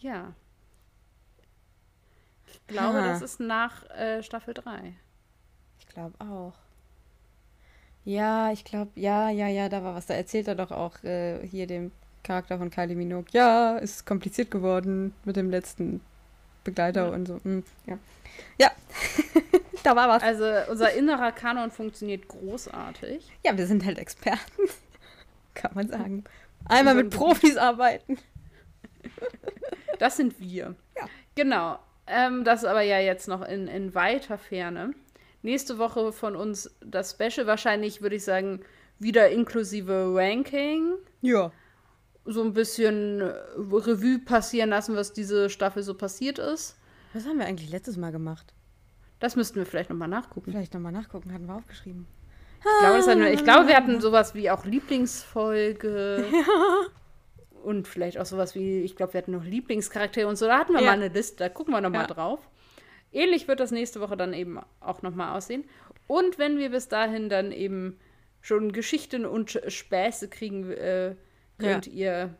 [0.03, 0.33] Ja.
[2.47, 3.07] Ich glaube, Ha.
[3.07, 4.93] das ist nach äh, Staffel 3.
[5.79, 6.53] Ich glaube auch.
[8.05, 10.05] Ja, ich glaube, ja, ja, ja, da war was.
[10.05, 11.91] Da erzählt er doch auch äh, hier dem
[12.23, 13.25] Charakter von Kylie Minogue.
[13.31, 16.01] Ja, es ist kompliziert geworden mit dem letzten
[16.63, 17.13] Begleiter Ja.
[17.13, 17.39] und so.
[17.43, 17.97] Hm, ja.
[18.59, 18.71] Ja,
[19.83, 20.23] da war was.
[20.23, 23.31] Also unser innerer Kanon funktioniert großartig.
[23.45, 24.63] Ja, wir sind halt Experten.
[25.53, 26.23] Kann man sagen.
[26.65, 28.17] Einmal mit Profis arbeiten.
[29.99, 30.75] Das sind wir.
[30.97, 31.07] Ja.
[31.35, 31.79] Genau.
[32.07, 34.93] Ähm, das ist aber ja jetzt noch in, in weiter Ferne.
[35.41, 38.61] Nächste Woche von uns das Special wahrscheinlich, würde ich sagen,
[38.99, 40.93] wieder inklusive Ranking.
[41.21, 41.51] Ja.
[42.25, 46.77] So ein bisschen äh, Revue passieren lassen, was diese Staffel so passiert ist.
[47.13, 48.53] Was haben wir eigentlich letztes Mal gemacht?
[49.19, 50.51] Das müssten wir vielleicht nochmal nachgucken.
[50.51, 52.07] Vielleicht nochmal nachgucken, hatten wir aufgeschrieben.
[52.59, 56.25] Ich glaube, wir, ich glaube, wir hatten sowas wie auch Lieblingsfolge.
[57.63, 60.45] Und vielleicht auch sowas wie, ich glaube, wir hatten noch Lieblingscharaktere und so.
[60.47, 60.87] Da hatten wir Ja.
[60.87, 62.07] mal eine Liste, da gucken wir nochmal Ja.
[62.13, 62.39] drauf.
[63.11, 65.63] Ähnlich wird das nächste Woche dann eben auch nochmal aussehen.
[66.07, 67.99] Und wenn wir bis dahin dann eben
[68.41, 71.15] schon Geschichten und Späße kriegen, äh,
[71.57, 72.33] könnt ihr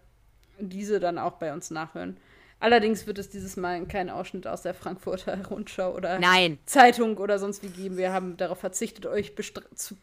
[0.60, 2.18] diese dann auch bei uns nachhören.
[2.60, 6.58] Allerdings wird es dieses Mal keinen Ausschnitt aus der Frankfurter Rundschau oder Nein.
[6.66, 7.98] Zeitung oder sonst wie geben.
[7.98, 9.34] Wir haben darauf verzichtet, euch
[9.76, 9.96] zu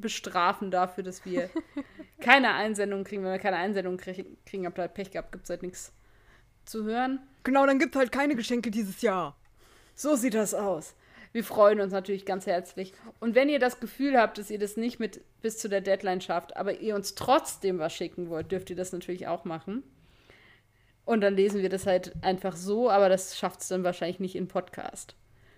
[0.00, 1.50] bestrafen dafür, dass wir
[2.20, 3.24] keine Einsendung kriegen.
[3.24, 5.92] Wenn wir keine Einsendung kriegen, kriegen habt ihr halt Pech gehabt, gibt es halt nichts
[6.64, 7.20] zu hören.
[7.44, 9.36] Genau, dann gibt es halt keine Geschenke dieses Jahr.
[9.94, 10.94] So sieht das aus.
[11.32, 12.92] Wir freuen uns natürlich ganz herzlich.
[13.20, 16.20] Und wenn ihr das Gefühl habt, dass ihr das nicht mit bis zu der Deadline
[16.20, 19.82] schafft, aber ihr uns trotzdem was schicken wollt, dürft ihr das natürlich auch machen.
[21.04, 24.36] Und dann lesen wir das halt einfach so, aber das schafft es dann wahrscheinlich nicht
[24.36, 25.16] in Podcast.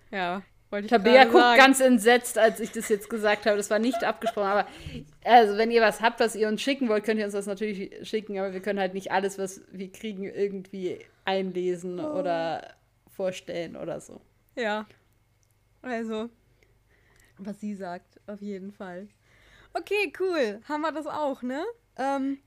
[0.09, 1.57] Ja, wollte ich Tabea guckt sagen.
[1.57, 3.57] ganz entsetzt, als ich das jetzt gesagt habe.
[3.57, 4.47] Das war nicht abgesprochen.
[4.47, 4.67] Aber
[5.23, 8.07] also, wenn ihr was habt, was ihr uns schicken wollt, könnt ihr uns das natürlich
[8.07, 8.37] schicken.
[8.39, 12.75] Aber wir können halt nicht alles, was wir kriegen, irgendwie einlesen oder
[13.07, 14.21] vorstellen oder so.
[14.55, 14.85] Ja.
[15.81, 16.29] Also,
[17.37, 19.07] was sie sagt, auf jeden Fall.
[19.73, 20.61] Okay, cool.
[20.67, 21.63] Haben wir das auch, ne?
[21.97, 22.37] Ähm,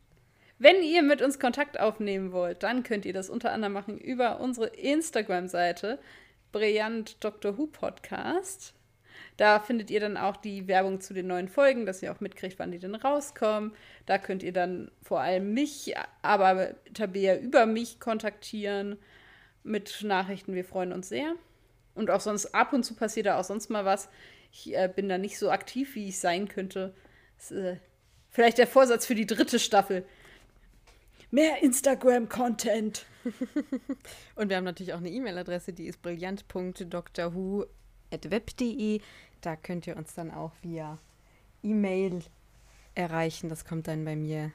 [0.59, 4.41] Wenn ihr mit uns Kontakt aufnehmen wollt, dann könnt ihr das unter anderem machen über
[4.41, 5.99] unsere Instagram-Seite
[6.55, 7.59] Brillant Dr.
[7.59, 8.75] Who Podcast.
[9.37, 12.61] Da findet ihr dann auch die Werbung zu den neuen Folgen, dass ihr auch mitkriegt,
[12.61, 13.73] wann die denn rauskommen.
[14.07, 18.99] Da könnt ihr dann vor allem mich, aber Tabea über mich kontaktieren
[19.65, 20.55] mit Nachrichten.
[20.55, 21.35] Wir freuen uns sehr.
[21.97, 24.09] Und auch sonst ab und zu passiert da auch sonst mal was.
[24.53, 26.95] Ich äh, bin da nicht so aktiv, wie ich sein könnte.
[27.37, 27.79] Das äh,
[28.31, 30.07] vielleicht der Vorsatz für die dritte Staffel.
[31.35, 33.07] Mehr Instagram-Content.
[34.37, 39.01] und wir haben natürlich auch eine E-Mail-Adresse, die ist brillant.drwho.web.de.
[39.41, 40.99] Da könnt ihr uns dann auch via
[41.65, 42.21] E-Mail
[42.95, 43.49] erreichen.
[43.49, 44.53] Das kommt dann bei mir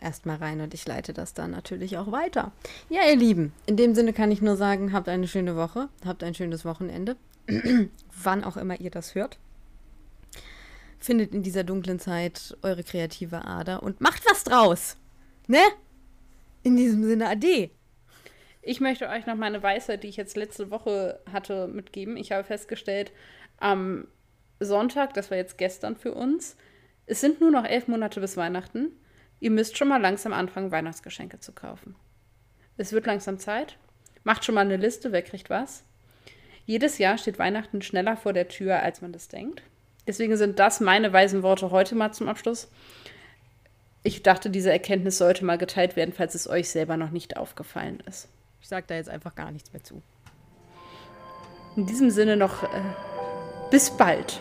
[0.00, 2.52] erstmal rein und ich leite das dann natürlich auch weiter.
[2.88, 6.24] Ja, ihr Lieben, in dem Sinne kann ich nur sagen, habt eine schöne Woche, habt
[6.24, 7.18] ein schönes Wochenende,
[8.22, 9.38] wann auch immer ihr das hört.
[10.98, 14.96] Findet in dieser dunklen Zeit eure kreative Ader und macht was draus.
[15.46, 15.60] Ne?
[16.62, 17.70] In diesem Sinne, ade.
[18.62, 22.16] Ich möchte euch noch meine Weisheit, die ich jetzt letzte Woche hatte, mitgeben.
[22.16, 23.12] Ich habe festgestellt,
[23.58, 24.08] am
[24.60, 26.56] Sonntag, das war jetzt gestern für uns,
[27.06, 28.92] es sind nur noch elf Monate bis Weihnachten.
[29.40, 31.96] Ihr müsst schon mal langsam anfangen, Weihnachtsgeschenke zu kaufen.
[32.76, 33.76] Es wird langsam Zeit.
[34.22, 35.84] Macht schon mal eine Liste, wer kriegt was.
[36.64, 39.62] Jedes Jahr steht Weihnachten schneller vor der Tür, als man das denkt.
[40.06, 42.70] Deswegen sind das meine weisen Worte heute mal zum Abschluss.
[44.06, 48.00] Ich dachte, diese Erkenntnis sollte mal geteilt werden, falls es euch selber noch nicht aufgefallen
[48.06, 48.28] ist.
[48.60, 50.02] Ich sage da jetzt einfach gar nichts mehr zu.
[51.74, 52.66] In diesem Sinne noch äh,
[53.70, 54.40] bis bald.